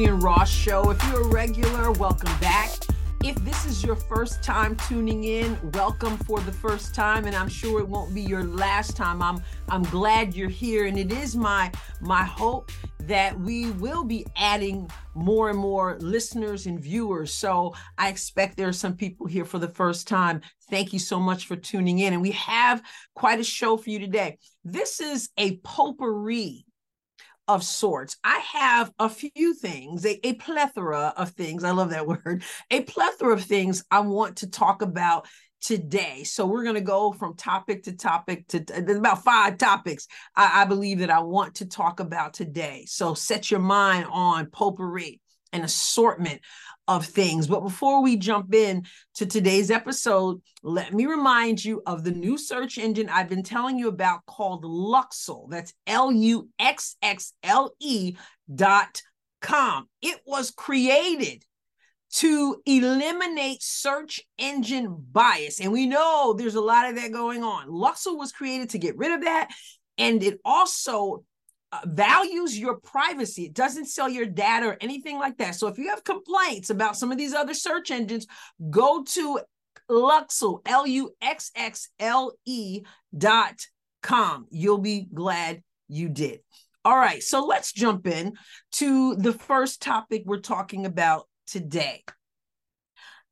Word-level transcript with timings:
Adrienne 0.00 0.20
Ross 0.20 0.50
Show. 0.50 0.88
If 0.88 1.06
you're 1.08 1.20
a 1.20 1.28
regular, 1.28 1.92
welcome 1.92 2.32
back. 2.40 2.70
If 3.22 3.36
this 3.44 3.66
is 3.66 3.84
your 3.84 3.96
first 3.96 4.42
time 4.42 4.74
tuning 4.88 5.24
in, 5.24 5.58
welcome 5.72 6.16
for 6.16 6.40
the 6.40 6.52
first 6.52 6.94
time, 6.94 7.26
and 7.26 7.36
I'm 7.36 7.50
sure 7.50 7.80
it 7.80 7.86
won't 7.86 8.14
be 8.14 8.22
your 8.22 8.44
last 8.44 8.96
time. 8.96 9.20
I'm 9.20 9.42
I'm 9.68 9.82
glad 9.82 10.34
you're 10.34 10.48
here, 10.48 10.86
and 10.86 10.98
it 10.98 11.12
is 11.12 11.36
my 11.36 11.70
my 12.00 12.22
hope 12.22 12.72
that 13.00 13.38
we 13.40 13.72
will 13.72 14.02
be 14.02 14.26
adding 14.36 14.90
more 15.14 15.50
and 15.50 15.58
more 15.58 15.98
listeners 16.00 16.64
and 16.64 16.80
viewers. 16.80 17.34
So 17.34 17.74
I 17.98 18.08
expect 18.08 18.56
there 18.56 18.68
are 18.68 18.72
some 18.72 18.96
people 18.96 19.26
here 19.26 19.44
for 19.44 19.58
the 19.58 19.68
first 19.68 20.08
time. 20.08 20.40
Thank 20.70 20.94
you 20.94 20.98
so 20.98 21.20
much 21.20 21.46
for 21.46 21.56
tuning 21.56 21.98
in, 21.98 22.14
and 22.14 22.22
we 22.22 22.30
have 22.30 22.82
quite 23.14 23.38
a 23.38 23.44
show 23.44 23.76
for 23.76 23.90
you 23.90 23.98
today. 23.98 24.38
This 24.64 24.98
is 24.98 25.28
a 25.36 25.58
potpourri 25.58 26.64
of 27.54 27.64
sorts. 27.64 28.16
I 28.22 28.38
have 28.38 28.92
a 29.00 29.08
few 29.08 29.54
things, 29.54 30.06
a, 30.06 30.24
a, 30.26 30.34
plethora 30.34 31.12
of 31.16 31.30
things. 31.30 31.64
I 31.64 31.72
love 31.72 31.90
that 31.90 32.06
word. 32.06 32.44
A 32.70 32.82
plethora 32.82 33.34
of 33.34 33.42
things 33.42 33.84
I 33.90 34.00
want 34.00 34.36
to 34.38 34.48
talk 34.48 34.82
about 34.82 35.26
today. 35.60 36.22
So 36.22 36.46
we're 36.46 36.62
going 36.62 36.76
to 36.76 36.80
go 36.80 37.12
from 37.12 37.36
topic 37.36 37.82
to 37.82 37.92
topic 37.92 38.46
to 38.48 38.64
about 38.96 39.24
five 39.24 39.58
topics 39.58 40.06
I, 40.36 40.62
I 40.62 40.64
believe 40.64 41.00
that 41.00 41.10
I 41.10 41.20
want 41.20 41.56
to 41.56 41.66
talk 41.66 41.98
about 41.98 42.34
today. 42.34 42.84
So 42.86 43.14
set 43.14 43.50
your 43.50 43.60
mind 43.60 44.06
on 44.10 44.46
potpourri, 44.46 45.20
an 45.52 45.62
assortment 45.62 46.40
of 46.90 47.06
things. 47.06 47.46
But 47.46 47.60
before 47.60 48.02
we 48.02 48.16
jump 48.16 48.52
in 48.52 48.84
to 49.14 49.24
today's 49.24 49.70
episode, 49.70 50.42
let 50.64 50.92
me 50.92 51.06
remind 51.06 51.64
you 51.64 51.82
of 51.86 52.02
the 52.02 52.10
new 52.10 52.36
search 52.36 52.78
engine 52.78 53.08
I've 53.08 53.28
been 53.28 53.44
telling 53.44 53.78
you 53.78 53.86
about 53.88 54.26
called 54.26 54.64
Luxxle. 54.64 55.48
That's 55.48 55.72
L 55.86 56.10
U 56.10 56.48
X 56.58 56.96
X 57.00 57.32
L 57.44 57.72
E 57.80 58.16
dot 58.52 59.02
com. 59.40 59.88
It 60.02 60.20
was 60.26 60.50
created 60.50 61.44
to 62.14 62.60
eliminate 62.66 63.62
search 63.62 64.20
engine 64.36 65.06
bias. 65.12 65.60
And 65.60 65.70
we 65.70 65.86
know 65.86 66.34
there's 66.36 66.56
a 66.56 66.60
lot 66.60 66.88
of 66.88 66.96
that 66.96 67.12
going 67.12 67.44
on. 67.44 67.68
Luxxle 67.68 68.18
was 68.18 68.32
created 68.32 68.70
to 68.70 68.78
get 68.78 68.98
rid 68.98 69.12
of 69.12 69.22
that. 69.22 69.48
And 69.96 70.20
it 70.24 70.40
also 70.44 71.22
uh, 71.72 71.80
values 71.86 72.58
your 72.58 72.76
privacy. 72.80 73.44
It 73.44 73.54
doesn't 73.54 73.86
sell 73.86 74.08
your 74.08 74.26
data 74.26 74.66
or 74.66 74.76
anything 74.80 75.18
like 75.18 75.38
that. 75.38 75.54
So 75.54 75.68
if 75.68 75.78
you 75.78 75.88
have 75.88 76.04
complaints 76.04 76.70
about 76.70 76.96
some 76.96 77.12
of 77.12 77.18
these 77.18 77.34
other 77.34 77.54
search 77.54 77.90
engines, 77.90 78.26
go 78.70 79.04
to 79.04 79.40
Luxxle, 79.90 80.60
L 80.66 80.86
U 80.86 81.10
X 81.20 81.50
X 81.54 81.88
L 81.98 82.32
E 82.46 82.82
dot 83.16 83.54
com. 84.02 84.46
You'll 84.50 84.78
be 84.78 85.08
glad 85.12 85.62
you 85.88 86.08
did. 86.08 86.40
All 86.84 86.96
right, 86.96 87.22
so 87.22 87.44
let's 87.44 87.72
jump 87.72 88.06
in 88.06 88.34
to 88.72 89.14
the 89.16 89.34
first 89.34 89.82
topic 89.82 90.22
we're 90.24 90.38
talking 90.38 90.86
about 90.86 91.28
today. 91.46 92.02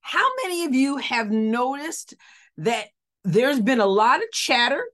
How 0.01 0.29
many 0.43 0.65
of 0.65 0.75
you 0.75 0.99
have 0.99 1.31
noticed 1.31 2.15
that 2.59 2.89
there's 3.25 3.61
been 3.61 3.81
a 3.81 3.87
lot 3.87 4.23
of 4.23 4.31
chatter 4.33 4.85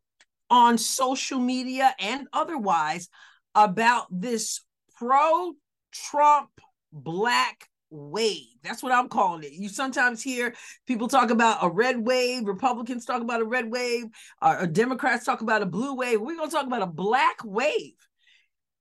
on 0.51 0.79
social 0.79 1.39
media 1.39 1.95
and 1.99 2.29
otherwise 2.33 3.09
about 3.55 4.07
this 4.11 4.61
pro 4.97 5.53
Trump 5.93 6.51
black 6.93 7.69
wave. 7.91 8.47
That's 8.63 8.83
what 8.83 8.93
I'm 8.93 9.09
calling 9.09 9.45
it. 9.45 9.53
You 9.53 9.69
sometimes 9.69 10.23
hear 10.23 10.55
people 10.87 11.09
talk 11.09 11.31
about 11.31 11.63
a 11.63 11.69
red 11.69 12.05
wave, 12.05 12.47
Republicans 12.47 13.05
talk 13.05 13.23
about 13.23 13.41
a 13.41 13.45
red 13.45 13.71
wave, 13.71 14.07
or, 14.43 14.63
or 14.63 14.67
Democrats 14.67 15.25
talk 15.25 15.41
about 15.41 15.63
a 15.63 15.67
blue 15.67 15.95
wave. 15.95 16.21
We're 16.21 16.37
going 16.37 16.51
to 16.51 16.55
talk 16.55 16.67
about 16.67 16.83
a 16.83 16.87
black 16.87 17.37
wave. 17.45 17.95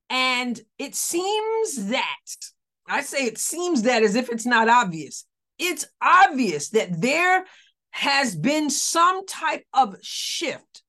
And 0.10 0.60
it 0.78 0.96
seems 0.96 1.88
that, 1.88 2.16
I 2.88 3.02
say 3.02 3.26
it 3.26 3.38
seems 3.38 3.84
that 3.84 4.04
as 4.04 4.16
if 4.16 4.30
it's 4.30 4.46
not 4.46 4.70
obvious. 4.70 5.26
It's 5.60 5.86
obvious 6.02 6.70
that 6.70 7.00
there 7.02 7.46
has 7.92 8.36
been 8.36 8.70
some 8.70 9.26
type 9.26 9.64
of 9.74 9.96
shift 10.02 10.82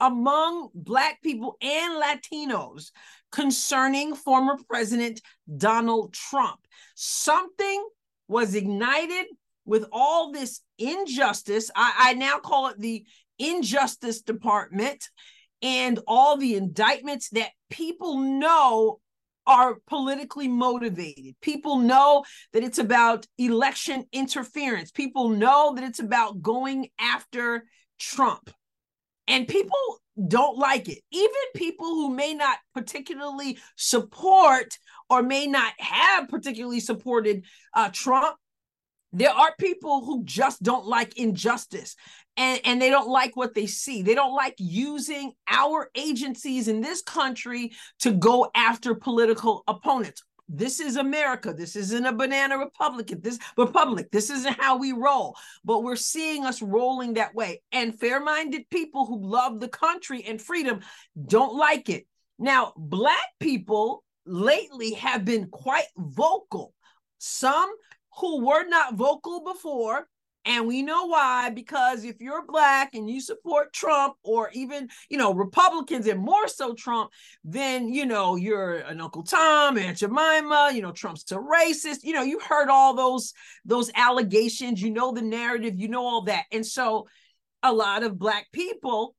among 0.00 0.70
Black 0.74 1.22
people 1.22 1.56
and 1.60 2.02
Latinos 2.02 2.90
concerning 3.30 4.14
former 4.14 4.56
President 4.68 5.20
Donald 5.56 6.12
Trump. 6.12 6.60
Something 6.94 7.86
was 8.28 8.54
ignited 8.54 9.26
with 9.64 9.86
all 9.92 10.32
this 10.32 10.60
injustice. 10.78 11.70
I, 11.74 11.94
I 11.98 12.14
now 12.14 12.38
call 12.38 12.68
it 12.68 12.78
the 12.78 13.04
Injustice 13.38 14.22
Department 14.22 15.04
and 15.62 15.98
all 16.06 16.36
the 16.36 16.54
indictments 16.54 17.28
that 17.30 17.50
people 17.70 18.18
know 18.18 19.00
are 19.46 19.78
politically 19.86 20.46
motivated. 20.46 21.34
People 21.40 21.78
know 21.78 22.24
that 22.52 22.62
it's 22.62 22.78
about 22.78 23.26
election 23.38 24.04
interference. 24.12 24.90
People 24.90 25.30
know 25.30 25.74
that 25.74 25.84
it's 25.84 26.00
about 26.00 26.42
going 26.42 26.88
after 27.00 27.64
Trump. 27.98 28.50
And 29.28 29.46
people 29.46 30.00
don't 30.26 30.58
like 30.58 30.88
it. 30.88 30.98
Even 31.12 31.32
people 31.54 31.86
who 31.86 32.10
may 32.10 32.34
not 32.34 32.58
particularly 32.74 33.58
support 33.76 34.76
or 35.08 35.22
may 35.22 35.46
not 35.46 35.72
have 35.78 36.28
particularly 36.28 36.80
supported 36.80 37.44
uh, 37.74 37.90
Trump, 37.92 38.36
there 39.12 39.30
are 39.30 39.54
people 39.58 40.04
who 40.04 40.24
just 40.24 40.62
don't 40.62 40.86
like 40.86 41.16
injustice 41.16 41.94
and, 42.36 42.60
and 42.64 42.82
they 42.82 42.90
don't 42.90 43.08
like 43.08 43.36
what 43.36 43.54
they 43.54 43.66
see. 43.66 44.02
They 44.02 44.14
don't 44.14 44.34
like 44.34 44.54
using 44.58 45.32
our 45.48 45.90
agencies 45.94 46.68
in 46.68 46.80
this 46.80 47.02
country 47.02 47.72
to 48.00 48.12
go 48.12 48.50
after 48.54 48.94
political 48.94 49.62
opponents 49.66 50.22
this 50.48 50.80
is 50.80 50.96
America. 50.96 51.52
This 51.52 51.76
isn't 51.76 52.06
a 52.06 52.12
banana 52.12 52.58
republic. 52.58 53.12
This 53.20 53.38
republic. 53.56 54.10
This 54.10 54.30
isn't 54.30 54.58
how 54.58 54.78
we 54.78 54.92
roll. 54.92 55.36
But 55.64 55.82
we're 55.82 55.96
seeing 55.96 56.44
us 56.44 56.62
rolling 56.62 57.14
that 57.14 57.34
way. 57.34 57.62
And 57.72 57.98
fair-minded 57.98 58.70
people 58.70 59.06
who 59.06 59.22
love 59.22 59.60
the 59.60 59.68
country 59.68 60.24
and 60.26 60.40
freedom 60.40 60.80
don't 61.26 61.54
like 61.54 61.88
it. 61.88 62.06
Now, 62.38 62.72
black 62.76 63.28
people 63.40 64.04
lately 64.24 64.94
have 64.94 65.24
been 65.24 65.48
quite 65.48 65.88
vocal. 65.96 66.74
Some 67.18 67.70
who 68.18 68.46
were 68.46 68.66
not 68.66 68.94
vocal 68.94 69.44
before 69.44 70.08
and 70.48 70.66
we 70.66 70.80
know 70.80 71.04
why, 71.04 71.50
because 71.50 72.04
if 72.04 72.22
you're 72.22 72.46
black 72.46 72.94
and 72.94 73.08
you 73.08 73.20
support 73.20 73.70
Trump 73.74 74.14
or 74.22 74.48
even, 74.54 74.88
you 75.10 75.18
know, 75.18 75.34
Republicans 75.34 76.06
and 76.06 76.18
more 76.18 76.48
so 76.48 76.72
Trump, 76.72 77.10
then, 77.44 77.90
you 77.90 78.06
know, 78.06 78.36
you're 78.36 78.76
an 78.76 78.98
Uncle 78.98 79.22
Tom, 79.22 79.76
Aunt 79.76 79.98
Jemima, 79.98 80.70
you 80.72 80.80
know, 80.80 80.90
Trump's 80.90 81.30
a 81.32 81.36
racist. 81.36 81.98
You 82.02 82.14
know, 82.14 82.22
you 82.22 82.40
heard 82.40 82.70
all 82.70 82.94
those, 82.94 83.34
those 83.66 83.90
allegations, 83.94 84.80
you 84.80 84.90
know, 84.90 85.12
the 85.12 85.20
narrative, 85.20 85.74
you 85.76 85.88
know, 85.88 86.06
all 86.06 86.22
that. 86.22 86.46
And 86.50 86.64
so 86.64 87.08
a 87.62 87.70
lot 87.70 88.02
of 88.02 88.18
black 88.18 88.46
people 88.50 89.14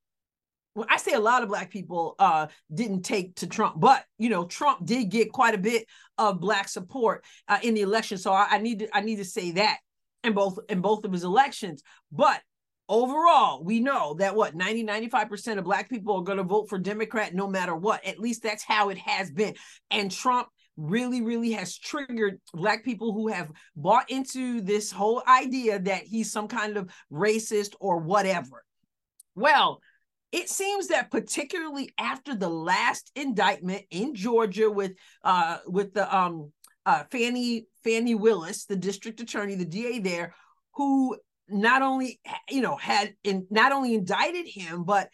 well, 0.74 0.88
I 0.90 0.98
say 0.98 1.14
a 1.14 1.20
lot 1.20 1.44
of 1.44 1.50
black 1.50 1.72
people 1.72 2.16
uh, 2.20 2.48
didn't 2.74 3.02
take 3.02 3.36
to 3.38 3.48
Trump, 3.48 3.80
but 3.80 4.04
you 4.18 4.30
know, 4.30 4.46
Trump 4.46 4.86
did 4.86 5.10
get 5.10 5.32
quite 5.32 5.54
a 5.54 5.60
bit 5.60 5.86
of 6.18 6.40
black 6.40 6.70
support 6.70 7.24
uh, 7.48 7.60
in 7.62 7.74
the 7.74 7.82
election. 7.82 8.18
So 8.18 8.32
I, 8.32 8.48
I 8.52 8.58
need 8.60 8.80
to 8.80 8.96
I 8.96 9.02
need 9.02 9.18
to 9.18 9.26
say 9.26 9.52
that 9.52 9.80
in 10.24 10.34
both 10.34 10.60
in 10.70 10.82
both 10.82 11.06
of 11.06 11.12
his 11.12 11.24
elections. 11.24 11.84
But 12.12 12.42
overall, 12.88 13.64
we 13.64 13.80
know 13.80 14.16
that 14.16 14.36
what 14.36 14.56
90 14.56 14.86
95% 14.86 15.58
of 15.58 15.64
black 15.64 15.90
people 15.90 16.18
are 16.18 16.24
going 16.24 16.38
to 16.38 16.44
vote 16.44 16.70
for 16.70 16.78
Democrat 16.80 17.34
no 17.34 17.48
matter 17.48 17.76
what. 17.76 18.06
At 18.06 18.20
least 18.20 18.44
that's 18.44 18.64
how 18.64 18.90
it 18.90 18.98
has 18.98 19.32
been. 19.32 19.56
And 19.92 20.12
Trump 20.12 20.48
really 20.78 21.22
really 21.22 21.52
has 21.52 21.78
triggered 21.78 22.40
black 22.54 22.86
people 22.86 23.12
who 23.12 23.28
have 23.28 23.52
bought 23.76 24.10
into 24.10 24.62
this 24.62 24.92
whole 24.92 25.22
idea 25.28 25.78
that 25.78 26.04
he's 26.04 26.32
some 26.32 26.48
kind 26.48 26.78
of 26.78 26.90
racist 27.12 27.74
or 27.82 27.98
whatever. 27.98 28.64
Well, 29.36 29.82
it 30.32 30.50
seems 30.50 30.88
that 30.88 31.12
particularly 31.12 31.92
after 31.98 32.36
the 32.36 32.50
last 32.50 33.12
indictment 33.16 33.84
in 33.90 34.16
Georgia 34.16 34.70
with 34.70 34.94
uh 35.24 35.58
with 35.66 35.94
the 35.94 36.16
um 36.16 36.52
uh, 36.90 37.04
Fani 37.12 37.68
Fani 37.84 38.16
Willis, 38.16 38.66
the 38.66 38.76
district 38.76 39.22
attorney, 39.22 39.54
the 39.54 39.66
DA 39.66 40.00
there, 40.00 40.34
who 40.74 41.16
not 41.48 41.84
only 41.84 42.20
you 42.50 42.62
know 42.62 42.76
had 42.76 43.14
in, 43.24 43.46
not 43.52 43.72
only 43.72 43.94
indicted 43.94 44.48
him, 44.48 44.84
but 44.84 45.10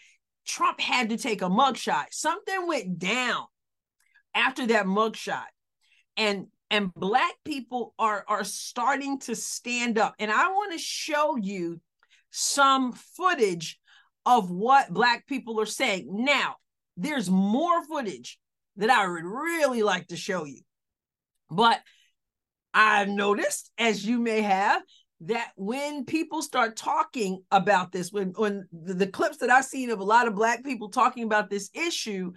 Trump 0.45 0.79
had 0.79 1.09
to 1.09 1.17
take 1.17 1.41
a 1.41 1.49
mugshot. 1.49 2.05
Something 2.11 2.67
went 2.67 2.97
down 2.97 3.43
after 4.33 4.65
that 4.67 4.85
mugshot, 4.85 5.51
and 6.15 6.47
and 6.71 6.93
black 6.93 7.33
people 7.43 7.93
are 7.99 8.23
are 8.29 8.45
starting 8.45 9.19
to 9.19 9.35
stand 9.35 9.97
up. 9.97 10.15
And 10.17 10.31
I 10.31 10.47
want 10.47 10.71
to 10.71 10.77
show 10.77 11.35
you 11.35 11.81
some 12.31 12.93
footage 12.93 13.79
of 14.25 14.49
what 14.49 14.93
black 14.93 15.27
people 15.27 15.59
are 15.59 15.65
saying. 15.65 16.07
Now, 16.09 16.55
there's 16.95 17.29
more 17.29 17.83
footage 17.85 18.39
that 18.77 18.89
I 18.89 19.05
would 19.05 19.25
really 19.25 19.83
like 19.83 20.07
to 20.07 20.15
show 20.15 20.45
you. 20.45 20.61
But 21.49 21.81
I've 22.73 23.09
noticed, 23.09 23.71
as 23.77 24.05
you 24.05 24.19
may 24.19 24.41
have, 24.41 24.81
that 25.21 25.51
when 25.55 26.05
people 26.05 26.41
start 26.41 26.75
talking 26.75 27.41
about 27.49 27.91
this, 27.91 28.11
when 28.11 28.33
when 28.35 28.67
the, 28.71 28.93
the, 28.93 29.07
clips 29.07 29.37
that 29.37 29.49
I've 29.49 29.65
seen 29.65 29.89
of 29.89 29.99
a 29.99 30.03
lot 30.03 30.27
of 30.27 30.35
black 30.35 30.63
people 30.63 30.89
talking 30.89 31.23
about 31.23 31.49
this 31.49 31.69
issue, 31.73 32.33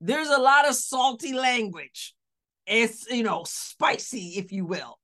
there's 0.00 0.28
a 0.28 0.40
lot 0.40 0.68
of 0.68 0.74
salty 0.76 1.32
language. 1.32 2.14
it's 2.66 3.10
you 3.10 3.24
know 3.24 3.42
spicy, 3.44 4.34
if 4.36 4.52
you 4.52 4.64
will. 4.64 4.98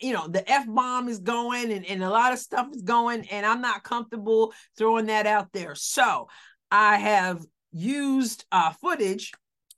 You 0.00 0.14
know, 0.14 0.26
the 0.26 0.50
F 0.50 0.66
bomb 0.66 1.08
is 1.08 1.18
going 1.18 1.70
and, 1.70 1.84
and 1.84 2.02
a 2.02 2.08
lot 2.08 2.32
of 2.32 2.38
stuff 2.38 2.68
is 2.72 2.82
going, 2.82 3.28
and 3.28 3.44
I'm 3.44 3.60
not 3.60 3.84
comfortable 3.84 4.52
throwing 4.78 5.06
that 5.06 5.26
out 5.26 5.52
there. 5.52 5.74
So 5.74 6.28
I 6.70 6.96
have 6.96 7.44
used 7.70 8.44
uh, 8.50 8.72
footage 8.72 9.32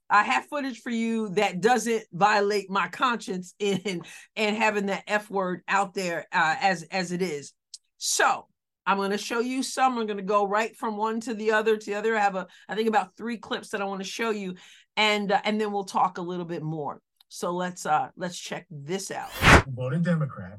I 0.08 0.22
have 0.22 0.46
footage 0.46 0.80
for 0.80 0.90
you 0.90 1.30
that 1.30 1.60
doesn't 1.60 2.04
violate 2.12 2.70
my 2.70 2.88
conscience 2.88 3.54
in 3.58 4.02
and 4.36 4.56
having 4.56 4.86
that 4.86 5.04
F 5.06 5.30
word 5.30 5.62
out 5.68 5.94
there 5.94 6.26
uh, 6.32 6.56
as 6.60 6.82
as 6.84 7.12
it 7.12 7.22
is. 7.22 7.52
So 7.98 8.46
I'm 8.86 8.98
going 8.98 9.10
to 9.10 9.18
show 9.18 9.40
you 9.40 9.62
some. 9.62 9.98
I'm 9.98 10.06
going 10.06 10.18
to 10.18 10.22
go 10.22 10.46
right 10.46 10.76
from 10.76 10.96
one 10.96 11.20
to 11.20 11.34
the 11.34 11.52
other 11.52 11.76
to 11.76 11.86
the 11.86 11.94
other. 11.94 12.16
I 12.16 12.20
have 12.20 12.36
a 12.36 12.46
I 12.68 12.74
think 12.74 12.88
about 12.88 13.16
three 13.16 13.36
clips 13.36 13.70
that 13.70 13.82
I 13.82 13.84
want 13.84 14.00
to 14.00 14.08
show 14.08 14.30
you, 14.30 14.54
and 14.96 15.32
uh, 15.32 15.40
and 15.44 15.60
then 15.60 15.72
we'll 15.72 15.84
talk 15.84 16.18
a 16.18 16.22
little 16.22 16.44
bit 16.44 16.62
more. 16.62 17.00
So 17.28 17.50
let's 17.50 17.84
uh 17.84 18.08
let's 18.16 18.38
check 18.38 18.66
this 18.70 19.10
out. 19.10 19.30
Voted 19.66 20.04
Democrat? 20.04 20.58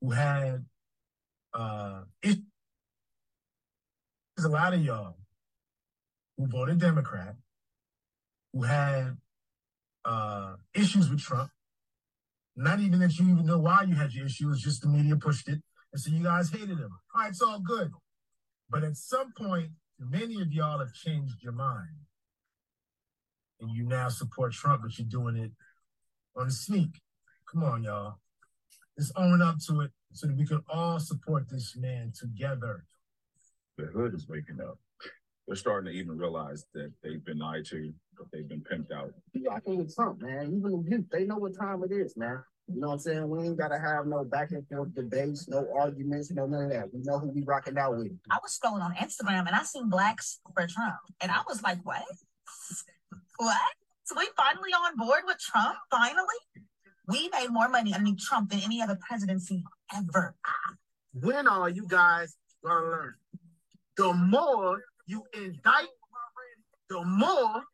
Who 0.00 0.10
had 0.12 0.64
uh? 1.52 2.02
It, 2.22 2.38
there's 4.36 4.46
a 4.46 4.48
lot 4.48 4.72
of 4.72 4.82
y'all 4.82 5.16
who 6.38 6.46
voted 6.46 6.78
Democrat 6.78 7.34
who 8.52 8.62
had 8.62 9.16
uh, 10.04 10.54
issues 10.74 11.08
with 11.08 11.20
Trump. 11.20 11.50
Not 12.56 12.80
even 12.80 12.98
that 13.00 13.16
you 13.18 13.30
even 13.30 13.46
know 13.46 13.58
why 13.58 13.84
you 13.86 13.94
had 13.94 14.12
your 14.12 14.26
issues, 14.26 14.60
just 14.60 14.82
the 14.82 14.88
media 14.88 15.16
pushed 15.16 15.48
it. 15.48 15.60
And 15.92 16.00
so 16.00 16.10
you 16.10 16.22
guys 16.22 16.50
hated 16.50 16.78
him. 16.78 16.90
All 17.14 17.22
right, 17.22 17.30
it's 17.30 17.42
all 17.42 17.60
good. 17.60 17.90
But 18.68 18.84
at 18.84 18.96
some 18.96 19.32
point, 19.36 19.70
many 19.98 20.40
of 20.40 20.52
y'all 20.52 20.78
have 20.78 20.92
changed 20.92 21.42
your 21.42 21.52
mind. 21.52 21.96
And 23.60 23.70
you 23.70 23.84
now 23.84 24.08
support 24.08 24.52
Trump, 24.52 24.82
but 24.82 24.98
you're 24.98 25.08
doing 25.08 25.36
it 25.36 25.52
on 26.36 26.46
the 26.46 26.52
sneak. 26.52 27.00
Come 27.50 27.64
on, 27.64 27.82
y'all. 27.82 28.14
Let's 28.96 29.12
own 29.16 29.42
up 29.42 29.56
to 29.68 29.80
it 29.80 29.90
so 30.12 30.26
that 30.26 30.36
we 30.36 30.46
can 30.46 30.62
all 30.68 30.98
support 30.98 31.48
this 31.50 31.76
man 31.76 32.12
together. 32.18 32.84
The 33.76 33.86
hood 33.86 34.14
is 34.14 34.28
waking 34.28 34.60
up. 34.60 34.78
They're 35.46 35.56
starting 35.56 35.92
to 35.92 35.98
even 35.98 36.16
realize 36.16 36.64
that 36.74 36.92
they've 37.02 37.24
been 37.24 37.38
lied 37.38 37.64
to, 37.66 37.92
they've 38.32 38.48
been 38.48 38.62
pimped 38.62 38.92
out. 38.92 39.12
You 39.32 39.48
rocking 39.48 39.78
with 39.78 39.94
Trump, 39.94 40.22
man. 40.22 40.54
Even 40.56 40.82
the 40.82 40.90
youth, 40.90 41.06
they 41.10 41.24
know 41.24 41.36
what 41.36 41.56
time 41.58 41.82
it 41.82 41.92
is, 41.92 42.16
man. 42.16 42.42
You 42.72 42.80
know 42.80 42.88
what 42.88 42.94
I'm 42.94 42.98
saying? 43.00 43.28
We 43.28 43.44
ain't 43.44 43.58
gotta 43.58 43.78
have 43.78 44.06
no 44.06 44.24
back 44.24 44.52
and 44.52 44.66
forth 44.68 44.94
debates, 44.94 45.48
no 45.48 45.66
arguments, 45.76 46.30
no 46.30 46.46
none 46.46 46.64
of 46.64 46.70
that. 46.70 46.94
We 46.94 47.00
know 47.02 47.18
who 47.18 47.28
we 47.28 47.42
rocking 47.42 47.76
out 47.76 47.96
with. 47.96 48.12
I 48.30 48.38
was 48.42 48.58
scrolling 48.58 48.82
on 48.82 48.94
Instagram 48.94 49.46
and 49.46 49.56
I 49.56 49.64
seen 49.64 49.88
blacks 49.88 50.40
for 50.54 50.66
Trump, 50.66 50.96
and 51.20 51.30
I 51.32 51.40
was 51.48 51.62
like, 51.62 51.78
what? 51.84 52.02
What? 53.38 53.56
So 54.04 54.16
we 54.18 54.28
finally 54.36 54.70
on 54.72 54.98
board 54.98 55.22
with 55.24 55.38
Trump? 55.38 55.74
Finally? 55.90 56.26
We 57.08 57.30
made 57.30 57.48
more 57.48 57.70
money 57.70 57.94
under 57.94 58.10
Trump 58.20 58.50
than 58.50 58.60
any 58.60 58.82
other 58.82 58.98
presidency 59.00 59.64
ever. 59.96 60.34
When 61.14 61.48
are 61.48 61.70
you 61.70 61.86
guys 61.88 62.36
gonna 62.62 62.84
learn? 62.84 63.14
The 63.96 64.12
more 64.12 64.82
you 65.06 65.24
indict, 65.32 65.88
the 66.90 67.02
more 67.02 67.64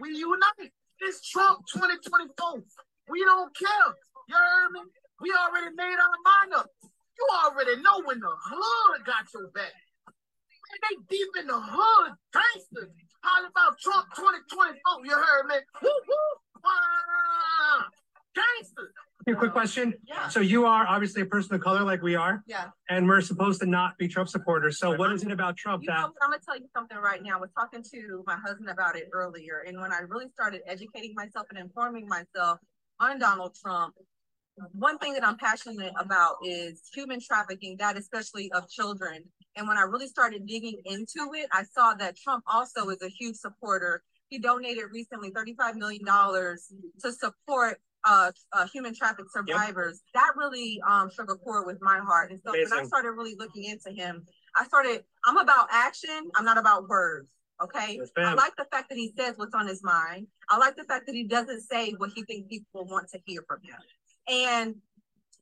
we 0.00 0.10
unite. 0.16 0.72
It's 1.00 1.28
Trump 1.28 1.60
2024. 1.72 2.62
We 3.08 3.24
don't 3.24 3.54
care. 3.56 3.90
You 4.28 4.34
heard 4.36 4.72
me? 4.72 4.80
We 5.20 5.32
already 5.32 5.74
made 5.76 5.96
our 5.96 6.18
mind 6.24 6.54
up. 6.56 6.70
You 6.82 7.26
already 7.44 7.80
know 7.80 8.02
when 8.04 8.20
the 8.20 8.28
hood 8.28 9.06
got 9.06 9.24
your 9.32 9.48
back. 9.52 9.72
Man, 9.72 10.78
They 10.82 11.16
deep 11.16 11.28
in 11.40 11.46
the 11.46 11.60
hood, 11.60 12.12
gangsters. 12.32 12.92
How 13.22 13.40
about 13.46 13.78
Trump 13.80 14.06
2024? 14.16 15.06
You 15.06 15.14
heard 15.14 15.46
me? 15.48 15.56
Woo 15.82 15.88
woo! 15.88 16.30
Wow. 16.64 17.84
Gangsters. 18.34 18.92
A 19.28 19.34
quick 19.34 19.48
um, 19.48 19.52
question. 19.52 19.94
Yeah. 20.06 20.28
So 20.28 20.38
you 20.38 20.66
are 20.66 20.86
obviously 20.86 21.22
a 21.22 21.26
person 21.26 21.54
of 21.56 21.60
color 21.60 21.82
like 21.82 22.00
we 22.00 22.14
are, 22.14 22.44
Yeah. 22.46 22.70
and 22.88 23.08
we're 23.08 23.20
supposed 23.20 23.60
to 23.60 23.66
not 23.66 23.98
be 23.98 24.06
Trump 24.06 24.28
supporters. 24.28 24.78
So 24.78 24.94
what 24.96 25.12
is 25.12 25.24
it 25.24 25.32
about 25.32 25.56
Trump 25.56 25.82
You 25.82 25.88
that 25.88 26.02
what? 26.02 26.12
I'm 26.22 26.30
gonna 26.30 26.40
tell 26.44 26.56
you 26.56 26.68
something 26.72 26.96
right 26.96 27.20
now. 27.22 27.38
I 27.38 27.40
was 27.40 27.50
talking 27.58 27.82
to 27.92 28.22
my 28.24 28.36
husband 28.36 28.68
about 28.70 28.94
it 28.94 29.08
earlier, 29.12 29.64
and 29.66 29.80
when 29.80 29.92
I 29.92 30.00
really 30.08 30.28
started 30.28 30.60
educating 30.68 31.12
myself 31.16 31.48
and 31.50 31.58
informing 31.58 32.06
myself 32.06 32.60
on 33.00 33.18
Donald 33.18 33.56
Trump, 33.60 33.94
one 34.72 34.96
thing 34.98 35.12
that 35.14 35.26
I'm 35.26 35.36
passionate 35.38 35.92
about 35.98 36.36
is 36.44 36.82
human 36.94 37.18
trafficking, 37.20 37.76
that 37.78 37.96
especially 37.96 38.50
of 38.52 38.68
children. 38.70 39.24
And 39.56 39.66
when 39.66 39.76
I 39.76 39.82
really 39.82 40.06
started 40.06 40.46
digging 40.46 40.80
into 40.84 41.32
it, 41.34 41.48
I 41.52 41.64
saw 41.64 41.94
that 41.94 42.16
Trump 42.16 42.44
also 42.46 42.88
is 42.90 43.02
a 43.02 43.08
huge 43.08 43.36
supporter. 43.36 44.04
He 44.28 44.38
donated 44.38 44.84
recently 44.92 45.32
$35 45.32 45.74
million 45.74 46.04
to 46.04 47.12
support 47.12 47.80
uh, 48.06 48.30
uh, 48.52 48.66
human 48.68 48.94
traffic 48.94 49.26
survivors. 49.30 50.00
That 50.14 50.32
really 50.36 50.80
um, 50.88 51.10
struck 51.10 51.30
a 51.30 51.36
chord 51.36 51.66
with 51.66 51.78
my 51.82 51.98
heart. 51.98 52.30
And 52.30 52.40
so 52.44 52.52
when 52.52 52.72
I 52.72 52.84
started 52.84 53.10
really 53.10 53.36
looking 53.38 53.64
into 53.64 53.90
him, 53.90 54.24
I 54.54 54.64
started, 54.64 55.02
I'm 55.26 55.36
about 55.36 55.68
action, 55.70 56.30
I'm 56.36 56.44
not 56.44 56.56
about 56.56 56.88
words. 56.88 57.28
Okay. 57.62 57.98
Yes, 57.98 58.10
I 58.16 58.34
like 58.34 58.54
the 58.56 58.66
fact 58.70 58.90
that 58.90 58.98
he 58.98 59.12
says 59.18 59.34
what's 59.36 59.54
on 59.54 59.66
his 59.66 59.82
mind. 59.82 60.26
I 60.50 60.58
like 60.58 60.76
the 60.76 60.84
fact 60.84 61.06
that 61.06 61.14
he 61.14 61.24
doesn't 61.24 61.62
say 61.62 61.92
what 61.96 62.10
he 62.14 62.22
thinks 62.24 62.48
people 62.48 62.86
want 62.86 63.08
to 63.10 63.20
hear 63.24 63.42
from 63.48 63.60
him. 63.62 63.80
And 64.28 64.74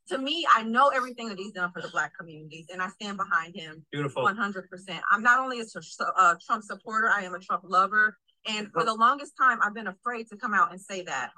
to 0.09 0.19
me, 0.19 0.47
I 0.55 0.63
know 0.63 0.89
everything 0.89 1.29
that 1.31 1.39
he's 1.39 1.53
done 1.53 1.73
for 1.73 1.81
the 1.81 1.89
black 1.89 2.13
communities, 2.19 2.67
and 2.73 2.83
I 2.83 2.89
stand 2.89 3.17
behind 3.17 3.57
him 3.57 3.85
beautiful? 3.91 4.23
one 4.23 4.37
hundred 4.37 4.69
percent. 4.71 5.01
I'm 5.11 5.23
not 5.23 5.41
only 5.41 5.61
a, 5.61 5.65
a 5.65 6.39
Trump 6.45 6.63
supporter, 6.63 7.09
I 7.09 7.23
am 7.23 7.35
a 7.35 7.39
Trump 7.41 7.65
lover. 7.67 8.17
And 8.47 8.71
for 8.73 8.85
the 8.85 8.95
longest 8.95 9.33
time, 9.41 9.59
I've 9.63 9.75
been 9.75 9.87
afraid 9.87 10.29
to 10.29 10.37
come 10.37 10.53
out 10.53 10.71
and 10.71 10.81
say 10.81 11.03
that. 11.03 11.31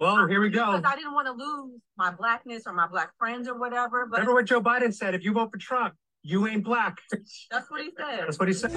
Well, 0.00 0.28
here 0.28 0.40
we 0.40 0.48
go. 0.48 0.76
Because 0.76 0.92
I 0.92 0.94
didn't 0.94 1.12
want 1.12 1.26
to 1.26 1.32
lose 1.32 1.80
my 1.96 2.12
blackness 2.12 2.62
or 2.66 2.72
my 2.72 2.86
black 2.86 3.10
friends 3.18 3.48
or 3.48 3.58
whatever. 3.58 4.06
But 4.06 4.20
Remember 4.20 4.34
what 4.34 4.44
Joe 4.44 4.60
Biden 4.60 4.94
said? 4.94 5.14
If 5.14 5.24
you 5.24 5.32
vote 5.32 5.50
for 5.50 5.58
Trump, 5.58 5.94
you 6.22 6.46
ain't 6.46 6.62
black. 6.62 6.98
that's 7.50 7.68
what 7.68 7.82
he 7.82 7.90
said. 7.96 8.20
That's 8.20 8.38
what 8.38 8.46
he 8.46 8.54
said. 8.54 8.72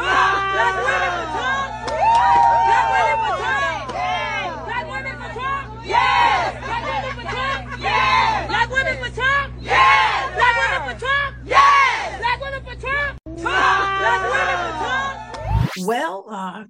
Well, 15.84 16.26
uh, 16.30 16.66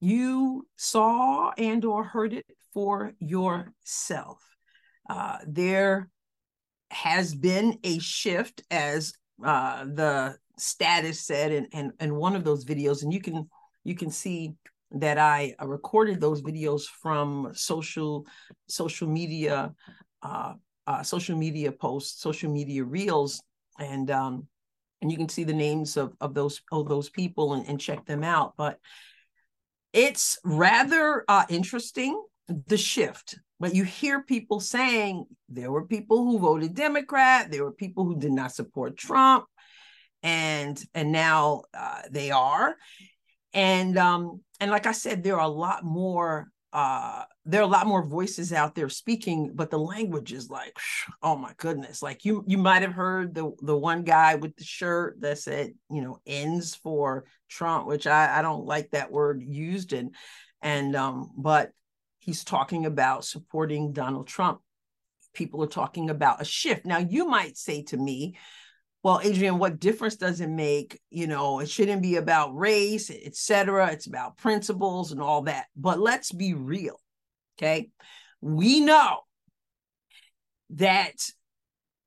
you 0.00 0.66
saw 0.76 1.52
and 1.58 1.84
or 1.84 2.04
heard 2.04 2.32
it 2.32 2.46
for 2.76 3.14
yourself. 3.20 4.38
Uh, 5.08 5.38
there 5.46 6.10
has 6.90 7.34
been 7.34 7.78
a 7.82 7.98
shift, 7.98 8.62
as 8.70 9.14
uh, 9.42 9.86
the 9.86 10.36
status 10.58 11.22
said, 11.22 11.52
in, 11.52 11.64
in, 11.72 11.92
in 12.00 12.14
one 12.14 12.36
of 12.36 12.44
those 12.44 12.66
videos, 12.66 13.02
and 13.02 13.14
you 13.14 13.20
can 13.22 13.48
you 13.82 13.94
can 13.94 14.10
see 14.10 14.52
that 14.90 15.16
I 15.16 15.54
uh, 15.58 15.66
recorded 15.66 16.20
those 16.20 16.42
videos 16.42 16.82
from 16.82 17.50
social 17.54 18.26
social 18.68 19.08
media, 19.08 19.72
uh, 20.22 20.52
uh, 20.86 21.02
social 21.02 21.38
media 21.38 21.72
posts, 21.72 22.20
social 22.20 22.52
media 22.52 22.84
reels, 22.84 23.42
and 23.78 24.10
um, 24.10 24.48
and 25.00 25.10
you 25.10 25.16
can 25.16 25.30
see 25.30 25.44
the 25.44 25.54
names 25.54 25.96
of 25.96 26.14
of 26.20 26.34
those 26.34 26.60
of 26.70 26.90
those 26.90 27.08
people 27.08 27.54
and, 27.54 27.66
and 27.68 27.80
check 27.80 28.04
them 28.04 28.22
out. 28.22 28.52
But 28.58 28.78
it's 29.94 30.38
rather 30.44 31.24
uh, 31.26 31.46
interesting 31.48 32.22
the 32.48 32.76
shift. 32.76 33.38
But 33.58 33.74
you 33.74 33.84
hear 33.84 34.22
people 34.22 34.60
saying 34.60 35.24
there 35.48 35.70
were 35.70 35.86
people 35.86 36.18
who 36.18 36.38
voted 36.38 36.74
Democrat, 36.74 37.50
there 37.50 37.64
were 37.64 37.72
people 37.72 38.04
who 38.04 38.18
did 38.18 38.32
not 38.32 38.52
support 38.52 38.96
Trump, 38.96 39.46
and 40.22 40.82
and 40.94 41.12
now 41.12 41.62
uh, 41.72 42.02
they 42.10 42.30
are. 42.30 42.76
And 43.54 43.96
um, 43.96 44.42
and 44.60 44.70
like 44.70 44.86
I 44.86 44.92
said, 44.92 45.22
there 45.22 45.36
are 45.36 45.46
a 45.46 45.48
lot 45.48 45.84
more. 45.84 46.48
Uh, 46.72 47.24
there 47.46 47.62
are 47.62 47.64
a 47.64 47.68
lot 47.68 47.86
more 47.86 48.04
voices 48.04 48.52
out 48.52 48.74
there 48.74 48.90
speaking, 48.90 49.52
but 49.54 49.70
the 49.70 49.78
language 49.78 50.34
is 50.34 50.50
like, 50.50 50.76
oh 51.22 51.34
my 51.34 51.52
goodness! 51.56 52.02
Like 52.02 52.26
you, 52.26 52.44
you 52.46 52.58
might 52.58 52.82
have 52.82 52.92
heard 52.92 53.34
the 53.34 53.52
the 53.62 53.76
one 53.76 54.02
guy 54.02 54.34
with 54.34 54.54
the 54.56 54.64
shirt 54.64 55.18
that 55.22 55.38
said, 55.38 55.72
you 55.90 56.02
know, 56.02 56.20
ends 56.26 56.74
for 56.74 57.24
Trump, 57.48 57.86
which 57.86 58.06
I 58.06 58.38
I 58.38 58.42
don't 58.42 58.66
like 58.66 58.90
that 58.90 59.10
word 59.10 59.42
used 59.42 59.94
in, 59.94 60.10
and 60.60 60.94
um, 60.94 61.30
but 61.38 61.70
he's 62.26 62.44
talking 62.44 62.84
about 62.84 63.24
supporting 63.24 63.92
Donald 63.92 64.26
Trump. 64.26 64.60
People 65.32 65.62
are 65.62 65.68
talking 65.68 66.10
about 66.10 66.42
a 66.42 66.44
shift. 66.44 66.84
Now 66.84 66.98
you 66.98 67.26
might 67.26 67.56
say 67.56 67.82
to 67.84 67.96
me, 67.96 68.36
well, 69.02 69.20
Adrienne, 69.20 69.58
what 69.58 69.78
difference 69.78 70.16
does 70.16 70.40
it 70.40 70.50
make? 70.50 71.00
You 71.10 71.28
know, 71.28 71.60
it 71.60 71.70
shouldn't 71.70 72.02
be 72.02 72.16
about 72.16 72.56
race, 72.56 73.08
et 73.08 73.36
cetera. 73.36 73.92
It's 73.92 74.06
about 74.06 74.36
principles 74.36 75.12
and 75.12 75.22
all 75.22 75.42
that. 75.42 75.66
But 75.76 76.00
let's 76.00 76.32
be 76.32 76.54
real. 76.54 77.00
Okay. 77.56 77.90
We 78.40 78.80
know 78.80 79.20
that, 80.70 81.14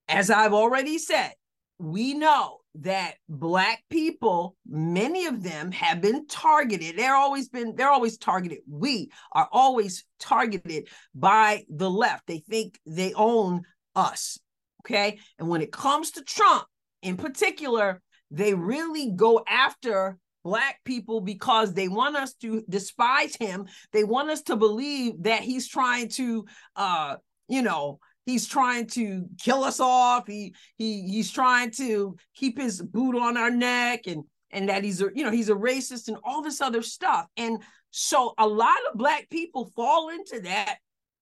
as 0.09 0.29
I've 0.29 0.53
already 0.53 0.97
said, 0.97 1.31
we 1.77 2.13
know 2.13 2.58
that 2.75 3.15
black 3.27 3.83
people 3.89 4.55
many 4.67 5.25
of 5.25 5.43
them 5.43 5.71
have 5.71 6.01
been 6.01 6.27
targeted. 6.27 6.97
They're 6.97 7.15
always 7.15 7.49
been 7.49 7.75
they're 7.75 7.89
always 7.89 8.17
targeted. 8.17 8.59
We 8.67 9.09
are 9.31 9.49
always 9.51 10.05
targeted 10.19 10.87
by 11.13 11.65
the 11.69 11.89
left. 11.89 12.27
They 12.27 12.39
think 12.39 12.79
they 12.85 13.13
own 13.13 13.63
us 13.95 14.39
okay? 14.85 15.19
And 15.37 15.49
when 15.49 15.61
it 15.61 15.71
comes 15.71 16.11
to 16.11 16.23
trump 16.23 16.65
in 17.01 17.17
particular 17.17 18.01
they 18.31 18.53
really 18.53 19.11
go 19.15 19.43
after 19.47 20.17
black 20.43 20.79
people 20.85 21.21
because 21.21 21.73
they 21.73 21.87
want 21.87 22.15
us 22.15 22.33
to 22.35 22.63
despise 22.69 23.35
him. 23.35 23.67
They 23.91 24.03
want 24.03 24.29
us 24.29 24.41
to 24.43 24.55
believe 24.55 25.23
that 25.23 25.41
he's 25.41 25.67
trying 25.67 26.09
to 26.09 26.45
uh 26.75 27.17
you 27.47 27.61
know 27.61 27.99
he's 28.29 28.47
trying 28.47 28.87
to 28.87 29.25
kill 29.41 29.63
us 29.63 29.79
off. 29.79 30.27
He 30.27 30.53
he 30.77 31.01
he's 31.07 31.31
trying 31.31 31.71
to 31.71 32.15
keep 32.35 32.59
his 32.59 32.81
boot 32.81 33.15
on 33.15 33.37
our 33.37 33.51
neck 33.51 34.07
and 34.07 34.23
and 34.51 34.69
that 34.69 34.83
he's 34.83 35.01
a 35.01 35.09
you 35.13 35.23
know 35.23 35.31
he's 35.31 35.49
a 35.49 35.55
racist 35.55 36.07
and 36.07 36.17
all 36.23 36.41
this 36.41 36.61
other 36.61 36.81
stuff. 36.81 37.27
And 37.37 37.61
so 37.91 38.33
a 38.37 38.47
lot 38.47 38.77
of 38.91 38.97
black 38.97 39.29
people 39.29 39.71
fall 39.75 40.09
into 40.09 40.41
that 40.41 40.77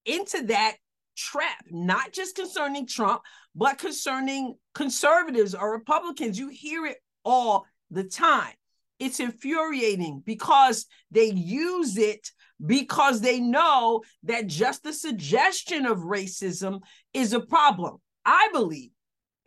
into 0.05 0.43
that 0.47 0.75
trap, 1.15 1.63
not 1.71 2.11
just 2.13 2.35
concerning 2.35 2.87
Trump, 2.87 3.21
but 3.55 3.77
concerning 3.77 4.55
conservatives 4.73 5.55
or 5.55 5.71
Republicans. 5.71 6.37
You 6.37 6.49
hear 6.49 6.85
it 6.85 6.97
all 7.23 7.65
the 7.89 8.03
time. 8.03 8.53
It's 8.99 9.19
infuriating 9.19 10.23
because 10.25 10.85
they 11.11 11.25
use 11.25 11.97
it 11.97 12.31
because 12.65 13.21
they 13.21 13.39
know 13.39 14.01
that 14.23 14.47
just 14.47 14.83
the 14.83 14.93
suggestion 14.93 15.85
of 15.85 15.99
racism 15.99 16.81
is 17.13 17.33
a 17.33 17.39
problem. 17.39 17.97
I 18.25 18.49
believe 18.51 18.89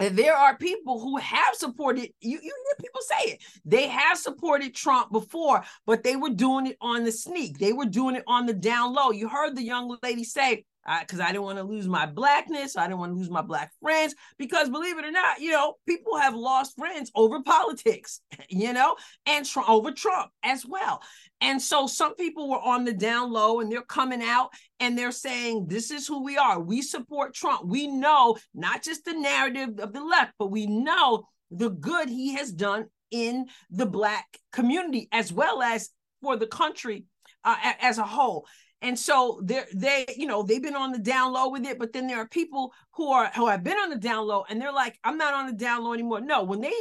and 0.00 0.17
there 0.17 0.35
are 0.35 0.57
people 0.57 0.99
who 0.99 1.19
have 1.19 1.55
supported 1.55 2.09
you, 2.21 2.33
you 2.33 2.40
hear 2.40 2.76
people 2.81 3.00
say 3.02 3.33
it 3.33 3.43
they 3.64 3.87
have 3.87 4.19
supported 4.19 4.75
trump 4.75 5.12
before 5.12 5.62
but 5.87 6.02
they 6.02 6.17
were 6.17 6.31
doing 6.31 6.67
it 6.67 6.76
on 6.81 7.05
the 7.05 7.12
sneak 7.12 7.59
they 7.59 7.73
were 7.73 7.85
doing 7.85 8.17
it 8.17 8.25
on 8.26 8.47
the 8.47 8.55
down 8.55 8.93
low 8.93 9.12
you 9.12 9.29
heard 9.29 9.55
the 9.55 9.62
young 9.62 9.97
lady 10.02 10.25
say 10.25 10.64
because 11.00 11.21
I, 11.21 11.29
I, 11.29 11.33
didn't 11.33 11.45
want 11.45 11.59
to 11.59 11.64
lose 11.64 11.87
my 11.87 12.07
blackness. 12.07 12.76
I 12.76 12.87
didn't 12.87 13.00
want 13.00 13.12
to 13.12 13.19
lose 13.19 13.31
my 13.31 13.43
black 13.43 13.71
friends 13.81 14.14
because 14.38 14.71
believe 14.71 14.99
it 14.99 15.05
or 15.05 15.11
not, 15.11 15.40
you 15.40 15.50
know, 15.50 15.75
people 15.87 16.17
have 16.17 16.35
lost 16.35 16.76
friends 16.76 17.12
over 17.14 17.43
politics, 17.43 18.21
you 18.49 18.73
know, 18.73 18.97
and 19.26 19.45
tr- 19.45 19.61
over 19.69 19.93
Trump 19.93 20.31
as 20.43 20.64
well. 20.67 21.02
And 21.40 21.61
so 21.61 21.87
some 21.87 22.14
people 22.16 22.49
were 22.49 22.61
on 22.61 22.85
the 22.85 22.92
down 22.92 23.32
low 23.32 23.61
and 23.61 23.70
they're 23.70 23.82
coming 23.82 24.23
out 24.23 24.50
and 24.78 24.97
they're 24.97 25.12
saying, 25.12 25.66
this 25.68 25.90
is 25.90 26.06
who 26.06 26.23
we 26.23 26.37
are. 26.37 26.61
We 26.61 26.82
support 26.82 27.35
Trump. 27.35 27.66
We 27.66 27.87
know 27.87 28.37
not 28.54 28.82
just 28.82 29.04
the 29.04 29.14
narrative 29.14 29.78
of 29.78 29.92
the 29.92 30.04
left, 30.04 30.32
but 30.38 30.50
we 30.50 30.66
know 30.66 31.25
the 31.50 31.70
good 31.70 32.09
he 32.09 32.35
has 32.35 32.52
done 32.52 32.87
in 33.11 33.47
the 33.70 33.87
black 33.87 34.26
community 34.52 35.09
as 35.12 35.32
well 35.32 35.62
as 35.62 35.90
for 36.23 36.37
the 36.37 36.47
country 36.47 37.06
uh, 37.44 37.56
as 37.80 37.99
a 37.99 38.04
whole 38.04 38.47
and 38.82 38.99
so 38.99 39.40
they're 39.44 39.66
they 39.75 40.06
you 40.16 40.26
know 40.26 40.42
they've 40.42 40.62
been 40.62 40.76
on 40.76 40.92
the 40.92 40.99
down 40.99 41.32
low 41.32 41.49
with 41.49 41.64
it 41.64 41.78
but 41.78 41.92
then 41.92 42.06
there 42.06 42.18
are 42.18 42.28
people 42.28 42.73
who 42.92 43.11
are 43.11 43.30
who 43.35 43.47
have 43.47 43.62
been 43.62 43.76
on 43.76 43.90
the 43.90 43.97
down 43.97 44.26
low 44.26 44.44
and 44.49 44.61
they're 44.61 44.73
like 44.73 44.99
i'm 45.04 45.18
not 45.18 45.35
on 45.35 45.47
the 45.47 45.52
down 45.52 45.82
low 45.82 45.92
anymore 45.92 46.20
no 46.20 46.42
when 46.42 46.61
they 46.61 46.73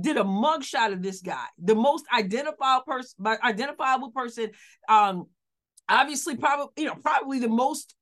did 0.00 0.16
a 0.16 0.24
mugshot 0.24 0.92
of 0.92 1.02
this 1.02 1.20
guy 1.20 1.44
the 1.58 1.74
most 1.74 2.04
identifiable 2.14 2.84
person 2.86 3.26
identifiable 3.42 4.10
person 4.10 4.50
um 4.88 5.24
obviously 5.88 6.36
probably 6.36 6.66
you 6.76 6.84
know 6.84 6.96
probably 6.96 7.38
the 7.38 7.48
most 7.48 7.94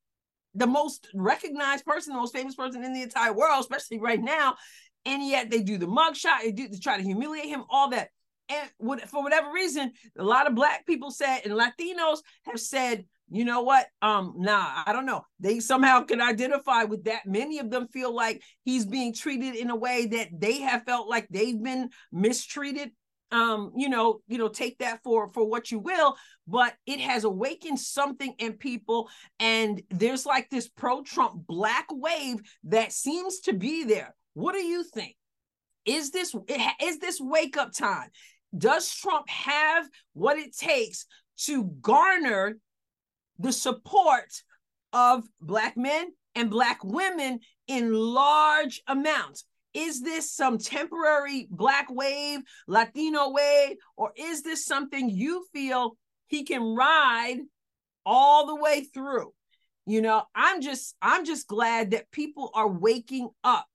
the 0.54 0.66
most 0.66 1.08
recognized 1.14 1.84
person 1.84 2.12
the 2.12 2.18
most 2.18 2.34
famous 2.34 2.54
person 2.54 2.84
in 2.84 2.92
the 2.92 3.02
entire 3.02 3.32
world 3.32 3.60
especially 3.60 3.98
right 3.98 4.20
now 4.20 4.54
and 5.06 5.26
yet 5.26 5.50
they 5.50 5.62
do 5.62 5.78
the 5.78 5.86
mugshot 5.86 6.40
they 6.42 6.52
do 6.52 6.68
to 6.68 6.80
try 6.80 6.96
to 6.96 7.02
humiliate 7.02 7.46
him 7.46 7.64
all 7.68 7.90
that. 7.90 8.08
And 8.48 8.70
for 9.08 9.22
whatever 9.22 9.50
reason 9.52 9.92
a 10.18 10.24
lot 10.24 10.46
of 10.46 10.54
black 10.54 10.86
people 10.86 11.10
said 11.10 11.40
and 11.44 11.54
latinos 11.54 12.18
have 12.44 12.60
said 12.60 13.06
you 13.30 13.44
know 13.44 13.62
what? 13.62 13.86
Um, 14.02 14.34
nah, 14.36 14.82
I 14.86 14.92
don't 14.92 15.06
know. 15.06 15.22
They 15.40 15.60
somehow 15.60 16.02
can 16.02 16.20
identify 16.20 16.84
with 16.84 17.04
that. 17.04 17.26
Many 17.26 17.58
of 17.58 17.70
them 17.70 17.88
feel 17.88 18.14
like 18.14 18.42
he's 18.64 18.86
being 18.86 19.14
treated 19.14 19.54
in 19.56 19.70
a 19.70 19.76
way 19.76 20.06
that 20.06 20.28
they 20.38 20.60
have 20.60 20.84
felt 20.84 21.08
like 21.08 21.28
they've 21.28 21.60
been 21.60 21.90
mistreated. 22.12 22.90
Um, 23.32 23.72
you 23.76 23.88
know, 23.88 24.20
you 24.28 24.38
know, 24.38 24.48
take 24.48 24.78
that 24.78 25.02
for 25.02 25.32
for 25.32 25.44
what 25.44 25.72
you 25.72 25.80
will, 25.80 26.14
but 26.46 26.74
it 26.86 27.00
has 27.00 27.24
awakened 27.24 27.80
something 27.80 28.32
in 28.38 28.52
people, 28.52 29.08
and 29.40 29.82
there's 29.90 30.24
like 30.24 30.50
this 30.50 30.68
pro-Trump 30.68 31.46
black 31.46 31.86
wave 31.90 32.36
that 32.64 32.92
seems 32.92 33.40
to 33.40 33.52
be 33.52 33.82
there. 33.84 34.14
What 34.34 34.52
do 34.52 34.60
you 34.60 34.84
think? 34.84 35.16
Is 35.84 36.12
this 36.12 36.34
is 36.80 36.98
this 36.98 37.18
wake 37.20 37.56
up 37.56 37.72
time? 37.72 38.10
Does 38.56 38.94
Trump 38.94 39.28
have 39.28 39.88
what 40.12 40.38
it 40.38 40.56
takes 40.56 41.06
to 41.38 41.64
garner 41.80 42.56
the 43.38 43.52
support 43.52 44.42
of 44.92 45.24
Black 45.40 45.76
men 45.76 46.12
and 46.34 46.50
Black 46.50 46.84
women 46.84 47.40
in 47.66 47.92
large 47.92 48.82
amounts. 48.86 49.44
Is 49.72 50.02
this 50.02 50.30
some 50.30 50.58
temporary 50.58 51.48
Black 51.50 51.88
wave, 51.90 52.40
Latino 52.68 53.30
wave, 53.30 53.76
or 53.96 54.12
is 54.16 54.42
this 54.42 54.64
something 54.64 55.10
you 55.10 55.44
feel 55.52 55.96
he 56.28 56.44
can 56.44 56.62
ride 56.76 57.38
all 58.06 58.46
the 58.46 58.54
way 58.54 58.84
through? 58.84 59.32
You 59.86 60.00
know, 60.00 60.22
I'm 60.34 60.62
just 60.62 60.94
I'm 61.02 61.24
just 61.24 61.48
glad 61.48 61.90
that 61.90 62.10
people 62.10 62.50
are 62.54 62.68
waking 62.68 63.28
up. 63.42 63.66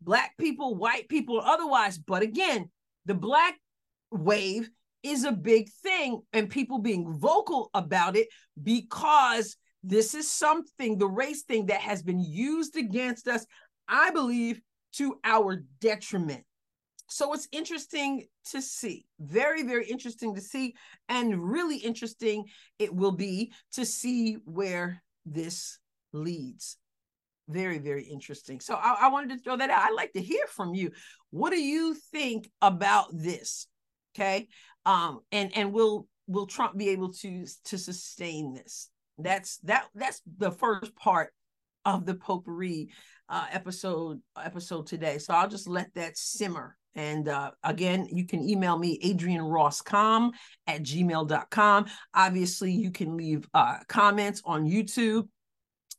Black 0.00 0.36
people, 0.38 0.76
white 0.76 1.08
people, 1.08 1.40
otherwise. 1.40 1.98
But 1.98 2.22
again, 2.22 2.70
the 3.04 3.14
Black 3.14 3.56
wave 4.12 4.70
is 5.10 5.24
a 5.24 5.32
big 5.32 5.68
thing 5.82 6.20
and 6.32 6.50
people 6.50 6.78
being 6.78 7.18
vocal 7.18 7.70
about 7.74 8.16
it 8.16 8.28
because 8.62 9.56
this 9.82 10.14
is 10.14 10.30
something, 10.30 10.98
the 10.98 11.06
race 11.06 11.42
thing 11.42 11.66
that 11.66 11.80
has 11.80 12.02
been 12.02 12.20
used 12.20 12.76
against 12.76 13.28
us, 13.28 13.46
I 13.88 14.10
believe, 14.10 14.60
to 14.94 15.18
our 15.24 15.64
detriment. 15.80 16.44
So 17.10 17.32
it's 17.32 17.48
interesting 17.52 18.26
to 18.50 18.60
see, 18.60 19.06
very, 19.18 19.62
very 19.62 19.86
interesting 19.86 20.34
to 20.34 20.40
see, 20.40 20.74
and 21.08 21.42
really 21.42 21.78
interesting 21.78 22.44
it 22.78 22.94
will 22.94 23.12
be 23.12 23.52
to 23.72 23.86
see 23.86 24.34
where 24.44 25.02
this 25.24 25.78
leads. 26.12 26.76
Very, 27.48 27.78
very 27.78 28.04
interesting. 28.04 28.60
So 28.60 28.74
I, 28.74 28.96
I 29.02 29.08
wanted 29.08 29.30
to 29.30 29.42
throw 29.42 29.56
that 29.56 29.70
out. 29.70 29.84
I'd 29.84 29.94
like 29.94 30.12
to 30.12 30.20
hear 30.20 30.46
from 30.48 30.74
you. 30.74 30.90
What 31.30 31.50
do 31.50 31.60
you 31.60 31.94
think 32.12 32.50
about 32.60 33.06
this? 33.12 33.66
Okay 34.18 34.48
um, 34.88 35.20
and 35.30 35.54
and 35.54 35.72
will 35.72 36.08
will 36.26 36.46
Trump 36.46 36.76
be 36.76 36.88
able 36.88 37.12
to 37.12 37.44
to 37.64 37.78
sustain 37.78 38.54
this? 38.54 38.88
That's 39.18 39.58
that 39.58 39.86
that's 39.94 40.22
the 40.38 40.50
first 40.50 40.96
part 40.96 41.32
of 41.84 42.06
the 42.06 42.14
potpourri 42.14 42.88
uh, 43.28 43.46
episode 43.52 44.20
episode 44.42 44.86
today. 44.86 45.18
So 45.18 45.34
I'll 45.34 45.48
just 45.48 45.68
let 45.68 45.94
that 45.94 46.16
simmer. 46.16 46.76
And 46.94 47.28
uh, 47.28 47.52
again, 47.62 48.08
you 48.10 48.26
can 48.26 48.42
email 48.48 48.76
me, 48.76 48.98
adriennerosscom 49.04 50.32
at 50.66 50.82
gmail.com. 50.82 51.86
Obviously, 52.14 52.72
you 52.72 52.90
can 52.90 53.16
leave 53.16 53.46
uh, 53.54 53.76
comments 53.88 54.42
on 54.44 54.66
YouTube 54.66 55.28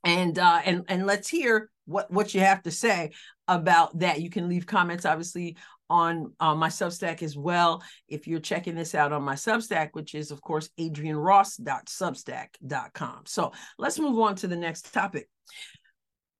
and 0.03 0.39
uh, 0.39 0.61
and 0.65 0.83
and 0.87 1.05
let's 1.05 1.29
hear 1.29 1.69
what 1.85 2.09
what 2.11 2.33
you 2.33 2.41
have 2.41 2.63
to 2.63 2.71
say 2.71 3.11
about 3.47 3.99
that. 3.99 4.19
You 4.19 4.29
can 4.31 4.49
leave 4.49 4.65
comments, 4.65 5.05
obviously, 5.05 5.57
on 5.89 6.31
uh, 6.39 6.55
my 6.55 6.69
Substack 6.69 7.21
as 7.23 7.35
well. 7.37 7.83
If 8.07 8.25
you're 8.27 8.39
checking 8.39 8.75
this 8.75 8.95
out 8.95 9.11
on 9.11 9.23
my 9.23 9.35
Substack, 9.35 9.89
which 9.93 10.15
is, 10.15 10.31
of 10.31 10.41
course, 10.41 10.69
adrienneross.substack.com. 10.79 13.23
So 13.25 13.51
let's 13.77 13.99
move 13.99 14.17
on 14.19 14.35
to 14.35 14.47
the 14.47 14.55
next 14.55 14.93
topic. 14.93 15.27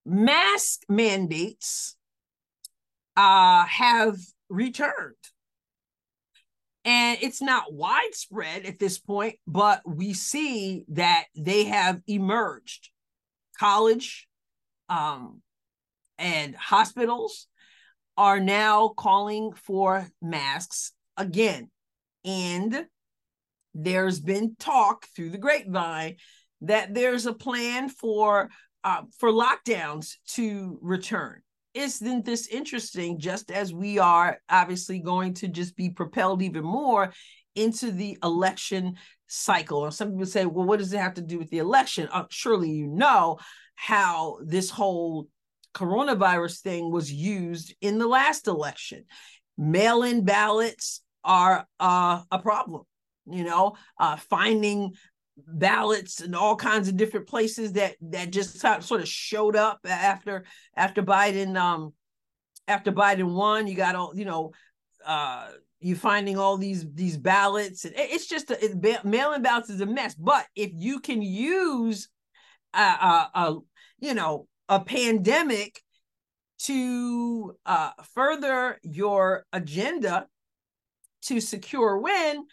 Mask 0.06 0.84
mandates 0.88 1.98
uh, 3.18 3.66
have 3.66 4.16
returned. 4.50 5.16
And 6.86 7.18
it's 7.22 7.42
not 7.42 7.74
widespread 7.74 8.66
at 8.66 8.80
this 8.80 8.98
point, 8.98 9.36
but 9.46 9.82
we 9.86 10.14
see 10.14 10.86
that 10.90 11.26
they 11.36 11.66
have 11.66 12.00
emerged. 12.08 12.90
College 13.60 14.26
um, 14.88 15.42
and 16.18 16.56
hospitals 16.56 17.49
are 18.20 18.42
now 18.42 18.90
calling 18.90 19.54
for 19.54 20.06
masks 20.22 20.92
again. 21.16 21.70
And 22.26 22.86
there's 23.74 24.20
been 24.20 24.58
talk 24.60 25.06
through 25.16 25.30
the 25.30 25.38
grapevine 25.38 26.18
that 26.60 26.94
there's 26.94 27.26
a 27.26 27.34
plan 27.34 27.88
for 27.88 28.50
uh, 28.84 29.04
for 29.20 29.32
lockdowns 29.32 30.18
to 30.34 30.78
return. 30.82 31.42
Isn't 31.74 32.26
this 32.26 32.48
interesting? 32.48 33.20
Just 33.20 33.52
as 33.52 33.74
we 33.74 34.00
are 34.00 34.40
obviously 34.50 35.00
going 35.00 35.36
to 35.36 35.48
just 35.48 35.78
be 35.78 35.90
propelled 35.90 36.42
even 36.42 36.66
more 36.66 37.14
into 37.56 37.90
the 37.90 38.18
election 38.22 38.98
cycle. 39.28 39.86
And 39.86 39.94
some 39.94 40.12
people 40.12 40.26
say, 40.26 40.46
well, 40.46 40.66
what 40.66 40.80
does 40.80 40.92
it 40.92 41.00
have 41.00 41.14
to 41.14 41.22
do 41.22 41.40
with 41.40 41.50
the 41.52 41.60
election? 41.60 42.10
Uh, 42.12 42.26
surely 42.30 42.70
you 42.70 42.88
know 42.88 43.38
how 43.76 44.40
this 44.44 44.70
whole 44.70 45.30
coronavirus 45.74 46.62
thing 46.62 46.92
was 46.92 47.12
used 47.12 47.76
in 47.82 48.00
the 48.00 48.08
last 48.08 48.48
election. 48.48 49.06
mail-in 49.58 50.24
ballots 50.24 51.02
are 51.24 51.68
uh, 51.80 52.22
a 52.32 52.40
problem. 52.40 52.84
You 53.30 53.44
know, 53.44 53.76
uh, 54.00 54.16
finding 54.16 54.94
ballots 55.38 56.22
in 56.22 56.34
all 56.34 56.56
kinds 56.56 56.88
of 56.88 56.98
different 56.98 57.28
places 57.28 57.74
that 57.74 57.96
that 58.02 58.32
just 58.32 58.60
sort 58.60 59.02
of 59.02 59.08
showed 59.08 59.56
up 59.56 59.80
after 59.86 60.46
after 60.76 61.02
Biden 61.02 61.56
um 61.56 61.94
after 62.68 62.92
Biden 62.92 63.34
won. 63.34 63.68
You 63.68 63.76
got 63.76 63.96
all 63.96 64.14
you 64.16 64.26
know 64.26 64.52
uh 65.06 65.50
you 65.80 65.96
finding 65.96 66.38
all 66.38 66.58
these 66.58 66.86
these 66.94 67.18
ballots 67.18 67.86
and 67.86 67.94
it's 67.98 68.28
just 68.28 68.52
a, 68.52 68.66
it, 68.66 69.06
mail-in 69.06 69.42
ballots 69.42 69.70
is 69.70 69.82
a 69.82 69.86
mess 69.86 70.14
but 70.16 70.46
if 70.56 70.72
you 70.74 71.00
can 71.00 71.22
use 71.22 72.10
a, 72.74 72.80
a, 72.80 73.32
a 73.34 73.58
you 74.00 74.14
know 74.14 74.46
a 74.70 74.80
pandemic 74.80 75.82
to 76.60 77.56
uh, 77.66 77.92
further 78.14 78.80
your 78.84 79.46
agenda 79.52 80.28
to 81.24 81.42
secure 81.42 81.98
win 81.98 82.46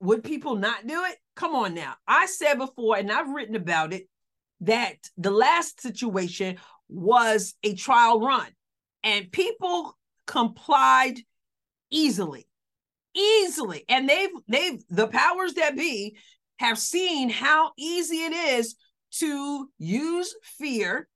would 0.00 0.24
people 0.24 0.56
not 0.56 0.86
do 0.86 1.04
it? 1.04 1.16
Come 1.36 1.54
on 1.54 1.74
now. 1.74 1.94
I 2.06 2.26
said 2.26 2.54
before 2.54 2.96
and 2.96 3.10
i've 3.10 3.30
written 3.30 3.54
about 3.54 3.92
it 3.92 4.08
that 4.60 4.96
the 5.16 5.30
last 5.30 5.80
situation 5.80 6.58
was 6.88 7.54
a 7.64 7.74
trial 7.74 8.20
run 8.20 8.48
and 9.02 9.32
people 9.32 9.96
complied 10.26 11.18
easily 11.90 12.46
easily. 13.14 13.84
And 13.88 14.08
they've 14.08 14.30
they've 14.48 14.82
the 14.88 15.08
powers 15.08 15.54
that 15.54 15.76
be 15.76 16.16
have 16.58 16.78
seen 16.78 17.28
how 17.28 17.72
easy 17.76 18.16
it 18.16 18.32
is 18.32 18.76
to 19.18 19.68
use 19.78 20.34
fear 20.58 21.08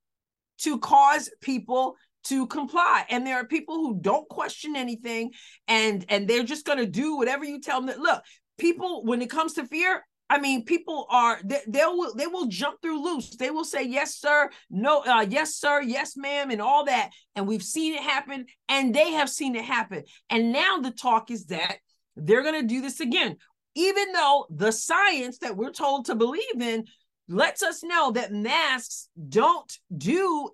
to 0.59 0.79
cause 0.79 1.29
people 1.41 1.95
to 2.23 2.47
comply 2.47 3.05
and 3.09 3.25
there 3.25 3.37
are 3.37 3.45
people 3.45 3.75
who 3.75 3.99
don't 4.01 4.27
question 4.27 4.75
anything 4.75 5.31
and 5.67 6.05
and 6.09 6.27
they're 6.27 6.43
just 6.43 6.65
going 6.65 6.77
to 6.77 6.85
do 6.85 7.15
whatever 7.15 7.45
you 7.45 7.61
tell 7.61 7.79
them 7.79 7.87
that 7.87 7.99
look 7.99 8.21
people 8.57 9.05
when 9.05 9.21
it 9.21 9.29
comes 9.29 9.53
to 9.53 9.65
fear 9.65 10.03
I 10.29 10.39
mean, 10.39 10.65
people 10.65 11.07
are 11.09 11.39
they, 11.43 11.61
they 11.67 11.85
will 11.85 12.13
they 12.13 12.27
will 12.27 12.47
jump 12.47 12.81
through 12.81 13.01
loops. 13.01 13.37
They 13.37 13.49
will 13.49 13.63
say 13.63 13.83
yes, 13.83 14.17
sir, 14.17 14.49
no, 14.69 15.01
uh, 15.01 15.25
yes, 15.29 15.55
sir, 15.55 15.81
yes, 15.81 16.17
ma'am, 16.17 16.51
and 16.51 16.61
all 16.61 16.85
that. 16.85 17.11
And 17.35 17.47
we've 17.47 17.63
seen 17.63 17.93
it 17.93 18.01
happen, 18.01 18.45
and 18.67 18.93
they 18.93 19.11
have 19.13 19.29
seen 19.29 19.55
it 19.55 19.63
happen. 19.63 20.03
And 20.29 20.51
now 20.51 20.79
the 20.79 20.91
talk 20.91 21.31
is 21.31 21.45
that 21.45 21.77
they're 22.15 22.43
going 22.43 22.59
to 22.61 22.67
do 22.67 22.81
this 22.81 22.99
again, 22.99 23.37
even 23.75 24.11
though 24.11 24.47
the 24.49 24.71
science 24.71 25.37
that 25.39 25.55
we're 25.55 25.71
told 25.71 26.05
to 26.05 26.15
believe 26.15 26.59
in 26.59 26.85
lets 27.27 27.63
us 27.63 27.83
know 27.83 28.11
that 28.11 28.33
masks 28.33 29.09
don't 29.29 29.71
do 29.95 30.49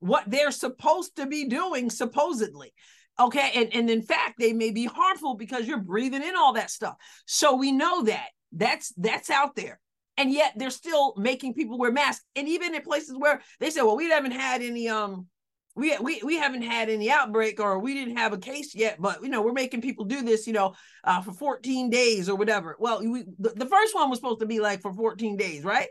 what 0.00 0.24
they're 0.26 0.50
supposed 0.50 1.16
to 1.16 1.26
be 1.26 1.48
doing, 1.48 1.90
supposedly. 1.90 2.72
Okay. 3.18 3.50
And, 3.54 3.74
and 3.74 3.90
in 3.90 4.02
fact, 4.02 4.34
they 4.38 4.52
may 4.52 4.70
be 4.70 4.84
harmful 4.84 5.34
because 5.34 5.66
you're 5.66 5.80
breathing 5.80 6.22
in 6.22 6.36
all 6.36 6.52
that 6.54 6.70
stuff. 6.70 6.96
So 7.26 7.56
we 7.56 7.72
know 7.72 8.04
that. 8.04 8.28
That's 8.52 8.92
that's 8.96 9.30
out 9.30 9.56
there. 9.56 9.80
And 10.18 10.32
yet 10.32 10.52
they're 10.56 10.70
still 10.70 11.14
making 11.16 11.54
people 11.54 11.78
wear 11.78 11.92
masks. 11.92 12.24
And 12.36 12.48
even 12.48 12.74
in 12.74 12.82
places 12.82 13.16
where 13.18 13.40
they 13.60 13.70
say, 13.70 13.82
well, 13.82 13.96
we 13.96 14.08
haven't 14.08 14.32
had 14.32 14.62
any 14.62 14.88
um 14.88 15.26
we 15.74 15.96
we 15.98 16.22
we 16.24 16.38
haven't 16.38 16.62
had 16.62 16.88
any 16.88 17.10
outbreak 17.10 17.60
or 17.60 17.78
we 17.78 17.94
didn't 17.94 18.16
have 18.16 18.32
a 18.32 18.38
case 18.38 18.74
yet, 18.74 18.96
but 19.00 19.22
you 19.22 19.28
know, 19.28 19.42
we're 19.42 19.52
making 19.52 19.82
people 19.82 20.06
do 20.06 20.22
this, 20.22 20.46
you 20.46 20.54
know, 20.54 20.74
uh, 21.04 21.20
for 21.20 21.32
14 21.32 21.90
days 21.90 22.28
or 22.28 22.36
whatever. 22.36 22.76
Well, 22.78 23.00
we 23.00 23.24
the, 23.38 23.50
the 23.50 23.66
first 23.66 23.94
one 23.94 24.08
was 24.08 24.18
supposed 24.18 24.40
to 24.40 24.46
be 24.46 24.58
like 24.58 24.80
for 24.80 24.92
14 24.92 25.36
days, 25.36 25.64
right? 25.64 25.88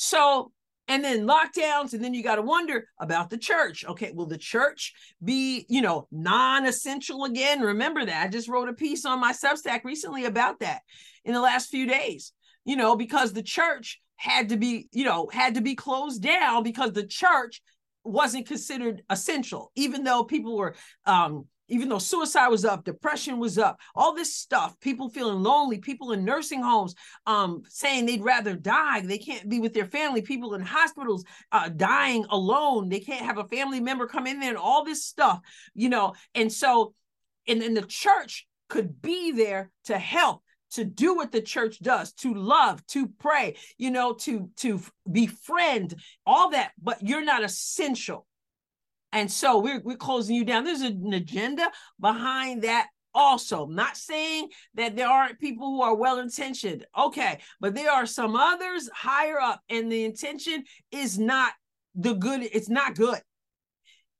So 0.00 0.52
and 0.86 1.02
then 1.02 1.26
lockdowns 1.26 1.92
and 1.92 2.02
then 2.02 2.14
you 2.14 2.22
got 2.22 2.36
to 2.36 2.42
wonder 2.42 2.86
about 3.00 3.30
the 3.30 3.36
church. 3.36 3.84
Okay 3.84 4.12
will 4.12 4.26
the 4.26 4.38
church 4.38 4.92
be 5.22 5.66
you 5.68 5.82
know 5.82 6.06
non-essential 6.12 7.24
again? 7.24 7.60
Remember 7.60 8.04
that. 8.04 8.26
I 8.26 8.28
just 8.28 8.48
wrote 8.48 8.68
a 8.68 8.74
piece 8.74 9.04
on 9.04 9.20
my 9.20 9.32
substack 9.32 9.82
recently 9.82 10.24
about 10.24 10.60
that 10.60 10.82
in 11.24 11.34
the 11.34 11.40
last 11.40 11.68
few 11.68 11.84
days 11.84 12.32
you 12.64 12.76
know 12.76 12.94
because 12.94 13.32
the 13.32 13.42
church 13.42 14.00
had 14.14 14.50
to 14.50 14.56
be 14.56 14.88
you 14.92 15.04
know 15.04 15.28
had 15.32 15.56
to 15.56 15.60
be 15.60 15.74
closed 15.74 16.22
down 16.22 16.62
because 16.62 16.92
the 16.92 17.06
church 17.06 17.60
wasn't 18.04 18.46
considered 18.46 19.02
essential 19.10 19.72
even 19.74 20.04
though 20.04 20.22
people 20.22 20.56
were 20.56 20.76
um 21.06 21.44
even 21.68 21.88
though 21.88 21.98
suicide 21.98 22.48
was 22.48 22.64
up, 22.64 22.84
depression 22.84 23.38
was 23.38 23.58
up, 23.58 23.80
all 23.94 24.14
this 24.14 24.34
stuff, 24.34 24.78
people 24.80 25.08
feeling 25.08 25.42
lonely, 25.42 25.78
people 25.78 26.12
in 26.12 26.24
nursing 26.24 26.62
homes 26.62 26.94
um, 27.26 27.62
saying 27.68 28.06
they'd 28.06 28.24
rather 28.24 28.54
die. 28.54 29.00
They 29.00 29.18
can't 29.18 29.48
be 29.48 29.60
with 29.60 29.74
their 29.74 29.86
family, 29.86 30.22
people 30.22 30.54
in 30.54 30.62
hospitals 30.62 31.24
uh, 31.52 31.68
dying 31.68 32.24
alone. 32.30 32.88
They 32.88 33.00
can't 33.00 33.24
have 33.24 33.38
a 33.38 33.48
family 33.48 33.80
member 33.80 34.06
come 34.06 34.26
in 34.26 34.40
there 34.40 34.50
and 34.50 34.58
all 34.58 34.84
this 34.84 35.04
stuff, 35.04 35.40
you 35.74 35.88
know. 35.88 36.14
And 36.34 36.52
so, 36.52 36.94
and 37.46 37.60
then 37.60 37.74
the 37.74 37.82
church 37.82 38.46
could 38.68 39.00
be 39.00 39.32
there 39.32 39.70
to 39.84 39.98
help 39.98 40.42
to 40.70 40.84
do 40.84 41.14
what 41.14 41.32
the 41.32 41.40
church 41.40 41.78
does 41.80 42.12
to 42.12 42.34
love 42.34 42.86
to 42.86 43.08
pray 43.18 43.56
you 43.78 43.90
know 43.90 44.12
to 44.12 44.50
to 44.56 44.80
befriend 45.10 45.94
all 46.26 46.50
that 46.50 46.72
but 46.80 46.98
you're 47.02 47.24
not 47.24 47.42
essential 47.42 48.26
and 49.12 49.30
so 49.30 49.58
we're, 49.58 49.80
we're 49.80 49.96
closing 49.96 50.36
you 50.36 50.44
down. 50.44 50.64
There's 50.64 50.82
an 50.82 51.12
agenda 51.12 51.70
behind 52.00 52.62
that 52.62 52.88
also. 53.14 53.66
Not 53.66 53.96
saying 53.96 54.48
that 54.74 54.96
there 54.96 55.08
aren't 55.08 55.40
people 55.40 55.68
who 55.68 55.82
are 55.82 55.94
well 55.94 56.18
intentioned. 56.18 56.86
Okay. 56.96 57.38
But 57.60 57.74
there 57.74 57.90
are 57.90 58.06
some 58.06 58.36
others 58.36 58.88
higher 58.94 59.40
up, 59.40 59.60
and 59.68 59.90
the 59.90 60.04
intention 60.04 60.64
is 60.90 61.18
not 61.18 61.52
the 61.94 62.14
good, 62.14 62.42
it's 62.42 62.68
not 62.68 62.94
good. 62.94 63.20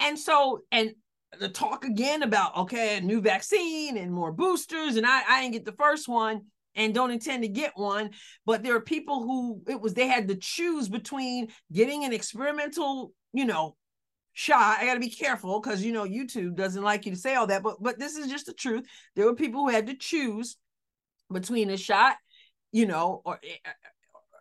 And 0.00 0.18
so, 0.18 0.60
and 0.72 0.92
the 1.38 1.48
talk 1.48 1.84
again 1.84 2.22
about 2.22 2.56
okay, 2.56 2.96
a 2.96 3.00
new 3.00 3.20
vaccine 3.20 3.96
and 3.96 4.12
more 4.12 4.32
boosters, 4.32 4.96
and 4.96 5.06
I, 5.06 5.22
I 5.28 5.42
didn't 5.42 5.54
get 5.54 5.64
the 5.64 5.72
first 5.72 6.08
one 6.08 6.42
and 6.74 6.94
don't 6.94 7.10
intend 7.10 7.42
to 7.42 7.48
get 7.48 7.72
one. 7.74 8.10
But 8.46 8.62
there 8.62 8.74
are 8.74 8.80
people 8.80 9.22
who 9.22 9.62
it 9.68 9.80
was 9.80 9.94
they 9.94 10.06
had 10.06 10.28
to 10.28 10.36
choose 10.36 10.88
between 10.88 11.48
getting 11.72 12.04
an 12.04 12.12
experimental, 12.12 13.12
you 13.32 13.44
know, 13.44 13.76
shot. 14.38 14.78
I 14.78 14.86
got 14.86 14.94
to 14.94 15.00
be 15.00 15.10
careful 15.10 15.60
because 15.60 15.82
you 15.82 15.92
know 15.92 16.04
YouTube 16.04 16.54
doesn't 16.54 16.84
like 16.84 17.04
you 17.04 17.12
to 17.12 17.18
say 17.18 17.34
all 17.34 17.48
that, 17.48 17.62
but 17.62 17.82
but 17.82 17.98
this 17.98 18.16
is 18.16 18.28
just 18.28 18.46
the 18.46 18.52
truth. 18.52 18.86
There 19.16 19.26
were 19.26 19.34
people 19.34 19.62
who 19.62 19.68
had 19.68 19.88
to 19.88 19.96
choose 19.96 20.56
between 21.32 21.70
a 21.70 21.76
shot, 21.76 22.16
you 22.70 22.86
know, 22.86 23.20
or 23.24 23.40
eh, 23.42 23.56
eh, 23.64 23.70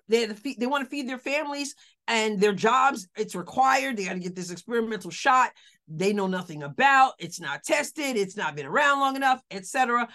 they 0.08 0.22
had 0.22 0.30
to 0.30 0.36
feed, 0.36 0.60
they 0.60 0.68
want 0.68 0.84
to 0.84 0.90
feed 0.90 1.10
their 1.10 1.18
families 1.18 1.74
and 2.08 2.40
their 2.40 2.54
jobs. 2.54 3.08
It's 3.18 3.34
required. 3.34 3.98
They 3.98 4.06
got 4.06 4.14
to 4.14 4.20
get 4.20 4.36
this 4.36 4.52
experimental 4.52 5.10
shot. 5.10 5.50
They 5.88 6.14
know 6.14 6.28
nothing 6.28 6.62
about. 6.62 7.14
It's 7.18 7.42
not 7.42 7.64
tested. 7.64 8.18
It's 8.18 8.38
not 8.38 8.56
been 8.56 8.68
around 8.68 9.00
long 9.00 9.16
enough, 9.16 9.42
etc. 9.50 10.08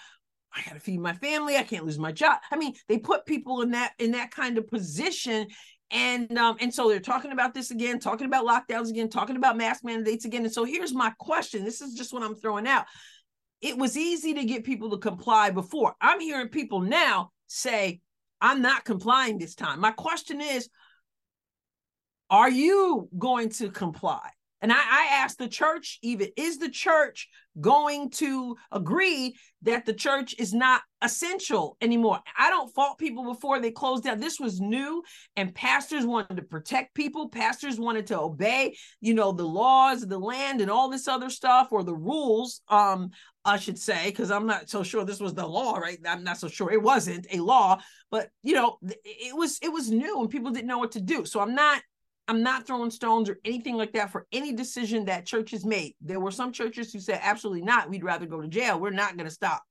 I 0.55 0.63
got 0.63 0.75
to 0.75 0.81
feed 0.81 1.01
my 1.01 1.15
family. 1.15 1.57
I 1.57 1.65
can't 1.65 1.85
lose 1.85 1.99
my 1.99 2.13
job. 2.13 2.39
I 2.53 2.57
mean, 2.57 2.75
they 2.87 2.99
put 2.99 3.27
people 3.27 3.63
in 3.63 3.73
that 3.73 3.95
in 3.99 4.13
that 4.13 4.31
kind 4.31 4.59
of 4.59 4.69
position 4.69 5.49
and 5.93 6.37
um, 6.39 6.57
and 6.61 6.75
so 6.75 6.89
they're 6.89 7.01
talking 7.01 7.33
about 7.33 7.55
this 7.55 7.71
again, 7.71 7.99
talking 8.01 8.27
about 8.27 8.47
lockdowns 8.47 8.89
again, 8.89 9.09
talking 9.09 9.37
about 9.37 9.57
mask 9.57 9.85
mandates 9.85 10.25
again. 10.25 10.45
And 10.45 10.53
so 10.53 10.65
here's 10.65 10.95
my 10.95 11.13
question. 11.19 11.65
This 11.65 11.81
is 11.81 11.95
just 11.95 12.13
what 12.13 12.23
I'm 12.23 12.35
throwing 12.35 12.67
out. 12.67 12.87
It 13.61 13.77
was 13.79 13.97
easy 13.97 14.35
to 14.35 14.45
get 14.45 14.65
people 14.65 14.91
to 14.91 14.99
comply 14.99 15.51
before. 15.51 15.95
I'm 16.01 16.19
hearing 16.19 16.49
people 16.49 16.81
now 16.81 17.31
say, 17.47 18.01
I'm 18.41 18.63
not 18.63 18.85
complying 18.85 19.39
this 19.39 19.55
time. 19.55 19.81
My 19.81 19.93
question 19.93 20.41
is, 20.41 20.69
are 22.29 22.51
you 22.51 23.09
going 23.17 23.51
to 23.51 23.71
comply? 23.71 24.31
And 24.63 24.73
I, 24.73 24.77
I 24.77 25.09
asked 25.13 25.39
the 25.39 25.49
church, 25.49 25.99
even, 26.03 26.29
is 26.37 26.59
the 26.59 26.71
church 26.71 27.29
going 27.61 28.09
to 28.11 28.57
agree 28.71 29.37
that 29.63 29.85
the 29.85 29.93
church 29.93 30.35
is 30.39 30.55
not 30.55 30.83
essential 31.03 31.77
anymore? 31.81 32.21
I 32.39 32.49
don't 32.49 32.73
fault 32.73 32.97
people 32.99 33.25
before 33.25 33.61
they 33.61 33.73
closed 33.73 34.05
down. 34.05 34.21
This 34.21 34.39
was 34.41 34.61
new, 34.61 35.03
and 35.37 35.55
pastors 35.55 36.07
wanted 36.07 36.37
to 36.37 36.43
protect 36.43 36.95
people. 36.95 37.29
Pastors 37.29 37.79
wanted 37.79 38.07
to 38.07 38.21
obey, 38.21 38.77
you 39.01 39.15
know, 39.15 39.33
the 39.33 39.45
laws 39.45 40.05
of 40.05 40.09
the 40.09 40.19
land 40.19 40.61
and 40.61 40.71
all 40.71 40.89
this 40.89 41.09
other 41.09 41.29
stuff, 41.29 41.69
or 41.73 41.83
the 41.83 41.95
rules, 41.95 42.63
um, 42.69 43.11
I 43.45 43.59
should 43.59 43.79
say, 43.79 44.07
because 44.07 44.31
I'm 44.31 44.47
not 44.47 44.71
so 44.71 44.85
sure 44.85 45.05
this 45.05 45.21
was 45.21 45.35
the 45.35 45.47
law, 45.47 45.75
right? 45.75 45.99
I'm 46.07 46.23
not 46.23 46.39
so 46.39 46.47
sure 46.47 46.71
it 46.71 46.81
wasn't 46.81 47.27
a 47.33 47.41
law, 47.41 47.81
but 48.11 48.31
you 48.45 48.55
know, 48.55 48.79
it 48.83 49.37
was 49.37 49.59
it 49.61 49.73
was 49.73 49.91
new 49.91 50.21
and 50.21 50.31
people 50.31 50.53
didn't 50.53 50.69
know 50.69 50.79
what 50.79 50.93
to 50.93 51.01
do. 51.01 51.25
So 51.25 51.41
I'm 51.41 51.57
not 51.57 51.83
I'm 52.29 52.43
not 52.43 52.67
throwing 52.67 52.91
stones 52.91 53.29
or 53.29 53.39
anything 53.45 53.77
like 53.77 53.93
that 53.93 54.11
for 54.11 54.27
any 54.33 54.53
decision 54.53 55.07
that 55.07 55.27
churches 55.27 55.65
made. 55.65 55.95
There 56.01 56.21
were 56.21 56.31
some 56.31 56.53
churches 56.53 56.93
who 56.93 57.01
said, 57.01 57.21
absolutely 57.23 57.63
not. 57.63 57.91
We'd 57.91 58.05
rather 58.05 58.27
go 58.27 58.41
to 58.41 58.49
jail. 58.49 58.79
We're 58.79 58.91
not 58.91 59.17
going 59.17 59.29
to 59.29 59.35
stop 59.35 59.63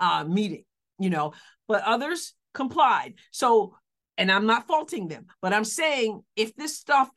uh, 0.00 0.24
meeting, 0.24 0.64
you 0.98 1.10
know, 1.10 1.32
but 1.66 1.82
others 1.84 2.34
complied. 2.54 3.14
So, 3.30 3.76
and 4.16 4.32
I'm 4.32 4.46
not 4.46 4.66
faulting 4.66 5.08
them, 5.08 5.26
but 5.42 5.52
I'm 5.52 5.64
saying 5.64 6.22
if 6.34 6.54
this 6.56 6.76
stuff 6.76 7.08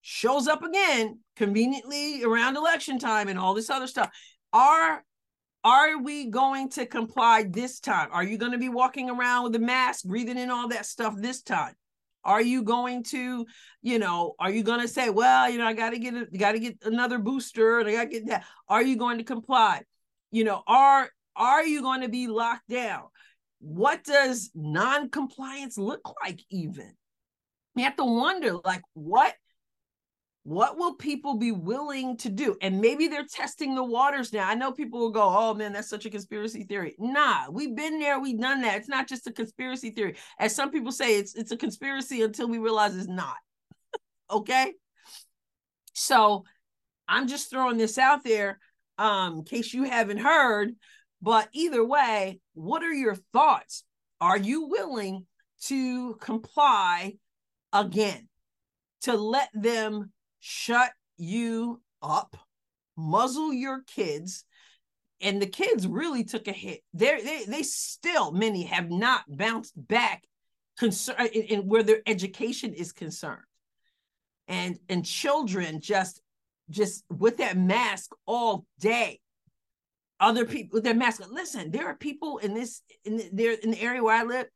shows 0.00 0.46
up 0.46 0.62
again 0.62 1.18
conveniently 1.34 2.22
around 2.22 2.56
election 2.56 2.98
time 2.98 3.28
and 3.28 3.38
all 3.38 3.54
this 3.54 3.70
other 3.70 3.88
stuff, 3.88 4.10
are 4.52 5.02
are 5.64 6.00
we 6.00 6.30
going 6.30 6.68
to 6.70 6.86
comply 6.86 7.42
this 7.42 7.80
time? 7.80 8.08
Are 8.12 8.22
you 8.22 8.38
going 8.38 8.52
to 8.52 8.58
be 8.58 8.68
walking 8.68 9.10
around 9.10 9.42
with 9.42 9.56
a 9.56 9.58
mask, 9.58 10.04
breathing 10.04 10.38
in 10.38 10.48
all 10.48 10.68
that 10.68 10.86
stuff 10.86 11.14
this 11.16 11.42
time? 11.42 11.74
Are 12.26 12.42
you 12.42 12.64
going 12.64 13.04
to, 13.04 13.46
you 13.82 13.98
know, 14.00 14.34
are 14.40 14.50
you 14.50 14.64
going 14.64 14.80
to 14.80 14.88
say, 14.88 15.10
well, 15.10 15.48
you 15.48 15.58
know, 15.58 15.66
I 15.66 15.72
got 15.72 15.90
to 15.90 15.98
get 15.98 16.36
got 16.36 16.52
to 16.52 16.58
get 16.58 16.78
another 16.84 17.18
booster 17.18 17.78
and 17.78 17.88
I 17.88 17.92
got 17.92 18.02
to 18.02 18.08
get 18.08 18.26
that. 18.26 18.44
Are 18.68 18.82
you 18.82 18.96
going 18.96 19.18
to 19.18 19.24
comply? 19.24 19.82
You 20.32 20.42
know, 20.44 20.62
are 20.66 21.08
are 21.36 21.64
you 21.64 21.82
going 21.82 22.00
to 22.00 22.08
be 22.08 22.26
locked 22.26 22.68
down? 22.68 23.04
What 23.60 24.02
does 24.04 24.50
non-compliance 24.54 25.78
look 25.78 26.02
like 26.22 26.40
even? 26.50 26.92
You 27.76 27.84
have 27.84 27.96
to 27.96 28.04
wonder 28.04 28.56
like 28.64 28.82
what 28.94 29.34
what 30.46 30.78
will 30.78 30.94
people 30.94 31.34
be 31.34 31.50
willing 31.50 32.16
to 32.18 32.28
do? 32.28 32.56
And 32.62 32.80
maybe 32.80 33.08
they're 33.08 33.26
testing 33.26 33.74
the 33.74 33.82
waters 33.82 34.32
now. 34.32 34.48
I 34.48 34.54
know 34.54 34.70
people 34.70 35.00
will 35.00 35.10
go, 35.10 35.24
oh 35.24 35.54
man, 35.54 35.72
that's 35.72 35.90
such 35.90 36.06
a 36.06 36.10
conspiracy 36.10 36.62
theory. 36.62 36.94
Nah, 37.00 37.50
we've 37.50 37.74
been 37.74 37.98
there, 37.98 38.20
we've 38.20 38.38
done 38.38 38.60
that. 38.60 38.76
It's 38.76 38.88
not 38.88 39.08
just 39.08 39.26
a 39.26 39.32
conspiracy 39.32 39.90
theory. 39.90 40.14
As 40.38 40.54
some 40.54 40.70
people 40.70 40.92
say, 40.92 41.18
it's 41.18 41.34
it's 41.34 41.50
a 41.50 41.56
conspiracy 41.56 42.22
until 42.22 42.46
we 42.46 42.58
realize 42.58 42.94
it's 42.94 43.08
not. 43.08 43.34
okay. 44.30 44.72
So 45.94 46.44
I'm 47.08 47.26
just 47.26 47.50
throwing 47.50 47.76
this 47.76 47.98
out 47.98 48.22
there 48.22 48.60
um, 48.98 49.38
in 49.38 49.44
case 49.44 49.74
you 49.74 49.82
haven't 49.82 50.18
heard. 50.18 50.76
But 51.20 51.48
either 51.54 51.84
way, 51.84 52.38
what 52.54 52.84
are 52.84 52.94
your 52.94 53.16
thoughts? 53.32 53.82
Are 54.20 54.38
you 54.38 54.68
willing 54.68 55.26
to 55.64 56.14
comply 56.20 57.14
again? 57.72 58.28
To 59.02 59.16
let 59.16 59.50
them 59.52 60.12
shut 60.46 60.92
you 61.16 61.82
up, 62.00 62.36
muzzle 62.96 63.52
your 63.52 63.82
kids. 63.82 64.44
And 65.20 65.42
the 65.42 65.46
kids 65.46 65.88
really 65.88 66.22
took 66.22 66.46
a 66.46 66.52
hit. 66.52 66.82
They're, 66.92 67.20
they 67.22 67.44
they 67.48 67.62
still 67.62 68.30
many 68.32 68.64
have 68.64 68.90
not 68.90 69.24
bounced 69.26 69.72
back 69.76 70.22
concern 70.78 71.26
in, 71.32 71.42
in 71.42 71.60
where 71.62 71.82
their 71.82 72.02
education 72.06 72.74
is 72.74 72.92
concerned. 72.92 73.42
And 74.46 74.78
and 74.88 75.04
children 75.04 75.80
just 75.80 76.20
just 76.70 77.04
with 77.10 77.38
that 77.38 77.56
mask 77.56 78.12
all 78.26 78.66
day. 78.78 79.20
Other 80.20 80.44
people 80.44 80.76
with 80.76 80.84
their 80.84 80.94
mask. 80.94 81.22
Listen, 81.28 81.70
there 81.70 81.86
are 81.86 81.96
people 81.96 82.38
in 82.38 82.54
this 82.54 82.82
in 83.04 83.16
the, 83.16 83.30
there 83.32 83.52
in 83.52 83.70
the 83.72 83.80
area 83.80 84.02
where 84.02 84.16
I 84.16 84.22
live 84.22 84.46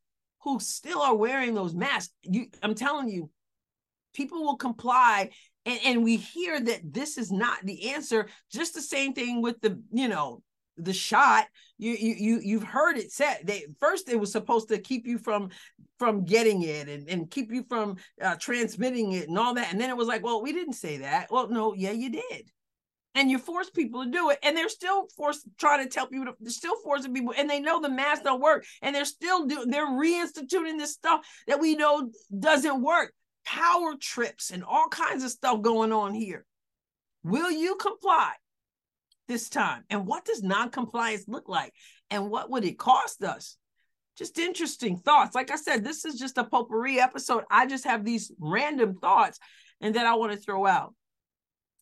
who 0.42 0.60
still 0.60 1.00
are 1.00 1.16
wearing 1.16 1.54
those 1.54 1.74
masks. 1.74 2.12
You, 2.22 2.46
I'm 2.62 2.74
telling 2.74 3.08
you, 3.08 3.30
people 4.14 4.42
will 4.42 4.56
comply 4.56 5.30
and, 5.66 5.80
and 5.84 6.04
we 6.04 6.16
hear 6.16 6.60
that 6.60 6.80
this 6.92 7.18
is 7.18 7.30
not 7.30 7.58
the 7.64 7.90
answer 7.90 8.26
just 8.52 8.74
the 8.74 8.82
same 8.82 9.12
thing 9.12 9.42
with 9.42 9.60
the 9.60 9.80
you 9.92 10.08
know 10.08 10.42
the 10.84 10.92
shot. 10.92 11.46
You 11.78 11.92
you, 11.92 12.14
you 12.18 12.40
you've 12.42 12.62
heard 12.62 12.96
it 12.96 13.12
said 13.12 13.40
they 13.44 13.66
first 13.78 14.08
it 14.08 14.18
was 14.18 14.32
supposed 14.32 14.68
to 14.68 14.78
keep 14.78 15.06
you 15.06 15.18
from 15.18 15.50
from 15.98 16.24
getting 16.24 16.62
it 16.62 16.88
and, 16.88 17.08
and 17.08 17.30
keep 17.30 17.52
you 17.52 17.64
from 17.68 17.96
uh, 18.20 18.36
transmitting 18.36 19.12
it 19.12 19.28
and 19.28 19.38
all 19.38 19.54
that. 19.54 19.72
And 19.72 19.80
then 19.80 19.90
it 19.90 19.96
was 19.96 20.08
like 20.08 20.24
well 20.24 20.42
we 20.42 20.52
didn't 20.52 20.74
say 20.74 20.98
that. 20.98 21.28
Well 21.30 21.48
no 21.48 21.74
yeah 21.74 21.92
you 21.92 22.10
did. 22.10 22.50
And 23.16 23.28
you 23.28 23.38
force 23.38 23.68
people 23.70 24.04
to 24.04 24.10
do 24.10 24.30
it 24.30 24.38
and 24.42 24.56
they're 24.56 24.68
still 24.68 25.08
forced 25.16 25.44
trying 25.58 25.82
to 25.82 25.90
tell 25.92 26.06
people 26.06 26.26
to, 26.26 26.34
they're 26.38 26.50
still 26.50 26.76
forcing 26.84 27.12
people 27.12 27.34
and 27.36 27.50
they 27.50 27.58
know 27.58 27.80
the 27.80 27.88
masks 27.88 28.24
don't 28.24 28.40
work 28.40 28.64
and 28.82 28.94
they're 28.94 29.04
still 29.04 29.46
doing 29.46 29.68
they're 29.68 29.86
reinstituting 29.86 30.78
this 30.78 30.92
stuff 30.92 31.26
that 31.48 31.60
we 31.60 31.74
know 31.74 32.10
doesn't 32.38 32.82
work 32.82 33.12
power 33.44 33.94
trips 34.00 34.50
and 34.50 34.64
all 34.64 34.88
kinds 34.88 35.24
of 35.24 35.30
stuff 35.30 35.62
going 35.62 35.92
on 35.92 36.14
here. 36.14 36.44
Will 37.22 37.50
you 37.50 37.76
comply 37.76 38.32
this 39.28 39.48
time? 39.48 39.84
And 39.90 40.06
what 40.06 40.24
does 40.24 40.42
non-compliance 40.42 41.24
look 41.28 41.48
like? 41.48 41.72
And 42.10 42.30
what 42.30 42.50
would 42.50 42.64
it 42.64 42.78
cost 42.78 43.22
us? 43.22 43.56
Just 44.16 44.38
interesting 44.38 44.98
thoughts. 44.98 45.34
Like 45.34 45.50
I 45.50 45.56
said, 45.56 45.84
this 45.84 46.04
is 46.04 46.18
just 46.18 46.38
a 46.38 46.44
potpourri 46.44 47.00
episode. 47.00 47.44
I 47.50 47.66
just 47.66 47.84
have 47.84 48.04
these 48.04 48.32
random 48.38 48.96
thoughts 48.96 49.38
and 49.80 49.94
that 49.94 50.06
I 50.06 50.14
want 50.16 50.32
to 50.32 50.38
throw 50.38 50.66
out. 50.66 50.94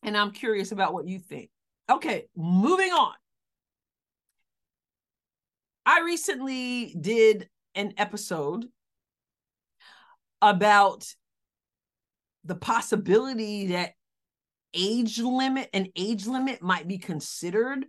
And 0.03 0.15
I'm 0.15 0.31
curious 0.31 0.71
about 0.71 0.93
what 0.93 1.07
you 1.07 1.19
think. 1.19 1.49
Okay, 1.89 2.27
moving 2.35 2.91
on. 2.91 3.13
I 5.85 6.01
recently 6.01 6.95
did 6.99 7.49
an 7.75 7.95
episode 7.97 8.65
about 10.41 11.13
the 12.45 12.55
possibility 12.55 13.67
that 13.67 13.91
age 14.73 15.19
limit 15.19 15.69
an 15.73 15.87
age 15.95 16.27
limit 16.27 16.61
might 16.61 16.87
be 16.87 16.97
considered 16.97 17.85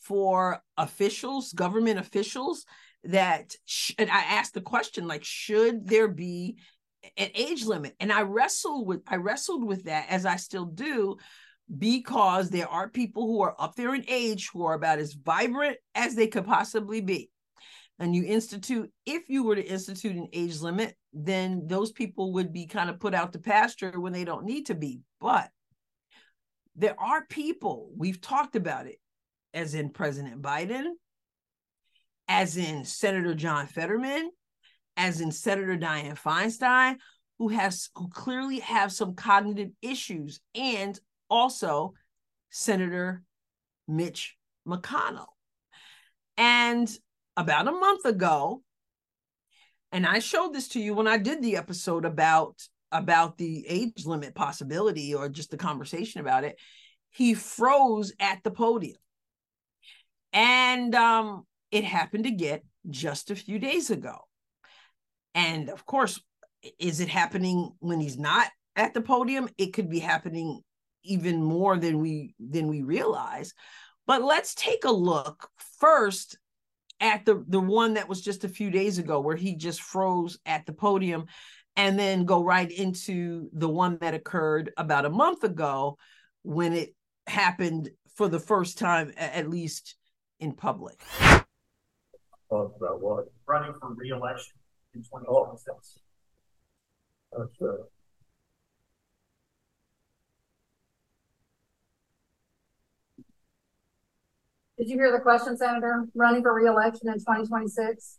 for 0.00 0.62
officials 0.76 1.52
government 1.52 1.98
officials 1.98 2.64
that 3.04 3.54
sh- 3.64 3.92
and 3.98 4.08
i 4.10 4.22
asked 4.22 4.54
the 4.54 4.60
question 4.60 5.08
like 5.08 5.24
should 5.24 5.86
there 5.86 6.08
be 6.08 6.56
an 7.16 7.30
age 7.34 7.64
limit? 7.64 7.96
And 7.98 8.12
i 8.12 8.22
wrestled 8.22 8.86
with 8.86 9.00
i 9.08 9.16
wrestled 9.16 9.64
with 9.64 9.84
that 9.84 10.06
as 10.08 10.24
i 10.24 10.36
still 10.36 10.66
do 10.66 11.16
because 11.76 12.50
there 12.50 12.68
are 12.68 12.88
people 12.88 13.26
who 13.26 13.42
are 13.42 13.56
up 13.58 13.74
there 13.74 13.94
in 13.94 14.04
age 14.06 14.50
who 14.52 14.64
are 14.64 14.74
about 14.74 14.98
as 14.98 15.14
vibrant 15.14 15.76
as 15.94 16.14
they 16.14 16.28
could 16.28 16.44
possibly 16.44 17.00
be 17.00 17.30
and 17.98 18.14
you 18.14 18.24
institute 18.24 18.90
if 19.06 19.28
you 19.28 19.44
were 19.44 19.56
to 19.56 19.64
institute 19.64 20.16
an 20.16 20.28
age 20.32 20.60
limit 20.60 20.96
then 21.12 21.66
those 21.66 21.92
people 21.92 22.32
would 22.32 22.52
be 22.52 22.66
kind 22.66 22.88
of 22.88 22.98
put 22.98 23.14
out 23.14 23.32
to 23.32 23.38
pasture 23.38 24.00
when 24.00 24.12
they 24.12 24.24
don't 24.24 24.46
need 24.46 24.66
to 24.66 24.74
be. 24.74 25.02
But 25.20 25.50
there 26.74 26.98
are 26.98 27.26
people 27.26 27.90
we've 27.96 28.20
talked 28.20 28.56
about 28.56 28.86
it 28.86 28.98
as 29.52 29.74
in 29.74 29.90
president 29.90 30.40
biden 30.40 30.86
as 32.28 32.56
in 32.56 32.82
senator 32.86 33.34
john 33.34 33.66
fetterman 33.66 34.30
as 34.96 35.20
in 35.20 35.30
senator 35.30 35.76
dianne 35.76 36.18
feinstein 36.18 36.96
who 37.38 37.48
has 37.48 37.90
who 37.94 38.08
clearly 38.08 38.60
have 38.60 38.90
some 38.90 39.14
cognitive 39.14 39.70
issues 39.82 40.40
and 40.54 40.98
also 41.28 41.92
senator 42.50 43.22
mitch 43.88 44.36
mcconnell. 44.66 45.26
And 46.36 46.88
about 47.36 47.68
a 47.68 47.72
month 47.72 48.04
ago 48.04 48.62
and 49.90 50.06
i 50.06 50.18
showed 50.18 50.52
this 50.52 50.68
to 50.68 50.80
you 50.80 50.94
when 50.94 51.08
i 51.08 51.16
did 51.16 51.42
the 51.42 51.56
episode 51.56 52.04
about 52.04 52.62
about 52.92 53.38
the 53.38 53.66
age 53.66 54.04
limit 54.04 54.34
possibility 54.34 55.14
or 55.14 55.28
just 55.28 55.50
the 55.50 55.56
conversation 55.56 56.20
about 56.20 56.44
it. 56.44 56.56
He 57.10 57.34
froze 57.34 58.12
at 58.20 58.42
the 58.44 58.50
podium. 58.50 58.96
And 60.32 60.94
um 60.94 61.44
it 61.70 61.84
happened 61.84 62.24
to 62.24 62.30
get 62.30 62.62
just 62.88 63.30
a 63.30 63.36
few 63.36 63.58
days 63.58 63.90
ago. 63.90 64.18
And 65.34 65.70
of 65.70 65.84
course 65.86 66.20
is 66.78 67.00
it 67.00 67.08
happening 67.08 67.72
when 67.80 67.98
he's 67.98 68.18
not 68.18 68.48
at 68.76 68.94
the 68.94 69.00
podium? 69.00 69.48
It 69.58 69.72
could 69.72 69.88
be 69.88 69.98
happening 69.98 70.60
even 71.02 71.42
more 71.42 71.76
than 71.76 71.98
we 71.98 72.34
than 72.38 72.68
we 72.68 72.82
realize. 72.82 73.54
But 74.06 74.22
let's 74.22 74.54
take 74.54 74.84
a 74.84 74.92
look 74.92 75.48
first 75.80 76.36
at 77.02 77.26
the 77.26 77.44
the 77.48 77.60
one 77.60 77.94
that 77.94 78.08
was 78.08 78.22
just 78.22 78.44
a 78.44 78.48
few 78.48 78.70
days 78.70 78.96
ago 78.96 79.20
where 79.20 79.36
he 79.36 79.54
just 79.56 79.82
froze 79.82 80.38
at 80.46 80.64
the 80.64 80.72
podium 80.72 81.26
and 81.76 81.98
then 81.98 82.24
go 82.24 82.42
right 82.42 82.70
into 82.70 83.50
the 83.52 83.68
one 83.68 83.98
that 84.00 84.14
occurred 84.14 84.72
about 84.78 85.04
a 85.04 85.10
month 85.10 85.44
ago 85.44 85.98
when 86.42 86.72
it 86.72 86.94
happened 87.26 87.90
for 88.14 88.28
the 88.28 88.40
first 88.40 88.78
time 88.78 89.12
at 89.16 89.50
least 89.50 89.96
in 90.40 90.52
public 90.52 91.02
Talk 92.48 92.74
about 92.76 93.00
what? 93.00 93.24
Running 93.46 93.72
for 93.80 93.94
reelection 93.94 94.52
in 94.94 95.02
twenty 95.04 95.24
twenty-six. 95.24 96.00
That's, 97.32 97.62
uh, 97.62 97.84
Did 104.82 104.90
you 104.90 104.96
hear 104.96 105.12
the 105.12 105.20
question, 105.20 105.56
Senator? 105.56 106.08
Running 106.12 106.42
for 106.42 106.52
reelection 106.52 107.08
in 107.08 107.22
twenty 107.22 107.46
twenty-six? 107.46 108.18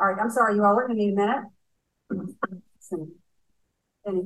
All 0.00 0.06
right, 0.06 0.18
I'm 0.18 0.30
sorry, 0.30 0.54
you 0.54 0.64
all, 0.64 0.74
we're 0.74 0.86
gonna 0.86 0.98
need 1.00 1.12
a 1.12 1.16
minute. 1.16 1.44
Any- 4.06 4.22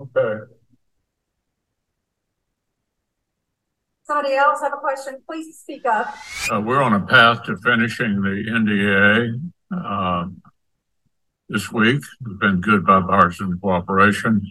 okay, 0.00 0.57
Somebody 4.08 4.36
else 4.36 4.60
have 4.62 4.72
a 4.72 4.78
question? 4.78 5.18
Please 5.26 5.58
speak 5.58 5.84
up. 5.84 6.14
uh, 6.50 6.60
we're 6.60 6.82
on 6.82 6.94
a 6.94 7.00
path 7.00 7.42
to 7.44 7.58
finishing 7.58 8.22
the 8.22 8.42
NDAA, 8.50 9.38
um, 9.70 10.40
this 11.50 11.70
week. 11.70 12.00
It's 12.22 12.38
been 12.40 12.62
good 12.62 12.86
bipartisan 12.86 13.58
cooperation. 13.60 14.50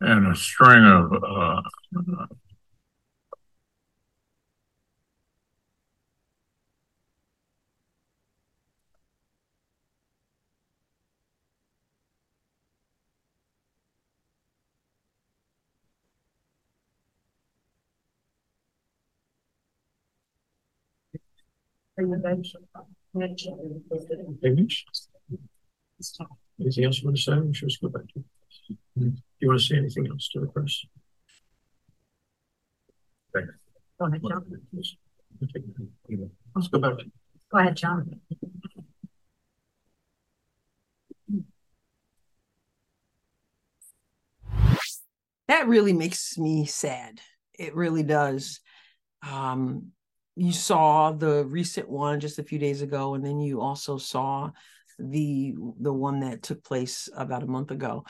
And 0.00 0.32
a 0.32 0.34
string 0.34 0.82
of, 0.82 1.12
uh, 1.12 1.60
Anything 26.60 26.84
else 26.84 26.98
you 27.00 27.06
want 27.06 27.16
to 27.16 27.22
say? 27.22 27.32
I'm 27.32 27.52
sure 27.52 27.68
let's 27.68 27.76
go 27.78 27.88
back 27.88 28.02
to. 28.14 28.24
Do 28.98 29.12
you 29.40 29.48
want 29.48 29.60
to 29.60 29.66
say 29.66 29.76
anything 29.76 30.06
else 30.08 30.28
to 30.32 30.40
the 30.40 30.46
press? 30.46 30.84
Thanks. 33.34 33.54
Go 33.98 34.06
ahead, 34.06 34.22
John. 34.22 34.44
Let's 36.54 36.68
go 36.68 36.78
back. 36.78 36.92
Go 37.50 37.58
ahead, 37.58 37.76
John. 37.76 38.20
that 45.48 45.68
really 45.68 45.92
makes 45.92 46.38
me 46.38 46.64
sad. 46.64 47.20
It 47.58 47.74
really 47.74 48.02
does. 48.02 48.60
Um, 49.22 49.92
you 50.36 50.52
saw 50.52 51.12
the 51.12 51.44
recent 51.44 51.88
one 51.88 52.20
just 52.20 52.38
a 52.38 52.44
few 52.44 52.58
days 52.58 52.82
ago, 52.82 53.14
and 53.14 53.24
then 53.24 53.40
you 53.40 53.60
also 53.60 53.98
saw 53.98 54.50
the 54.98 55.54
the 55.80 55.92
one 55.92 56.20
that 56.20 56.42
took 56.42 56.64
place 56.64 57.08
about 57.16 57.42
a 57.42 57.46
month 57.46 57.70
ago. 57.70 58.04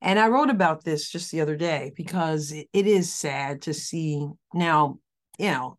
And 0.00 0.18
I 0.18 0.28
wrote 0.28 0.50
about 0.50 0.84
this 0.84 1.08
just 1.08 1.30
the 1.30 1.40
other 1.40 1.56
day 1.56 1.92
because 1.96 2.52
it, 2.52 2.68
it 2.72 2.86
is 2.86 3.14
sad 3.14 3.62
to 3.62 3.74
see 3.74 4.26
now, 4.52 4.98
you 5.38 5.50
know, 5.50 5.78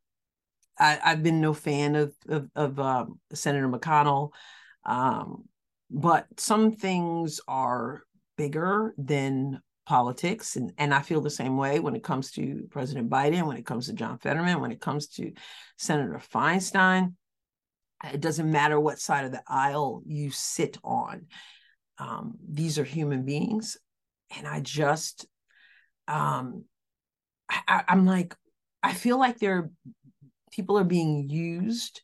I, 0.79 0.99
have 1.03 1.23
been 1.23 1.41
no 1.41 1.53
fan 1.53 1.95
of 1.95 2.13
of, 2.27 2.49
of 2.55 2.79
uh, 2.79 3.05
Senator 3.33 3.67
McConnell, 3.67 4.31
um, 4.85 5.45
but 5.89 6.27
some 6.37 6.71
things 6.73 7.39
are 7.47 8.03
bigger 8.37 8.93
than 8.97 9.61
politics 9.85 10.55
and, 10.55 10.71
and 10.77 10.93
i 10.93 11.01
feel 11.01 11.21
the 11.21 11.29
same 11.29 11.57
way 11.57 11.79
when 11.79 11.95
it 11.95 12.03
comes 12.03 12.31
to 12.31 12.67
president 12.71 13.09
biden 13.09 13.45
when 13.45 13.57
it 13.57 13.65
comes 13.65 13.87
to 13.87 13.93
john 13.93 14.17
fetterman 14.17 14.61
when 14.61 14.71
it 14.71 14.81
comes 14.81 15.07
to 15.07 15.31
senator 15.77 16.21
feinstein. 16.33 17.13
It 18.13 18.19
doesn't 18.19 18.51
matter 18.51 18.77
what 18.77 18.99
side 18.99 19.23
of 19.23 19.31
the 19.31 19.43
aisle 19.47 20.01
you 20.05 20.29
sit 20.29 20.77
on. 20.83 21.27
Um, 21.97 22.33
these 22.45 22.77
are 22.77 22.83
human 22.83 23.23
beings 23.23 23.77
and 24.37 24.47
i 24.47 24.59
just 24.59 25.25
um, 26.07 26.65
I, 27.49 27.83
i'm 27.87 28.05
like 28.05 28.35
i 28.81 28.93
feel 28.93 29.17
like 29.17 29.37
they're 29.37 29.69
people 30.51 30.77
are 30.77 30.83
being 30.83 31.29
used 31.29 32.01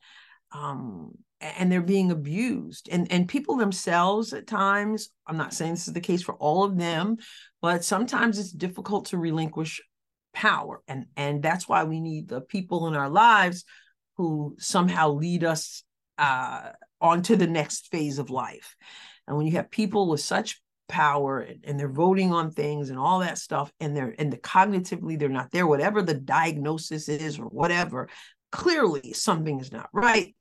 um, 0.52 1.12
and 1.42 1.72
they're 1.72 1.82
being 1.82 2.12
abused. 2.12 2.90
And 2.92 3.12
and 3.12 3.28
people 3.28 3.58
themselves 3.58 4.34
at 4.34 4.48
times 4.48 5.10
i'm 5.28 5.38
not 5.38 5.54
saying 5.54 5.72
this 5.72 5.88
is 5.88 5.94
the 5.94 6.02
case 6.02 6.22
for 6.22 6.36
all 6.36 6.64
of 6.64 6.78
them 6.78 7.18
but 7.62 7.84
sometimes 7.84 8.40
it's 8.40 8.52
difficult 8.52 9.06
to 9.08 9.18
relinquish 9.18 9.82
power. 10.34 10.82
And 10.88 11.06
and 11.16 11.42
that's 11.44 11.68
why 11.68 11.84
we 11.84 12.00
need 12.00 12.28
the 12.28 12.42
people 12.42 12.88
in 12.88 12.96
our 12.96 13.10
lives 13.10 13.66
who 14.18 14.56
somehow 14.60 15.10
lead 15.10 15.44
us 15.44 15.84
uh 16.18 16.72
onto 17.02 17.36
the 17.36 17.48
next 17.48 17.88
phase 17.92 18.20
of 18.20 18.30
life. 18.30 18.76
And 19.28 19.38
when 19.38 19.48
you 19.48 19.54
have 19.54 19.72
people 19.72 20.10
with 20.10 20.22
such 20.22 20.62
power 20.88 21.40
and, 21.40 21.64
and 21.66 21.80
they're 21.80 21.88
voting 21.88 22.34
on 22.34 22.52
things 22.52 22.90
and 22.90 22.98
all 22.98 23.20
that 23.20 23.38
stuff 23.38 23.72
and 23.80 23.96
they're 23.96 24.16
and 24.18 24.34
the 24.34 24.38
cognitively 24.38 25.20
they're 25.20 25.30
not 25.30 25.52
there 25.52 25.68
whatever 25.68 26.02
the 26.02 26.16
diagnosis 26.16 27.08
is 27.08 27.38
or 27.38 27.46
whatever 27.46 28.10
clearly 28.52 29.14
something 29.14 29.60
is 29.60 29.72
not 29.72 29.88
right 29.94 30.36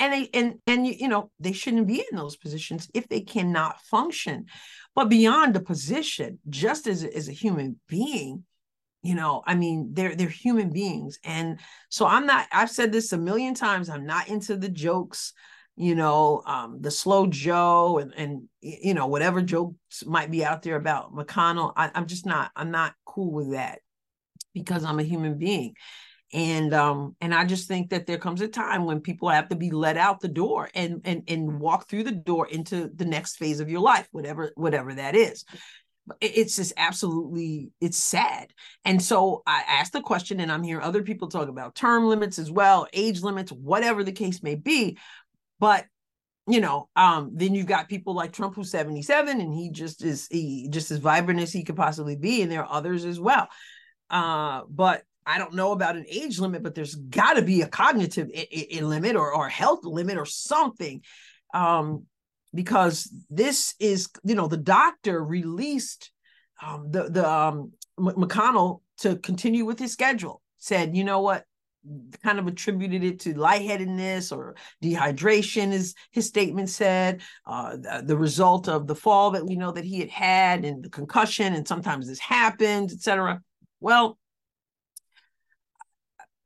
and 0.00 0.12
they 0.12 0.28
and 0.34 0.54
and 0.66 0.86
you, 0.86 1.06
know 1.06 1.30
they 1.38 1.52
shouldn't 1.52 1.86
be 1.86 2.04
in 2.10 2.16
those 2.16 2.36
positions 2.36 2.88
if 2.94 3.06
they 3.08 3.20
cannot 3.20 3.80
function. 3.82 4.46
But 4.94 5.08
beyond 5.08 5.54
the 5.54 5.60
position 5.60 6.40
just 6.48 6.88
as, 6.88 7.04
as 7.04 7.28
a 7.28 7.32
human 7.32 7.78
being 7.86 8.44
you 9.02 9.14
know 9.14 9.42
i 9.46 9.54
mean 9.54 9.90
they're 9.92 10.16
they're 10.16 10.28
human 10.28 10.70
beings. 10.70 11.18
And 11.24 11.60
so 11.88 12.06
i'm 12.06 12.26
not 12.26 12.46
i've 12.52 12.70
said 12.70 12.92
this 12.92 13.12
a 13.12 13.18
million 13.18 13.54
times 13.54 13.88
i'm 13.88 14.06
not 14.06 14.28
into 14.28 14.56
the 14.56 14.68
jokes 14.68 15.32
you 15.76 15.94
know 15.94 16.42
um 16.46 16.78
the 16.80 16.90
slow 16.90 17.26
joe 17.26 17.98
and 17.98 18.12
and 18.16 18.42
you 18.60 18.92
know 18.92 19.06
whatever 19.06 19.40
jokes 19.40 20.04
might 20.04 20.30
be 20.30 20.44
out 20.44 20.62
there 20.62 20.76
about 20.76 21.14
mcconnell 21.14 21.72
I, 21.76 21.90
i'm 21.94 22.06
just 22.06 22.26
not 22.26 22.50
i'm 22.56 22.70
not 22.70 22.92
cool 23.06 23.32
with 23.32 23.52
that 23.52 23.78
because 24.52 24.84
i'm 24.84 24.98
a 24.98 25.04
human 25.04 25.38
being 25.38 25.74
and 26.32 26.72
um 26.72 27.16
and 27.20 27.34
i 27.34 27.44
just 27.44 27.66
think 27.66 27.90
that 27.90 28.06
there 28.06 28.18
comes 28.18 28.40
a 28.40 28.48
time 28.48 28.84
when 28.84 29.00
people 29.00 29.28
have 29.28 29.48
to 29.48 29.56
be 29.56 29.70
let 29.70 29.96
out 29.96 30.20
the 30.20 30.28
door 30.28 30.70
and 30.74 31.00
and 31.04 31.24
and 31.28 31.58
walk 31.58 31.88
through 31.88 32.04
the 32.04 32.12
door 32.12 32.46
into 32.46 32.88
the 32.94 33.04
next 33.04 33.36
phase 33.36 33.60
of 33.60 33.68
your 33.68 33.80
life 33.80 34.08
whatever 34.12 34.52
whatever 34.56 34.94
that 34.94 35.14
is. 35.14 35.44
It's 36.20 36.56
just 36.56 36.72
absolutely 36.76 37.70
it's 37.80 37.98
sad. 37.98 38.52
And 38.84 39.02
so 39.02 39.42
i 39.46 39.62
asked 39.66 39.92
the 39.92 40.00
question 40.00 40.40
and 40.40 40.50
i'm 40.50 40.62
hearing 40.62 40.84
other 40.84 41.02
people 41.02 41.28
talk 41.28 41.48
about 41.48 41.74
term 41.74 42.06
limits 42.06 42.38
as 42.38 42.50
well 42.50 42.86
age 42.92 43.22
limits 43.22 43.52
whatever 43.52 44.04
the 44.04 44.12
case 44.12 44.42
may 44.42 44.54
be. 44.54 44.98
But 45.58 45.86
you 46.48 46.60
know 46.60 46.88
um 46.96 47.32
then 47.34 47.54
you've 47.54 47.66
got 47.66 47.88
people 47.88 48.14
like 48.14 48.32
trump 48.32 48.54
who's 48.54 48.70
77 48.70 49.40
and 49.40 49.54
he 49.54 49.70
just 49.70 50.02
is 50.02 50.26
he 50.30 50.68
just 50.70 50.90
as 50.90 50.98
vibrant 50.98 51.40
as 51.40 51.52
he 51.52 51.64
could 51.64 51.76
possibly 51.76 52.16
be 52.16 52.42
and 52.42 52.50
there 52.50 52.64
are 52.64 52.72
others 52.72 53.04
as 53.04 53.20
well. 53.20 53.48
Uh 54.08 54.62
but 54.68 55.02
I 55.30 55.38
don't 55.38 55.54
know 55.54 55.72
about 55.72 55.96
an 55.96 56.06
age 56.08 56.38
limit, 56.38 56.62
but 56.62 56.74
there's 56.74 56.94
got 56.94 57.34
to 57.34 57.42
be 57.42 57.62
a 57.62 57.68
cognitive 57.68 58.28
I- 58.36 58.68
I 58.76 58.80
limit 58.80 59.16
or, 59.16 59.32
or 59.32 59.48
health 59.48 59.84
limit 59.84 60.18
or 60.18 60.26
something. 60.26 61.02
Um, 61.54 62.06
because 62.52 63.12
this 63.28 63.74
is, 63.78 64.08
you 64.24 64.34
know, 64.34 64.48
the 64.48 64.56
doctor 64.56 65.22
released 65.24 66.10
um, 66.60 66.90
the, 66.90 67.04
the 67.04 67.28
um, 67.28 67.72
McConnell 67.98 68.80
to 68.98 69.16
continue 69.16 69.64
with 69.64 69.78
his 69.78 69.92
schedule, 69.92 70.42
said, 70.58 70.96
you 70.96 71.04
know 71.04 71.20
what, 71.20 71.44
kind 72.22 72.38
of 72.38 72.46
attributed 72.46 73.04
it 73.04 73.20
to 73.20 73.38
lightheadedness 73.38 74.32
or 74.32 74.56
dehydration, 74.82 75.72
as 75.72 75.94
his 76.10 76.26
statement 76.26 76.68
said, 76.68 77.22
uh, 77.46 77.76
the, 77.76 78.02
the, 78.04 78.16
result 78.16 78.68
of 78.68 78.86
the 78.86 78.94
fall 78.94 79.30
that 79.30 79.46
we 79.46 79.56
know 79.56 79.72
that 79.72 79.84
he 79.84 80.00
had 80.00 80.10
had 80.10 80.64
and 80.64 80.84
the 80.84 80.90
concussion, 80.90 81.54
and 81.54 81.66
sometimes 81.66 82.06
this 82.06 82.18
happens, 82.18 82.92
etc. 82.92 83.40
Well, 83.80 84.18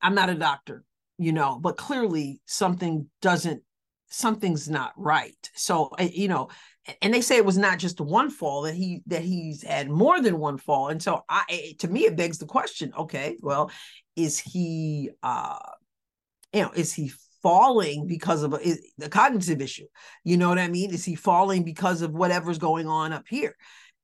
I'm 0.04 0.14
not 0.14 0.28
a 0.30 0.34
doctor, 0.34 0.84
you 1.18 1.32
know, 1.32 1.58
but 1.58 1.78
clearly 1.78 2.40
something 2.44 3.08
doesn't, 3.22 3.62
something's 4.10 4.68
not 4.68 4.92
right. 4.96 5.50
So, 5.54 5.90
you 5.98 6.28
know, 6.28 6.50
and 7.00 7.14
they 7.14 7.22
say 7.22 7.36
it 7.38 7.44
was 7.44 7.56
not 7.56 7.78
just 7.78 8.00
one 8.00 8.28
fall 8.28 8.62
that 8.62 8.74
he 8.74 9.00
that 9.06 9.22
he's 9.22 9.62
had 9.62 9.88
more 9.88 10.20
than 10.20 10.38
one 10.38 10.58
fall. 10.58 10.88
And 10.88 11.02
so 11.02 11.22
i 11.28 11.74
to 11.78 11.88
me 11.88 12.04
it 12.04 12.16
begs 12.16 12.38
the 12.38 12.46
question 12.46 12.92
okay 12.98 13.36
well 13.40 13.70
is 14.16 14.38
he 14.38 15.10
uh 15.22 15.58
you 16.52 16.60
know 16.60 16.70
is 16.72 16.92
he 16.92 17.10
falling 17.42 18.06
because 18.06 18.42
of 18.42 18.52
a, 18.52 18.76
the 18.98 19.08
cognitive 19.08 19.62
issue? 19.62 19.86
You 20.24 20.36
know 20.36 20.50
what 20.50 20.58
i 20.58 20.68
mean? 20.68 20.92
Is 20.92 21.04
he 21.04 21.14
falling 21.14 21.64
because 21.64 22.02
of 22.02 22.12
whatever's 22.12 22.58
going 22.58 22.86
on 22.86 23.14
up 23.14 23.24
here? 23.28 23.56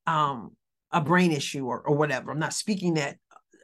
Um 0.06 0.52
a 0.92 1.00
brain 1.00 1.32
issue 1.32 1.66
or, 1.66 1.80
or 1.80 1.96
whatever. 1.96 2.32
I'm 2.32 2.38
not 2.38 2.54
speaking 2.54 2.94
that 2.94 3.16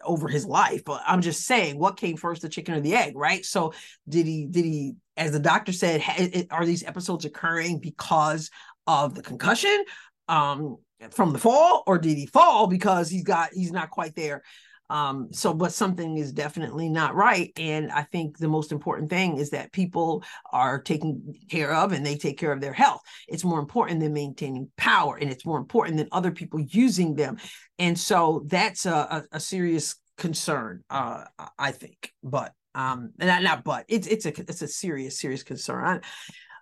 over 0.04 0.28
his 0.28 0.46
life. 0.46 0.84
But 0.84 1.02
I'm 1.06 1.20
just 1.20 1.44
saying, 1.44 1.78
what 1.78 1.96
came 1.96 2.16
first, 2.16 2.42
the 2.42 2.48
chicken 2.48 2.74
or 2.74 2.80
the 2.80 2.94
egg, 2.94 3.16
right? 3.16 3.44
So 3.44 3.72
did 4.08 4.26
he? 4.26 4.46
Did 4.46 4.64
he? 4.64 4.94
As 5.16 5.32
the 5.32 5.40
doctor 5.40 5.72
said, 5.72 6.02
are 6.50 6.66
these 6.66 6.84
episodes 6.84 7.24
occurring 7.24 7.78
because 7.78 8.50
of 8.86 9.14
the 9.14 9.22
concussion 9.22 9.84
um, 10.28 10.76
from 11.10 11.32
the 11.32 11.38
fall, 11.38 11.82
or 11.86 11.98
did 11.98 12.16
he 12.16 12.26
fall 12.26 12.66
because 12.66 13.08
he's 13.08 13.24
got 13.24 13.50
he's 13.52 13.72
not 13.72 13.90
quite 13.90 14.14
there? 14.14 14.42
Um, 14.88 15.28
so, 15.32 15.52
but 15.52 15.72
something 15.72 16.16
is 16.16 16.32
definitely 16.32 16.88
not 16.88 17.14
right. 17.14 17.52
And 17.56 17.90
I 17.90 18.02
think 18.02 18.38
the 18.38 18.48
most 18.48 18.72
important 18.72 19.10
thing 19.10 19.36
is 19.38 19.50
that 19.50 19.72
people 19.72 20.22
are 20.52 20.80
taken 20.80 21.34
care 21.50 21.74
of 21.74 21.92
and 21.92 22.04
they 22.04 22.16
take 22.16 22.38
care 22.38 22.52
of 22.52 22.60
their 22.60 22.72
health. 22.72 23.00
It's 23.28 23.44
more 23.44 23.58
important 23.58 24.00
than 24.00 24.12
maintaining 24.12 24.70
power 24.76 25.16
and 25.16 25.30
it's 25.30 25.46
more 25.46 25.58
important 25.58 25.96
than 25.96 26.08
other 26.12 26.30
people 26.30 26.60
using 26.60 27.14
them. 27.14 27.38
And 27.78 27.98
so 27.98 28.44
that's 28.46 28.86
a, 28.86 28.92
a, 28.92 29.24
a 29.32 29.40
serious 29.40 29.96
concern, 30.16 30.82
uh, 30.90 31.24
I 31.58 31.72
think. 31.72 32.12
But 32.22 32.52
um, 32.74 33.12
not, 33.18 33.42
not 33.42 33.64
but 33.64 33.86
it's 33.88 34.06
it's 34.06 34.26
a 34.26 34.28
it's 34.28 34.62
a 34.62 34.68
serious 34.68 35.18
serious 35.18 35.42
concern. 35.42 36.02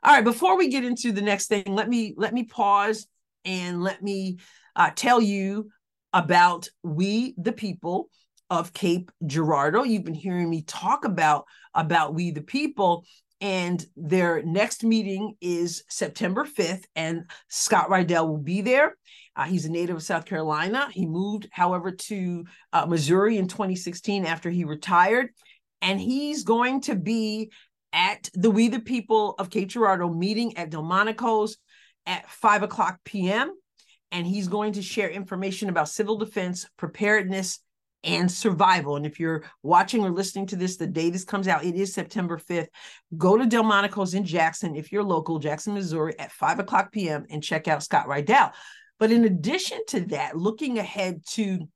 All 0.03 0.13
right, 0.13 0.25
before 0.25 0.57
we 0.57 0.69
get 0.69 0.85
into 0.85 1.13
the 1.13 1.23
next 1.23 1.49
thing, 1.49 1.65
let 1.67 1.89
me 1.89 2.15
let 2.17 2.33
me 2.33 2.45
pause 2.45 3.07
and 3.45 3.83
let 3.83 4.03
me 4.03 4.39
uh, 4.77 4.91
tell 4.95 5.21
you 5.21 5.71
about 6.15 6.69
we 6.83 7.35
the 7.37 7.53
people 7.53 8.09
of 8.49 8.73
Cape 8.73 9.11
Girardeau. 9.27 9.83
You've 9.83 10.05
been 10.05 10.15
hearing 10.15 10.49
me 10.49 10.63
talk 10.63 11.05
about 11.05 11.45
about 11.75 12.15
we 12.15 12.31
the 12.31 12.41
people 12.41 13.05
and 13.41 13.85
their 13.97 14.43
next 14.45 14.85
meeting 14.85 15.35
is 15.41 15.83
September 15.89 16.47
5th 16.47 16.85
and 16.95 17.29
Scott 17.49 17.91
Rydell 17.91 18.29
will 18.29 18.39
be 18.39 18.63
there. 18.63 18.97
Uh, 19.37 19.45
he's 19.45 19.67
a 19.67 19.71
native 19.71 19.97
of 19.97 20.03
South 20.03 20.25
Carolina. 20.25 20.89
He 20.93 21.05
moved, 21.05 21.49
however, 21.51 21.91
to 21.91 22.45
uh, 22.73 22.87
Missouri 22.87 23.37
in 23.37 23.49
2016 23.49 24.25
after 24.25 24.49
he 24.49 24.65
retired. 24.65 25.31
And 25.83 26.01
he's 26.01 26.45
going 26.45 26.83
to 26.83 26.95
be 26.95 27.51
at 27.93 28.31
the 28.35 28.51
We 28.51 28.69
the 28.69 28.81
People 28.81 29.35
of 29.39 29.51
Cape 29.51 29.69
Girardeau 29.69 30.15
meeting 30.15 30.57
at 30.57 30.71
Delmonico's 30.71 31.59
at 32.07 32.31
5 32.31 32.63
o'clock 32.63 33.01
p.m. 33.05 33.53
And 34.15 34.27
he's 34.27 34.49
going 34.49 34.73
to 34.75 34.83
share 34.83 35.11
information 35.11 35.69
about 35.69 35.89
civil 35.89 36.17
defense, 36.17 36.67
preparedness, 36.79 37.59
and 38.05 38.31
survival. 38.31 38.97
And 38.97 39.05
if 39.05 39.19
you're 39.19 39.43
watching 39.63 40.05
or 40.05 40.11
listening 40.11 40.47
to 40.47 40.57
this, 40.57 40.77
the 40.77 40.87
day 40.87 41.11
this 41.11 41.25
comes 41.25 41.49
out, 41.49 41.65
it 41.65 41.75
is 41.75 41.93
September 41.93 42.39
5th. 42.39 42.69
Go 43.19 43.37
to 43.37 43.45
Delmonico's 43.45 44.15
in 44.15 44.25
Jackson, 44.25 44.77
if 44.77 44.93
you're 44.93 45.03
local, 45.03 45.39
Jackson, 45.41 45.75
Missouri, 45.75 46.17
at 46.19 46.31
5 46.31 46.61
o'clock 46.61 46.93
p.m. 46.93 47.27
and 47.29 47.43
check 47.43 47.67
out 47.67 47.83
Scott 47.83 48.07
Rydell. 48.07 48.53
But 49.01 49.11
in 49.11 49.25
addition 49.25 49.81
to 49.89 50.01
that, 50.07 50.37
looking 50.37 50.79
ahead 50.79 51.23
to 51.33 51.67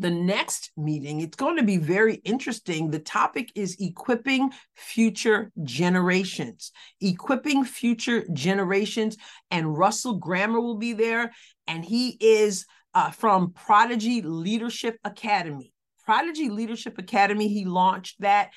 the 0.00 0.10
next 0.10 0.72
meeting, 0.76 1.20
it's 1.20 1.36
going 1.36 1.56
to 1.56 1.62
be 1.62 1.78
very 1.78 2.16
interesting. 2.16 2.90
The 2.90 2.98
topic 2.98 3.50
is 3.54 3.76
equipping 3.80 4.52
future 4.74 5.50
generations, 5.64 6.72
equipping 7.00 7.64
future 7.64 8.26
generations. 8.32 9.16
And 9.50 9.76
Russell 9.76 10.16
Grammer 10.16 10.60
will 10.60 10.76
be 10.76 10.92
there, 10.92 11.32
and 11.66 11.84
he 11.84 12.16
is 12.20 12.66
uh, 12.94 13.10
from 13.10 13.52
Prodigy 13.52 14.22
Leadership 14.22 14.98
Academy. 15.04 15.72
Prodigy 16.04 16.50
Leadership 16.50 16.98
Academy, 16.98 17.48
he 17.48 17.64
launched 17.64 18.20
that. 18.20 18.50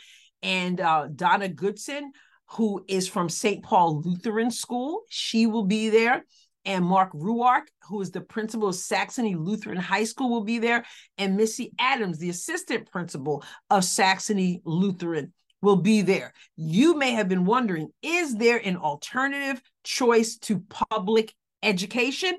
And 0.43 0.79
uh, 0.79 1.07
Donna 1.13 1.47
Goodson, 1.47 2.11
who 2.51 2.83
is 2.87 3.07
from 3.07 3.29
St. 3.29 3.63
Paul 3.63 4.01
Lutheran 4.01 4.51
School, 4.51 5.03
she 5.09 5.47
will 5.47 5.65
be 5.65 5.89
there 5.89 6.25
and 6.69 6.85
Mark 6.85 7.11
Ruark, 7.13 7.63
who 7.87 7.99
is 7.99 8.11
the 8.11 8.21
principal 8.21 8.67
of 8.67 8.75
Saxony 8.75 9.33
Lutheran 9.33 9.75
High 9.75 10.03
School, 10.03 10.29
will 10.29 10.43
be 10.43 10.59
there, 10.59 10.85
and 11.17 11.35
Missy 11.35 11.73
Adams, 11.79 12.19
the 12.19 12.29
assistant 12.29 12.91
principal 12.91 13.43
of 13.71 13.83
Saxony 13.83 14.61
Lutheran, 14.63 15.33
will 15.63 15.77
be 15.77 16.03
there. 16.03 16.31
You 16.55 16.95
may 16.95 17.13
have 17.13 17.27
been 17.27 17.43
wondering 17.43 17.89
is 18.03 18.35
there 18.35 18.59
an 18.63 18.77
alternative 18.77 19.59
choice 19.83 20.37
to 20.43 20.59
public 20.69 21.33
education? 21.63 22.37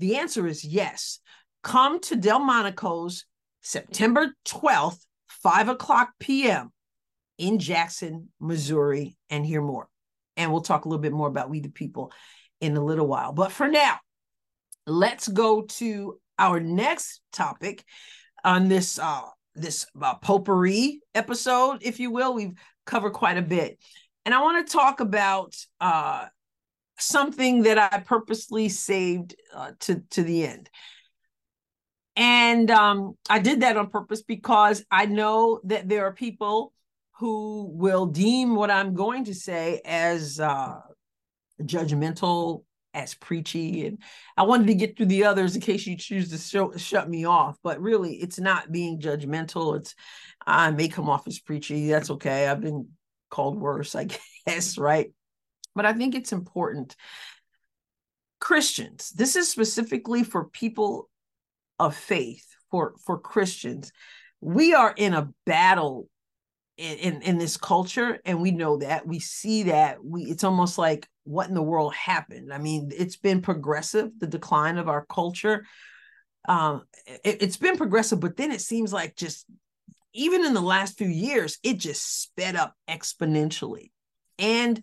The 0.00 0.16
answer 0.16 0.48
is 0.48 0.64
yes. 0.64 1.20
Come 1.62 2.00
to 2.00 2.16
Delmonico's 2.16 3.24
September 3.60 4.34
12th, 4.48 5.06
5 5.28 5.68
o'clock 5.68 6.10
p.m. 6.18 6.72
in 7.38 7.60
Jackson, 7.60 8.30
Missouri, 8.40 9.16
and 9.30 9.46
hear 9.46 9.62
more. 9.62 9.88
And 10.36 10.50
we'll 10.50 10.62
talk 10.62 10.86
a 10.86 10.88
little 10.88 11.02
bit 11.02 11.12
more 11.12 11.28
about 11.28 11.50
We 11.50 11.60
the 11.60 11.68
People 11.68 12.12
in 12.60 12.76
a 12.76 12.84
little 12.84 13.06
while. 13.06 13.32
But 13.32 13.52
for 13.52 13.68
now, 13.68 13.98
let's 14.86 15.28
go 15.28 15.62
to 15.62 16.18
our 16.38 16.60
next 16.60 17.20
topic 17.32 17.84
on 18.44 18.68
this 18.68 18.98
uh 18.98 19.22
this 19.54 19.84
uh, 20.00 20.14
potpourri 20.14 21.00
episode, 21.14 21.78
if 21.82 21.98
you 21.98 22.10
will. 22.10 22.34
We've 22.34 22.54
covered 22.86 23.12
quite 23.12 23.36
a 23.36 23.42
bit, 23.42 23.78
and 24.24 24.34
I 24.34 24.40
want 24.42 24.66
to 24.66 24.72
talk 24.72 25.00
about 25.00 25.54
uh 25.80 26.26
something 26.98 27.62
that 27.62 27.78
I 27.78 28.00
purposely 28.00 28.68
saved 28.68 29.34
uh, 29.54 29.72
to 29.80 30.02
to 30.10 30.22
the 30.22 30.46
end. 30.46 30.70
And 32.16 32.70
um, 32.70 33.14
I 33.28 33.38
did 33.38 33.60
that 33.62 33.76
on 33.76 33.88
purpose 33.88 34.22
because 34.22 34.84
I 34.90 35.06
know 35.06 35.60
that 35.64 35.88
there 35.88 36.04
are 36.04 36.12
people 36.12 36.72
who 37.18 37.70
will 37.72 38.06
deem 38.06 38.54
what 38.54 38.70
I'm 38.70 38.94
going 38.94 39.24
to 39.24 39.34
say 39.34 39.80
as 39.84 40.40
uh, 40.40 40.80
judgmental 41.62 42.64
as 42.92 43.14
preachy 43.14 43.86
and 43.86 43.98
i 44.36 44.42
wanted 44.42 44.66
to 44.66 44.74
get 44.74 44.96
through 44.96 45.06
the 45.06 45.24
others 45.24 45.54
in 45.54 45.60
case 45.60 45.86
you 45.86 45.96
choose 45.96 46.30
to 46.30 46.38
show, 46.38 46.72
shut 46.76 47.08
me 47.08 47.24
off 47.24 47.56
but 47.62 47.80
really 47.80 48.14
it's 48.14 48.38
not 48.38 48.72
being 48.72 49.00
judgmental. 49.00 49.76
It's 49.76 49.94
i 50.46 50.70
may 50.70 50.88
come 50.88 51.08
off 51.08 51.26
as 51.28 51.38
preachy 51.38 51.88
that's 51.88 52.10
okay 52.10 52.48
i've 52.48 52.60
been 52.60 52.88
called 53.30 53.60
worse 53.60 53.94
i 53.94 54.08
guess 54.46 54.76
right? 54.76 55.12
But 55.74 55.86
i 55.86 55.92
think 55.92 56.14
it's 56.14 56.32
important. 56.32 56.96
Christians 58.40 59.10
this 59.10 59.36
is 59.36 59.48
specifically 59.48 60.24
for 60.24 60.46
people 60.46 61.08
of 61.78 61.94
faith 61.94 62.46
for 62.70 62.94
for 63.04 63.18
christians. 63.18 63.92
We 64.40 64.74
are 64.74 64.92
in 64.96 65.14
a 65.14 65.28
battle 65.44 66.08
in, 66.80 67.22
in, 67.22 67.38
this 67.38 67.56
culture 67.56 68.18
and 68.24 68.40
we 68.40 68.50
know 68.50 68.78
that 68.78 69.06
we 69.06 69.18
see 69.18 69.64
that 69.64 70.02
we 70.02 70.22
it's 70.22 70.44
almost 70.44 70.78
like 70.78 71.06
what 71.24 71.48
in 71.48 71.54
the 71.54 71.62
world 71.62 71.94
happened? 71.94 72.52
I 72.52 72.58
mean, 72.58 72.90
it's 72.96 73.16
been 73.16 73.42
progressive, 73.42 74.10
the 74.18 74.26
decline 74.26 74.78
of 74.78 74.88
our 74.88 75.04
culture. 75.06 75.64
Um, 76.48 76.82
it, 77.06 77.42
it's 77.42 77.56
been 77.56 77.76
progressive, 77.76 78.20
but 78.20 78.36
then 78.36 78.50
it 78.50 78.60
seems 78.60 78.92
like 78.92 79.14
just 79.14 79.46
even 80.12 80.44
in 80.44 80.54
the 80.54 80.60
last 80.60 80.98
few 80.98 81.08
years, 81.08 81.58
it 81.62 81.78
just 81.78 82.22
sped 82.22 82.56
up 82.56 82.74
exponentially. 82.88 83.90
And 84.38 84.82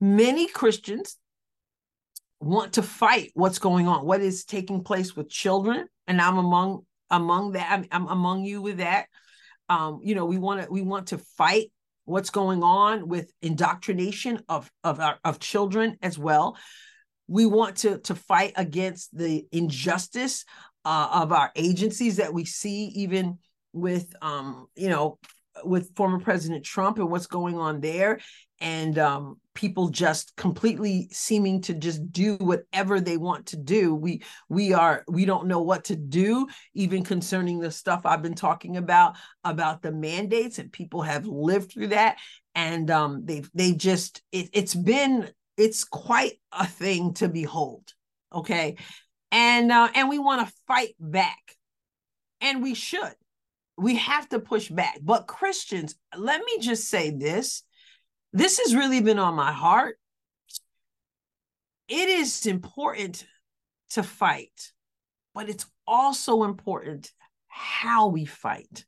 many 0.00 0.48
Christians 0.48 1.16
want 2.40 2.74
to 2.74 2.82
fight 2.82 3.30
what's 3.34 3.58
going 3.58 3.88
on, 3.88 4.04
what 4.04 4.20
is 4.20 4.44
taking 4.44 4.82
place 4.82 5.16
with 5.16 5.30
children. 5.30 5.86
And 6.06 6.20
I'm 6.20 6.38
among 6.38 6.84
among 7.10 7.52
that, 7.52 7.70
I'm, 7.70 7.86
I'm 7.90 8.08
among 8.08 8.44
you 8.44 8.62
with 8.62 8.78
that. 8.78 9.06
Um, 9.72 10.00
you 10.02 10.14
know, 10.14 10.26
we 10.26 10.36
want 10.36 10.62
to 10.62 10.70
we 10.70 10.82
want 10.82 11.08
to 11.08 11.18
fight 11.18 11.72
what's 12.04 12.30
going 12.30 12.62
on 12.62 13.08
with 13.08 13.32
indoctrination 13.40 14.40
of 14.48 14.70
of 14.84 15.00
our 15.00 15.18
of 15.24 15.38
children 15.38 15.96
as 16.02 16.18
well. 16.18 16.58
We 17.26 17.46
want 17.46 17.76
to 17.78 17.98
to 18.00 18.14
fight 18.14 18.52
against 18.56 19.16
the 19.16 19.46
injustice 19.50 20.44
uh, 20.84 21.08
of 21.12 21.32
our 21.32 21.50
agencies 21.56 22.16
that 22.16 22.34
we 22.34 22.44
see 22.44 22.86
even 22.96 23.38
with 23.72 24.14
um 24.20 24.66
you 24.76 24.90
know 24.90 25.18
with 25.64 25.94
former 25.96 26.18
president 26.18 26.64
trump 26.64 26.98
and 26.98 27.10
what's 27.10 27.26
going 27.26 27.56
on 27.58 27.80
there. 27.80 28.20
And 28.60 28.98
um, 28.98 29.40
people 29.54 29.88
just 29.88 30.34
completely 30.36 31.08
seeming 31.12 31.60
to 31.60 31.74
just 31.74 32.10
do 32.10 32.36
whatever 32.36 33.00
they 33.00 33.16
want 33.16 33.46
to 33.46 33.56
do. 33.56 33.94
We 33.94 34.22
we 34.48 34.72
are 34.72 35.04
we 35.08 35.24
don't 35.24 35.46
know 35.46 35.60
what 35.60 35.84
to 35.84 35.96
do 35.96 36.46
even 36.74 37.04
concerning 37.04 37.58
the 37.58 37.70
stuff 37.70 38.06
i've 38.06 38.22
been 38.22 38.34
talking 38.34 38.76
about 38.76 39.16
about 39.44 39.82
the 39.82 39.92
mandates 39.92 40.58
and 40.58 40.72
people 40.72 41.02
have 41.02 41.26
lived 41.26 41.72
through 41.72 41.88
that. 41.88 42.18
And 42.54 42.90
um 42.90 43.24
they've 43.24 43.50
they 43.54 43.72
just 43.72 44.22
it, 44.32 44.50
it's 44.52 44.74
been 44.74 45.30
it's 45.56 45.84
quite 45.84 46.40
a 46.52 46.66
thing 46.66 47.14
to 47.14 47.28
behold 47.28 47.92
okay? 48.34 48.76
And 49.30 49.70
uh 49.70 49.88
and 49.94 50.08
we 50.08 50.18
want 50.18 50.46
to 50.46 50.54
fight 50.66 50.94
back. 50.98 51.56
And 52.40 52.62
we 52.62 52.74
should. 52.74 53.14
We 53.76 53.96
have 53.96 54.28
to 54.30 54.40
push 54.40 54.68
back. 54.68 54.98
But 55.02 55.26
christians 55.26 55.94
let 56.16 56.40
me 56.40 56.58
just 56.60 56.88
say 56.88 57.10
this 57.10 57.64
this 58.32 58.58
has 58.58 58.74
really 58.74 59.00
been 59.00 59.18
on 59.18 59.34
my 59.34 59.52
heart. 59.52 59.98
It 61.88 62.08
is 62.08 62.46
important 62.46 63.26
to 63.90 64.02
fight, 64.02 64.72
but 65.34 65.48
it's 65.48 65.66
also 65.86 66.44
important 66.44 67.12
how 67.48 68.08
we 68.08 68.24
fight. 68.24 68.86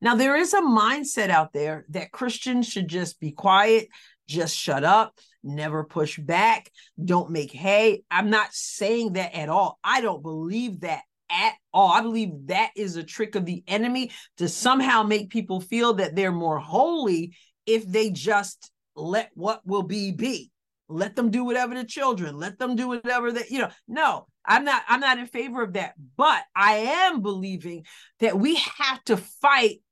Now, 0.00 0.14
there 0.14 0.34
is 0.34 0.54
a 0.54 0.62
mindset 0.62 1.28
out 1.28 1.52
there 1.52 1.84
that 1.90 2.10
Christians 2.10 2.66
should 2.66 2.88
just 2.88 3.20
be 3.20 3.32
quiet, 3.32 3.88
just 4.26 4.56
shut 4.56 4.82
up, 4.82 5.14
never 5.44 5.84
push 5.84 6.18
back, 6.18 6.70
don't 7.02 7.30
make 7.30 7.52
hay. 7.52 8.02
I'm 8.10 8.30
not 8.30 8.48
saying 8.52 9.12
that 9.12 9.34
at 9.34 9.48
all. 9.48 9.78
I 9.84 10.00
don't 10.00 10.22
believe 10.22 10.80
that 10.80 11.02
at 11.30 11.54
all. 11.72 11.92
I 11.92 12.00
believe 12.00 12.30
that 12.46 12.70
is 12.74 12.96
a 12.96 13.04
trick 13.04 13.34
of 13.34 13.44
the 13.44 13.62
enemy 13.68 14.10
to 14.38 14.48
somehow 14.48 15.02
make 15.02 15.30
people 15.30 15.60
feel 15.60 15.94
that 15.94 16.16
they're 16.16 16.32
more 16.32 16.58
holy 16.58 17.36
if 17.66 17.86
they 17.86 18.10
just 18.10 18.72
let 19.00 19.30
what 19.34 19.66
will 19.66 19.82
be 19.82 20.12
be. 20.12 20.50
Let 20.88 21.14
them 21.14 21.30
do 21.30 21.44
whatever 21.44 21.74
the 21.74 21.84
children 21.84 22.36
let 22.36 22.58
them 22.58 22.74
do 22.74 22.88
whatever 22.88 23.30
that 23.30 23.48
you 23.50 23.60
know 23.60 23.70
no 23.86 24.26
i'm 24.44 24.64
not 24.64 24.82
i'm 24.88 24.98
not 24.98 25.18
in 25.18 25.26
favor 25.26 25.62
of 25.62 25.74
that. 25.74 25.94
But 26.16 26.42
i 26.54 26.72
am 26.74 27.22
believing 27.22 27.86
that 28.18 28.36
we 28.36 28.56
have 28.56 29.02
to 29.04 29.16
fight 29.16 29.82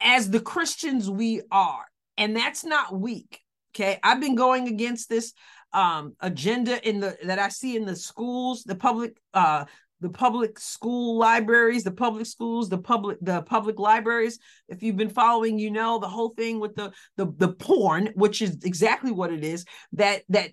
as 0.00 0.30
the 0.30 0.40
christians 0.40 1.10
we 1.10 1.42
are 1.50 1.84
and 2.16 2.34
that's 2.34 2.64
not 2.64 2.98
weak 2.98 3.40
okay? 3.74 3.98
I've 4.02 4.20
been 4.20 4.34
going 4.34 4.68
against 4.68 5.08
this 5.08 5.32
um 5.72 6.16
agenda 6.20 6.88
in 6.88 6.98
the 6.98 7.16
that 7.22 7.38
i 7.38 7.48
see 7.48 7.76
in 7.76 7.84
the 7.84 7.94
schools 7.94 8.64
the 8.64 8.74
public 8.74 9.16
uh 9.34 9.64
the 10.00 10.08
public 10.08 10.58
school 10.58 11.18
libraries, 11.18 11.84
the 11.84 11.90
public 11.90 12.26
schools, 12.26 12.68
the 12.68 12.78
public 12.78 13.18
the 13.20 13.42
public 13.42 13.78
libraries. 13.78 14.38
If 14.68 14.82
you've 14.82 14.96
been 14.96 15.10
following, 15.10 15.58
you 15.58 15.70
know 15.70 15.98
the 15.98 16.08
whole 16.08 16.30
thing 16.30 16.60
with 16.60 16.74
the 16.74 16.92
the 17.16 17.32
the 17.36 17.52
porn, 17.52 18.10
which 18.14 18.42
is 18.42 18.58
exactly 18.64 19.12
what 19.12 19.32
it 19.32 19.44
is. 19.44 19.64
That 19.92 20.22
that 20.30 20.50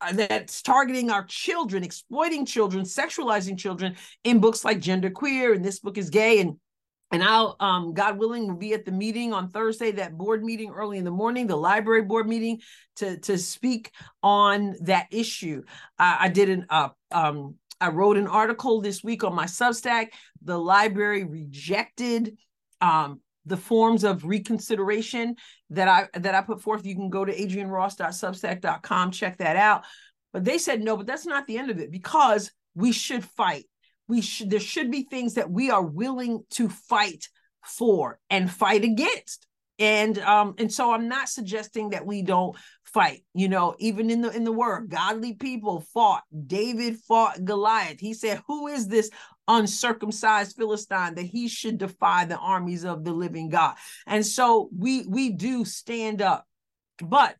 uh, 0.00 0.12
that's 0.12 0.62
targeting 0.62 1.10
our 1.10 1.24
children, 1.24 1.82
exploiting 1.82 2.44
children, 2.46 2.84
sexualizing 2.84 3.58
children 3.58 3.96
in 4.24 4.40
books 4.40 4.64
like 4.64 4.80
Gender 4.80 5.10
Queer, 5.10 5.52
and 5.52 5.64
this 5.64 5.80
book 5.80 5.98
is 5.98 6.10
gay, 6.10 6.40
and 6.40 6.56
and 7.12 7.22
I'll, 7.22 7.56
um, 7.60 7.94
God 7.94 8.18
willing, 8.18 8.48
will 8.48 8.56
be 8.56 8.74
at 8.74 8.84
the 8.84 8.90
meeting 8.90 9.32
on 9.32 9.50
Thursday, 9.50 9.92
that 9.92 10.18
board 10.18 10.42
meeting 10.42 10.70
early 10.70 10.98
in 10.98 11.04
the 11.04 11.10
morning, 11.10 11.46
the 11.46 11.56
library 11.56 12.02
board 12.02 12.28
meeting, 12.28 12.60
to 12.96 13.18
to 13.20 13.38
speak 13.38 13.92
on 14.22 14.74
that 14.82 15.06
issue. 15.10 15.62
I, 15.98 16.16
I 16.22 16.28
did 16.28 16.48
an 16.48 16.66
uh, 16.68 16.88
um, 17.12 17.54
I 17.80 17.88
wrote 17.88 18.16
an 18.16 18.26
article 18.26 18.80
this 18.80 19.02
week 19.04 19.24
on 19.24 19.34
my 19.34 19.46
Substack. 19.46 20.08
The 20.42 20.58
library 20.58 21.24
rejected 21.24 22.36
um, 22.80 23.20
the 23.44 23.56
forms 23.56 24.04
of 24.04 24.24
reconsideration 24.24 25.36
that 25.70 25.88
I 25.88 26.08
that 26.18 26.34
I 26.34 26.40
put 26.42 26.62
forth. 26.62 26.84
You 26.86 26.94
can 26.94 27.10
go 27.10 27.24
to 27.24 27.34
adrienneross.substack.com, 27.34 29.10
check 29.10 29.38
that 29.38 29.56
out. 29.56 29.84
But 30.32 30.44
they 30.44 30.58
said 30.58 30.82
no, 30.82 30.96
but 30.96 31.06
that's 31.06 31.26
not 31.26 31.46
the 31.46 31.58
end 31.58 31.70
of 31.70 31.78
it 31.78 31.90
because 31.90 32.50
we 32.74 32.92
should 32.92 33.24
fight. 33.24 33.64
we 34.08 34.20
should 34.20 34.50
there 34.50 34.60
should 34.60 34.90
be 34.90 35.02
things 35.02 35.34
that 35.34 35.50
we 35.50 35.70
are 35.70 35.82
willing 35.82 36.44
to 36.50 36.68
fight 36.68 37.28
for 37.64 38.18
and 38.30 38.50
fight 38.50 38.84
against 38.84 39.46
and 39.78 40.18
um 40.20 40.54
and 40.58 40.72
so 40.72 40.92
i'm 40.92 41.08
not 41.08 41.28
suggesting 41.28 41.90
that 41.90 42.06
we 42.06 42.22
don't 42.22 42.56
fight 42.96 43.22
you 43.34 43.46
know 43.46 43.74
even 43.78 44.08
in 44.08 44.22
the 44.22 44.30
in 44.30 44.42
the 44.42 44.50
word 44.50 44.88
godly 44.88 45.34
people 45.34 45.84
fought 45.92 46.22
david 46.46 46.96
fought 46.96 47.44
goliath. 47.44 48.00
He 48.00 48.14
said 48.14 48.40
who 48.46 48.68
is 48.68 48.88
this 48.88 49.10
uncircumcised 49.46 50.56
philistine 50.56 51.14
that 51.16 51.26
he 51.26 51.46
should 51.46 51.76
defy 51.76 52.24
the 52.24 52.38
armies 52.38 52.86
of 52.86 53.04
the 53.04 53.12
living 53.12 53.50
god? 53.50 53.74
And 54.06 54.24
so 54.24 54.70
we 54.74 55.04
we 55.06 55.28
do 55.28 55.66
stand 55.66 56.22
up 56.22 56.46
but 56.98 57.36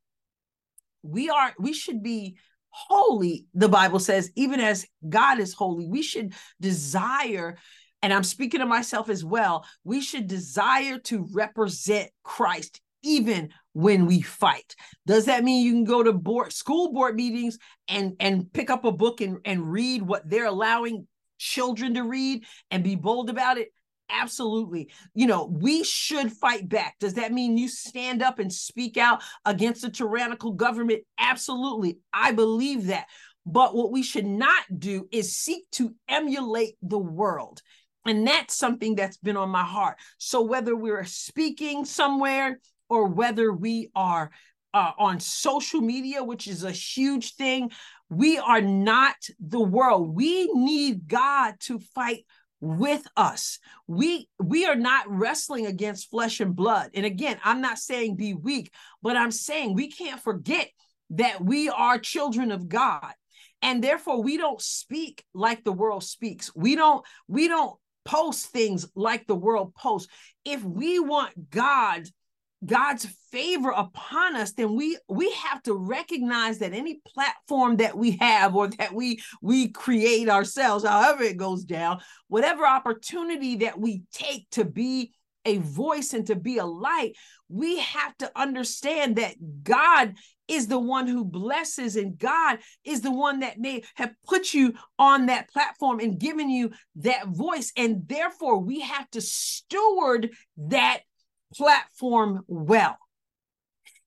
we 1.02 1.30
are 1.30 1.54
we 1.58 1.72
should 1.72 2.02
be 2.02 2.36
holy 2.68 3.46
the 3.54 3.70
bible 3.70 3.98
says 3.98 4.30
even 4.36 4.60
as 4.60 4.84
god 5.08 5.38
is 5.38 5.54
holy 5.54 5.86
we 5.86 6.02
should 6.02 6.34
desire 6.60 7.56
and 8.02 8.12
I'm 8.12 8.24
speaking 8.24 8.60
to 8.60 8.66
myself 8.66 9.08
as 9.08 9.24
well, 9.24 9.64
we 9.82 10.02
should 10.02 10.28
desire 10.28 10.98
to 11.04 11.26
represent 11.32 12.10
Christ 12.22 12.82
even 13.06 13.50
when 13.76 14.06
we 14.06 14.22
fight. 14.22 14.74
Does 15.04 15.26
that 15.26 15.44
mean 15.44 15.62
you 15.62 15.72
can 15.72 15.84
go 15.84 16.02
to 16.02 16.14
board 16.14 16.50
school 16.50 16.94
board 16.94 17.14
meetings 17.14 17.58
and 17.88 18.16
and 18.18 18.50
pick 18.50 18.70
up 18.70 18.86
a 18.86 18.90
book 18.90 19.20
and, 19.20 19.36
and 19.44 19.70
read 19.70 20.00
what 20.00 20.26
they're 20.26 20.46
allowing 20.46 21.06
children 21.36 21.92
to 21.92 22.02
read 22.02 22.44
and 22.70 22.82
be 22.82 22.94
bold 22.94 23.28
about 23.28 23.58
it? 23.58 23.68
Absolutely. 24.08 24.88
You 25.12 25.26
know, 25.26 25.44
we 25.44 25.84
should 25.84 26.32
fight 26.32 26.66
back. 26.70 26.94
Does 27.00 27.14
that 27.14 27.32
mean 27.32 27.58
you 27.58 27.68
stand 27.68 28.22
up 28.22 28.38
and 28.38 28.50
speak 28.50 28.96
out 28.96 29.22
against 29.44 29.84
a 29.84 29.90
tyrannical 29.90 30.52
government? 30.52 31.02
Absolutely. 31.18 31.98
I 32.14 32.32
believe 32.32 32.86
that. 32.86 33.04
But 33.44 33.74
what 33.76 33.92
we 33.92 34.02
should 34.02 34.24
not 34.24 34.64
do 34.78 35.06
is 35.12 35.36
seek 35.36 35.70
to 35.72 35.94
emulate 36.08 36.76
the 36.80 36.98
world. 36.98 37.60
And 38.06 38.26
that's 38.26 38.56
something 38.56 38.94
that's 38.94 39.18
been 39.18 39.36
on 39.36 39.50
my 39.50 39.64
heart. 39.64 39.98
So 40.16 40.40
whether 40.40 40.74
we're 40.74 41.04
speaking 41.04 41.84
somewhere 41.84 42.58
or 42.88 43.06
whether 43.06 43.52
we 43.52 43.90
are 43.94 44.30
uh, 44.74 44.92
on 44.98 45.20
social 45.20 45.80
media, 45.80 46.22
which 46.22 46.46
is 46.46 46.64
a 46.64 46.70
huge 46.70 47.34
thing, 47.34 47.70
we 48.10 48.38
are 48.38 48.60
not 48.60 49.16
the 49.40 49.60
world. 49.60 50.14
We 50.14 50.52
need 50.52 51.08
God 51.08 51.54
to 51.60 51.78
fight 51.78 52.24
with 52.60 53.06
us. 53.16 53.58
We 53.86 54.28
we 54.38 54.66
are 54.66 54.76
not 54.76 55.08
wrestling 55.08 55.66
against 55.66 56.10
flesh 56.10 56.40
and 56.40 56.54
blood. 56.54 56.90
And 56.94 57.06
again, 57.06 57.38
I'm 57.44 57.60
not 57.60 57.78
saying 57.78 58.16
be 58.16 58.34
weak, 58.34 58.72
but 59.02 59.16
I'm 59.16 59.30
saying 59.30 59.74
we 59.74 59.90
can't 59.90 60.20
forget 60.20 60.68
that 61.10 61.40
we 61.42 61.68
are 61.68 61.98
children 61.98 62.50
of 62.50 62.68
God. 62.68 63.12
And 63.62 63.82
therefore 63.82 64.22
we 64.22 64.36
don't 64.36 64.60
speak 64.60 65.24
like 65.34 65.64
the 65.64 65.72
world 65.72 66.04
speaks. 66.04 66.54
We 66.54 66.76
don't 66.76 67.04
we 67.28 67.48
don't 67.48 67.76
post 68.04 68.46
things 68.46 68.86
like 68.94 69.26
the 69.26 69.34
world 69.34 69.74
posts. 69.74 70.08
If 70.44 70.62
we 70.62 70.98
want 70.98 71.50
God, 71.50 72.04
God's 72.66 73.06
favor 73.30 73.70
upon 73.70 74.36
us, 74.36 74.52
then 74.52 74.74
we 74.74 74.98
we 75.08 75.30
have 75.32 75.62
to 75.62 75.74
recognize 75.74 76.58
that 76.58 76.72
any 76.72 77.00
platform 77.06 77.76
that 77.76 77.96
we 77.96 78.12
have 78.20 78.54
or 78.54 78.68
that 78.78 78.92
we 78.92 79.20
we 79.40 79.68
create 79.68 80.28
ourselves, 80.28 80.84
however 80.84 81.22
it 81.22 81.36
goes 81.36 81.64
down, 81.64 82.00
whatever 82.28 82.66
opportunity 82.66 83.56
that 83.56 83.78
we 83.78 84.02
take 84.12 84.50
to 84.50 84.64
be 84.64 85.12
a 85.44 85.58
voice 85.58 86.12
and 86.12 86.26
to 86.26 86.34
be 86.34 86.58
a 86.58 86.66
light, 86.66 87.14
we 87.48 87.78
have 87.78 88.16
to 88.18 88.30
understand 88.34 89.16
that 89.16 89.36
God 89.62 90.14
is 90.48 90.66
the 90.66 90.78
one 90.78 91.06
who 91.06 91.24
blesses, 91.24 91.96
and 91.96 92.18
God 92.18 92.58
is 92.84 93.00
the 93.00 93.12
one 93.12 93.40
that 93.40 93.58
may 93.58 93.82
have 93.94 94.12
put 94.26 94.52
you 94.52 94.74
on 94.98 95.26
that 95.26 95.48
platform 95.50 96.00
and 96.00 96.18
given 96.18 96.50
you 96.50 96.70
that 96.96 97.28
voice. 97.28 97.72
And 97.76 98.08
therefore, 98.08 98.58
we 98.58 98.80
have 98.80 99.08
to 99.10 99.20
steward 99.20 100.30
that 100.56 101.00
platform 101.56 102.42
well. 102.46 102.98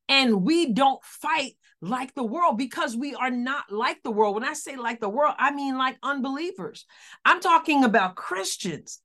And 0.07 0.43
we 0.43 0.73
don't 0.73 1.03
fight 1.03 1.53
like 1.81 2.13
the 2.13 2.23
world 2.23 2.57
because 2.57 2.95
we 2.95 3.15
are 3.15 3.29
not 3.29 3.71
like 3.71 4.01
the 4.03 4.11
world. 4.11 4.35
When 4.35 4.43
I 4.43 4.53
say 4.53 4.75
like 4.75 4.99
the 4.99 5.09
world, 5.09 5.35
I 5.37 5.51
mean 5.51 5.77
like 5.77 5.97
unbelievers. 6.03 6.85
I'm 7.23 7.39
talking 7.39 7.83
about 7.83 8.15
Christians. 8.15 8.99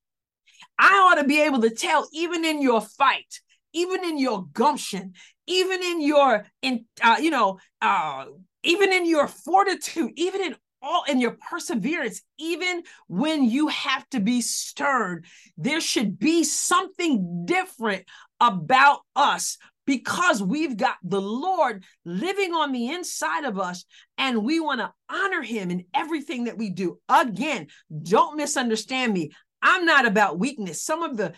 I 0.78 0.88
ought 0.88 1.20
to 1.20 1.28
be 1.28 1.42
able 1.42 1.61
to 1.62 1.70
tell, 1.70 2.09
even 2.12 2.45
in 2.45 2.61
your 2.61 2.80
fight, 2.80 3.40
even 3.72 4.03
in 4.05 4.18
your 4.18 4.47
gumption, 4.53 5.12
even 5.47 5.82
in 5.82 6.01
your 6.01 6.47
in 6.62 6.86
uh, 7.03 7.16
you 7.20 7.30
know 7.30 7.59
uh, 7.80 8.26
even 8.62 8.92
in 8.92 9.07
your 9.07 9.28
fortitude, 9.28 10.12
even 10.16 10.40
in 10.42 10.57
all 10.84 11.05
in 11.05 11.20
your 11.20 11.36
perseverance, 11.51 12.22
even 12.38 12.82
when 13.09 13.45
you 13.49 13.68
have 13.68 14.09
to 14.11 14.20
be 14.20 14.40
stern, 14.40 15.22
there 15.57 15.80
should 15.80 16.18
be 16.18 16.45
something 16.45 17.45
different 17.47 18.05
about 18.41 19.01
us 19.16 19.59
because 19.87 20.43
we've 20.43 20.76
got 20.76 20.97
the 21.03 21.20
Lord 21.20 21.85
living 22.05 22.53
on 22.53 22.72
the 22.72 22.89
inside 22.89 23.45
of 23.45 23.59
us 23.59 23.85
and 24.16 24.45
we 24.45 24.61
want 24.61 24.80
to 24.80 24.93
honor 25.11 25.43
him 25.43 25.70
in 25.70 25.85
everything 25.93 26.45
that 26.45 26.59
we 26.59 26.70
do. 26.70 26.99
Again, 27.09 27.66
don't 28.03 28.37
misunderstand 28.37 29.12
me. 29.12 29.30
I'm 29.61 29.85
not 29.85 30.07
about 30.07 30.39
weakness. 30.39 30.82
Some 30.82 31.03
of 31.03 31.16
the 31.16 31.32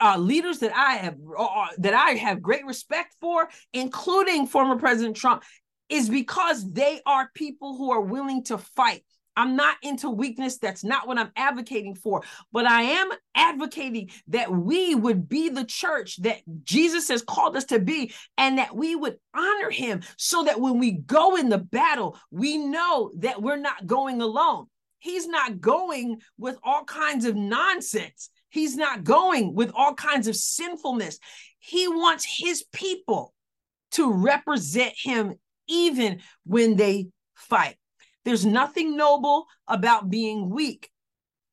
uh, 0.00 0.18
leaders 0.18 0.58
that 0.58 0.76
I 0.76 0.94
have 0.94 1.16
uh, 1.38 1.66
that 1.78 1.94
I 1.94 2.10
have 2.10 2.42
great 2.42 2.64
respect 2.66 3.14
for, 3.20 3.48
including 3.72 4.46
former 4.46 4.76
President 4.76 5.16
Trump, 5.16 5.44
is 5.88 6.08
because 6.08 6.70
they 6.70 7.00
are 7.06 7.30
people 7.34 7.76
who 7.76 7.92
are 7.92 8.00
willing 8.00 8.44
to 8.44 8.58
fight. 8.58 9.04
I'm 9.36 9.56
not 9.56 9.76
into 9.82 10.10
weakness. 10.10 10.58
That's 10.58 10.84
not 10.84 11.06
what 11.06 11.18
I'm 11.18 11.32
advocating 11.36 11.94
for. 11.94 12.22
But 12.52 12.66
I 12.66 12.82
am 12.82 13.10
advocating 13.34 14.10
that 14.28 14.50
we 14.50 14.94
would 14.94 15.28
be 15.28 15.48
the 15.48 15.64
church 15.64 16.16
that 16.22 16.40
Jesus 16.64 17.08
has 17.08 17.22
called 17.22 17.56
us 17.56 17.64
to 17.66 17.78
be 17.78 18.12
and 18.38 18.58
that 18.58 18.74
we 18.74 18.94
would 18.96 19.16
honor 19.34 19.70
him 19.70 20.02
so 20.16 20.44
that 20.44 20.60
when 20.60 20.78
we 20.78 20.92
go 20.92 21.36
in 21.36 21.48
the 21.48 21.58
battle, 21.58 22.18
we 22.30 22.58
know 22.58 23.10
that 23.18 23.42
we're 23.42 23.56
not 23.56 23.86
going 23.86 24.20
alone. 24.20 24.66
He's 24.98 25.26
not 25.26 25.60
going 25.60 26.20
with 26.38 26.56
all 26.62 26.84
kinds 26.84 27.26
of 27.26 27.36
nonsense. 27.36 28.30
He's 28.48 28.76
not 28.76 29.04
going 29.04 29.54
with 29.54 29.70
all 29.74 29.94
kinds 29.94 30.28
of 30.28 30.36
sinfulness. 30.36 31.18
He 31.58 31.88
wants 31.88 32.24
his 32.24 32.64
people 32.72 33.34
to 33.92 34.12
represent 34.12 34.94
him 34.96 35.34
even 35.68 36.20
when 36.44 36.76
they 36.76 37.08
fight. 37.34 37.76
There's 38.24 38.46
nothing 38.46 38.96
noble 38.96 39.46
about 39.68 40.10
being 40.10 40.50
weak, 40.50 40.90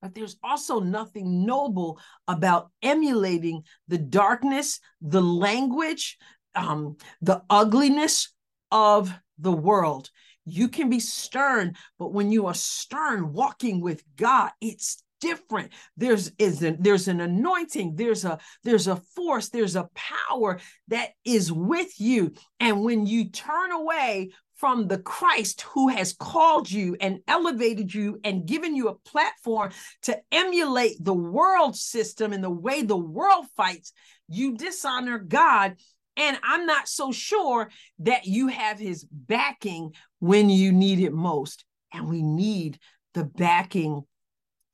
but 0.01 0.15
there's 0.15 0.37
also 0.43 0.79
nothing 0.79 1.45
noble 1.45 1.99
about 2.27 2.69
emulating 2.81 3.63
the 3.87 3.97
darkness, 3.97 4.79
the 5.01 5.21
language, 5.21 6.17
um, 6.55 6.97
the 7.21 7.43
ugliness 7.49 8.33
of 8.71 9.13
the 9.37 9.51
world. 9.51 10.09
You 10.45 10.69
can 10.69 10.89
be 10.89 10.99
stern, 10.99 11.75
but 11.99 12.13
when 12.13 12.31
you 12.31 12.47
are 12.47 12.53
stern 12.53 13.33
walking 13.33 13.81
with 13.81 14.03
God, 14.15 14.51
it's 14.59 15.03
different 15.21 15.71
there's 15.95 16.31
is 16.39 16.61
a, 16.63 16.75
there's 16.79 17.07
an 17.07 17.21
anointing 17.21 17.95
there's 17.95 18.25
a 18.25 18.39
there's 18.63 18.87
a 18.87 18.95
force 19.15 19.49
there's 19.49 19.75
a 19.75 19.87
power 19.93 20.59
that 20.87 21.09
is 21.23 21.51
with 21.51 21.93
you 21.99 22.33
and 22.59 22.81
when 22.81 23.05
you 23.05 23.29
turn 23.29 23.71
away 23.71 24.31
from 24.61 24.87
the 24.87 24.99
Christ 24.99 25.61
who 25.73 25.87
has 25.87 26.13
called 26.13 26.69
you 26.69 26.95
and 27.01 27.21
elevated 27.27 27.91
you 27.91 28.19
and 28.23 28.45
given 28.45 28.75
you 28.75 28.89
a 28.89 28.95
platform 28.95 29.71
to 30.03 30.21
emulate 30.31 31.03
the 31.03 31.15
world 31.15 31.75
system 31.75 32.31
and 32.31 32.43
the 32.43 32.49
way 32.51 32.83
the 32.83 32.95
world 32.95 33.47
fights, 33.57 33.91
you 34.29 34.55
dishonor 34.55 35.17
God. 35.17 35.77
And 36.15 36.37
I'm 36.43 36.67
not 36.67 36.87
so 36.87 37.11
sure 37.11 37.71
that 37.99 38.27
you 38.27 38.49
have 38.49 38.77
his 38.77 39.03
backing 39.11 39.95
when 40.19 40.51
you 40.51 40.71
need 40.71 40.99
it 40.99 41.11
most. 41.11 41.65
And 41.91 42.07
we 42.07 42.21
need 42.21 42.77
the 43.15 43.23
backing 43.23 44.03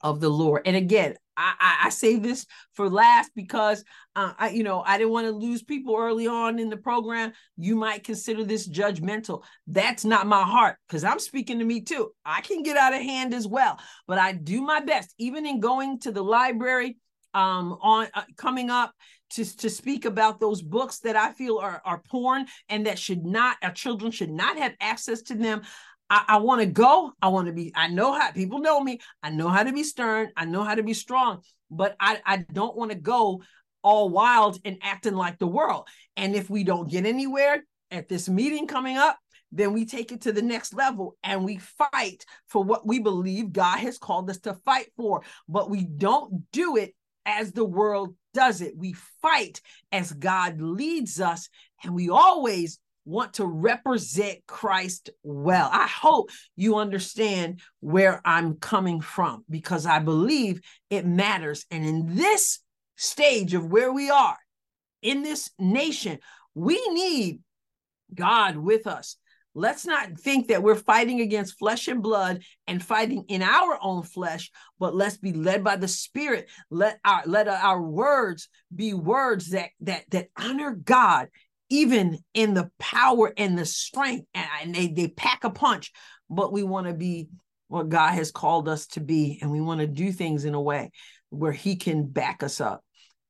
of 0.01 0.19
the 0.19 0.29
Lord. 0.29 0.63
And 0.65 0.75
again, 0.75 1.15
I, 1.37 1.85
I, 1.85 2.17
this 2.17 2.45
for 2.73 2.89
last 2.89 3.31
because 3.35 3.83
uh, 4.15 4.33
I, 4.37 4.49
you 4.49 4.63
know, 4.63 4.81
I 4.81 4.97
didn't 4.97 5.13
want 5.13 5.27
to 5.27 5.31
lose 5.31 5.61
people 5.61 5.95
early 5.97 6.27
on 6.27 6.59
in 6.59 6.69
the 6.69 6.77
program. 6.77 7.33
You 7.57 7.75
might 7.75 8.03
consider 8.03 8.43
this 8.43 8.67
judgmental. 8.67 9.43
That's 9.67 10.03
not 10.03 10.27
my 10.27 10.43
heart 10.43 10.77
because 10.87 11.03
I'm 11.03 11.19
speaking 11.19 11.59
to 11.59 11.65
me 11.65 11.81
too. 11.81 12.11
I 12.25 12.41
can 12.41 12.63
get 12.63 12.77
out 12.77 12.93
of 12.93 13.01
hand 13.01 13.33
as 13.33 13.47
well, 13.47 13.79
but 14.07 14.17
I 14.17 14.31
do 14.31 14.61
my 14.61 14.79
best, 14.79 15.13
even 15.17 15.45
in 15.45 15.59
going 15.59 15.99
to 16.01 16.11
the 16.11 16.23
library 16.23 16.97
um, 17.33 17.77
on 17.81 18.07
uh, 18.13 18.23
coming 18.35 18.69
up 18.69 18.93
to, 19.31 19.57
to 19.57 19.69
speak 19.69 20.05
about 20.05 20.39
those 20.39 20.61
books 20.61 20.99
that 20.99 21.15
I 21.15 21.33
feel 21.33 21.57
are, 21.57 21.81
are 21.85 22.01
porn 22.09 22.47
and 22.69 22.85
that 22.87 22.97
should 22.97 23.25
not, 23.25 23.57
our 23.61 23.71
children 23.71 24.11
should 24.11 24.31
not 24.31 24.57
have 24.57 24.73
access 24.79 25.21
to 25.23 25.35
them. 25.35 25.61
I, 26.09 26.23
I 26.27 26.37
want 26.37 26.61
to 26.61 26.67
go. 26.67 27.11
I 27.21 27.27
want 27.29 27.47
to 27.47 27.53
be, 27.53 27.71
I 27.75 27.87
know 27.87 28.13
how 28.13 28.31
people 28.31 28.59
know 28.59 28.79
me. 28.81 28.99
I 29.21 29.29
know 29.29 29.49
how 29.49 29.63
to 29.63 29.73
be 29.73 29.83
stern. 29.83 30.31
I 30.35 30.45
know 30.45 30.63
how 30.63 30.75
to 30.75 30.83
be 30.83 30.93
strong, 30.93 31.41
but 31.69 31.95
I, 31.99 32.21
I 32.25 32.37
don't 32.51 32.75
want 32.75 32.91
to 32.91 32.97
go 32.97 33.41
all 33.83 34.09
wild 34.09 34.59
and 34.65 34.77
acting 34.81 35.15
like 35.15 35.39
the 35.39 35.47
world. 35.47 35.87
And 36.15 36.35
if 36.35 36.49
we 36.49 36.63
don't 36.63 36.89
get 36.89 37.05
anywhere 37.05 37.63
at 37.91 38.09
this 38.09 38.27
meeting 38.27 38.67
coming 38.67 38.97
up, 38.97 39.17
then 39.51 39.73
we 39.73 39.85
take 39.85 40.11
it 40.11 40.21
to 40.21 40.33
the 40.33 40.41
next 40.41 40.73
level 40.73 41.15
and 41.23 41.45
we 41.45 41.57
fight 41.57 42.25
for 42.47 42.63
what 42.63 42.85
we 42.85 42.99
believe 42.99 43.53
God 43.53 43.77
has 43.79 43.97
called 43.97 44.29
us 44.29 44.39
to 44.39 44.55
fight 44.65 44.87
for. 44.97 45.23
But 45.47 45.69
we 45.69 45.85
don't 45.85 46.51
do 46.51 46.75
it 46.75 46.93
as 47.25 47.51
the 47.51 47.65
world 47.65 48.15
does 48.33 48.61
it. 48.61 48.75
We 48.75 48.93
fight 49.21 49.61
as 49.91 50.11
God 50.11 50.61
leads 50.61 51.19
us, 51.19 51.49
and 51.83 51.93
we 51.93 52.09
always 52.09 52.79
want 53.07 53.35
to 53.35 53.45
represent 53.45 54.39
Christ 54.47 55.09
well. 55.23 55.69
I 55.71 55.87
hope 55.87 56.29
you 56.55 56.75
understand 56.75 57.61
where 57.79 58.21
I'm 58.25 58.55
coming 58.55 58.99
from 58.99 59.45
because 59.49 59.85
I 59.85 59.99
believe 59.99 60.61
it 60.89 61.05
matters. 61.05 61.65
And 61.71 61.85
in 61.85 62.15
this 62.15 62.59
stage 62.97 63.53
of 63.53 63.65
where 63.65 63.93
we 63.93 64.09
are 64.09 64.37
in 65.01 65.23
this 65.23 65.49
nation, 65.57 66.19
we 66.53 66.85
need 66.89 67.39
God 68.13 68.57
with 68.57 68.87
us. 68.87 69.15
Let's 69.55 69.87
not 69.87 70.19
think 70.19 70.49
that 70.49 70.61
we're 70.61 70.75
fighting 70.75 71.19
against 71.19 71.57
flesh 71.57 71.87
and 71.87 72.03
blood 72.03 72.43
and 72.67 72.83
fighting 72.83 73.23
in 73.27 73.41
our 73.41 73.79
own 73.81 74.03
flesh, 74.03 74.51
but 74.79 74.93
let's 74.93 75.17
be 75.17 75.33
led 75.33 75.63
by 75.63 75.77
the 75.77 75.87
Spirit. 75.87 76.47
Let 76.69 76.99
our 77.03 77.23
let 77.25 77.47
our 77.47 77.81
words 77.81 78.49
be 78.75 78.93
words 78.93 79.49
that 79.51 79.69
that 79.81 80.03
that 80.11 80.27
honor 80.37 80.73
God 80.73 81.29
even 81.69 82.19
in 82.33 82.53
the 82.53 82.69
power 82.79 83.33
and 83.37 83.57
the 83.57 83.65
strength, 83.65 84.25
and, 84.33 84.73
they, 84.73 84.87
they 84.87 85.07
pack 85.07 85.43
a 85.43 85.49
punch, 85.49 85.91
but 86.29 86.51
we 86.51 86.63
want 86.63 86.87
to 86.87 86.93
be 86.93 87.29
what 87.67 87.89
God 87.89 88.13
has 88.13 88.31
called 88.31 88.69
us 88.69 88.87
to 88.87 89.01
be, 89.01 89.39
and 89.41 89.51
we 89.51 89.61
want 89.61 89.81
to 89.81 89.87
do 89.87 90.11
things 90.11 90.45
in 90.45 90.53
a 90.53 90.61
way 90.61 90.91
where 91.29 91.51
He 91.51 91.75
can 91.75 92.05
back 92.05 92.43
us 92.43 92.61
up. 92.61 92.83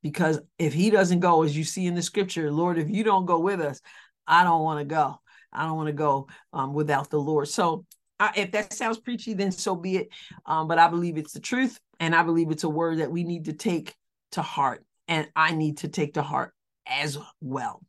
Because 0.04 0.40
if 0.60 0.74
He 0.74 0.90
doesn't 0.90 1.20
go, 1.20 1.44
as 1.44 1.58
you 1.58 1.64
see 1.64 1.88
in 1.88 1.96
the 1.96 2.02
scripture, 2.02 2.52
Lord, 2.52 2.78
if 2.78 2.90
you 2.90 3.04
don't 3.04 3.26
go 3.26 3.40
with 3.40 3.60
us, 3.60 3.82
I 4.28 4.44
don't 4.44 4.64
want 4.64 4.80
to 4.80 4.86
go. 4.86 5.20
I 5.52 5.64
don't 5.66 5.78
want 5.78 5.88
to 5.88 5.94
go 5.94 6.28
um, 6.54 6.74
without 6.74 7.10
the 7.10 7.20
Lord. 7.20 7.48
So 7.48 7.86
I, 8.20 8.32
if 8.36 8.52
that 8.52 8.74
sounds 8.74 9.00
preachy, 9.00 9.34
then 9.34 9.52
so 9.52 9.76
be 9.76 9.98
it. 9.98 10.10
Um, 10.46 10.68
but 10.68 10.78
I 10.78 10.88
believe 10.88 11.18
it's 11.18 11.34
the 11.34 11.40
truth, 11.40 11.80
and 12.00 12.14
I 12.14 12.24
believe 12.24 12.52
it's 12.52 12.64
a 12.64 12.70
word 12.70 13.00
that 13.00 13.12
we 13.12 13.24
need 13.24 13.46
to 13.46 13.54
take 13.54 13.96
to 14.34 14.42
heart, 14.42 14.86
and 15.08 15.28
I 15.36 15.54
need 15.54 15.80
to 15.80 15.88
take 15.88 16.16
to 16.16 16.22
heart 16.22 16.54
as 16.86 17.18
well. 17.42 17.82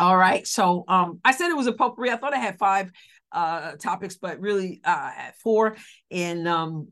All 0.00 0.16
right. 0.16 0.46
So 0.46 0.84
um, 0.88 1.20
I 1.24 1.32
said 1.32 1.50
it 1.50 1.56
was 1.56 1.66
a 1.66 1.72
potpourri. 1.72 2.10
I 2.10 2.16
thought 2.16 2.32
I 2.32 2.38
had 2.38 2.58
five 2.58 2.90
uh, 3.32 3.72
topics, 3.72 4.16
but 4.16 4.40
really 4.40 4.80
uh, 4.82 5.10
four. 5.42 5.76
And 6.10 6.48
um, 6.48 6.88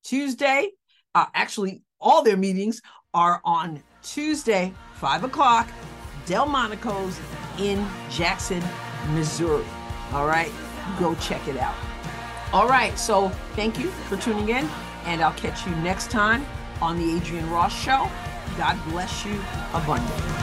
Tuesday. 0.04 0.70
Uh, 1.14 1.26
actually, 1.34 1.82
all 2.00 2.22
their 2.22 2.36
meetings 2.36 2.80
are 3.14 3.40
on 3.44 3.82
Tuesday, 4.02 4.72
5 4.94 5.24
o'clock, 5.24 5.68
Delmonico's 6.26 7.18
in 7.58 7.84
Jackson, 8.10 8.62
Missouri. 9.14 9.64
All 10.12 10.26
right, 10.26 10.50
go 10.98 11.14
check 11.16 11.46
it 11.48 11.56
out. 11.56 11.74
All 12.52 12.68
right, 12.68 12.98
so 12.98 13.28
thank 13.56 13.78
you 13.78 13.88
for 14.08 14.16
tuning 14.16 14.50
in, 14.50 14.68
and 15.04 15.22
I'll 15.22 15.32
catch 15.32 15.66
you 15.66 15.74
next 15.76 16.10
time 16.10 16.46
on 16.80 16.98
the 16.98 17.16
Adrienne 17.16 17.50
Ross 17.50 17.78
Show. 17.78 18.08
God 18.56 18.78
bless 18.90 19.24
you 19.24 19.40
abundantly. 19.72 20.38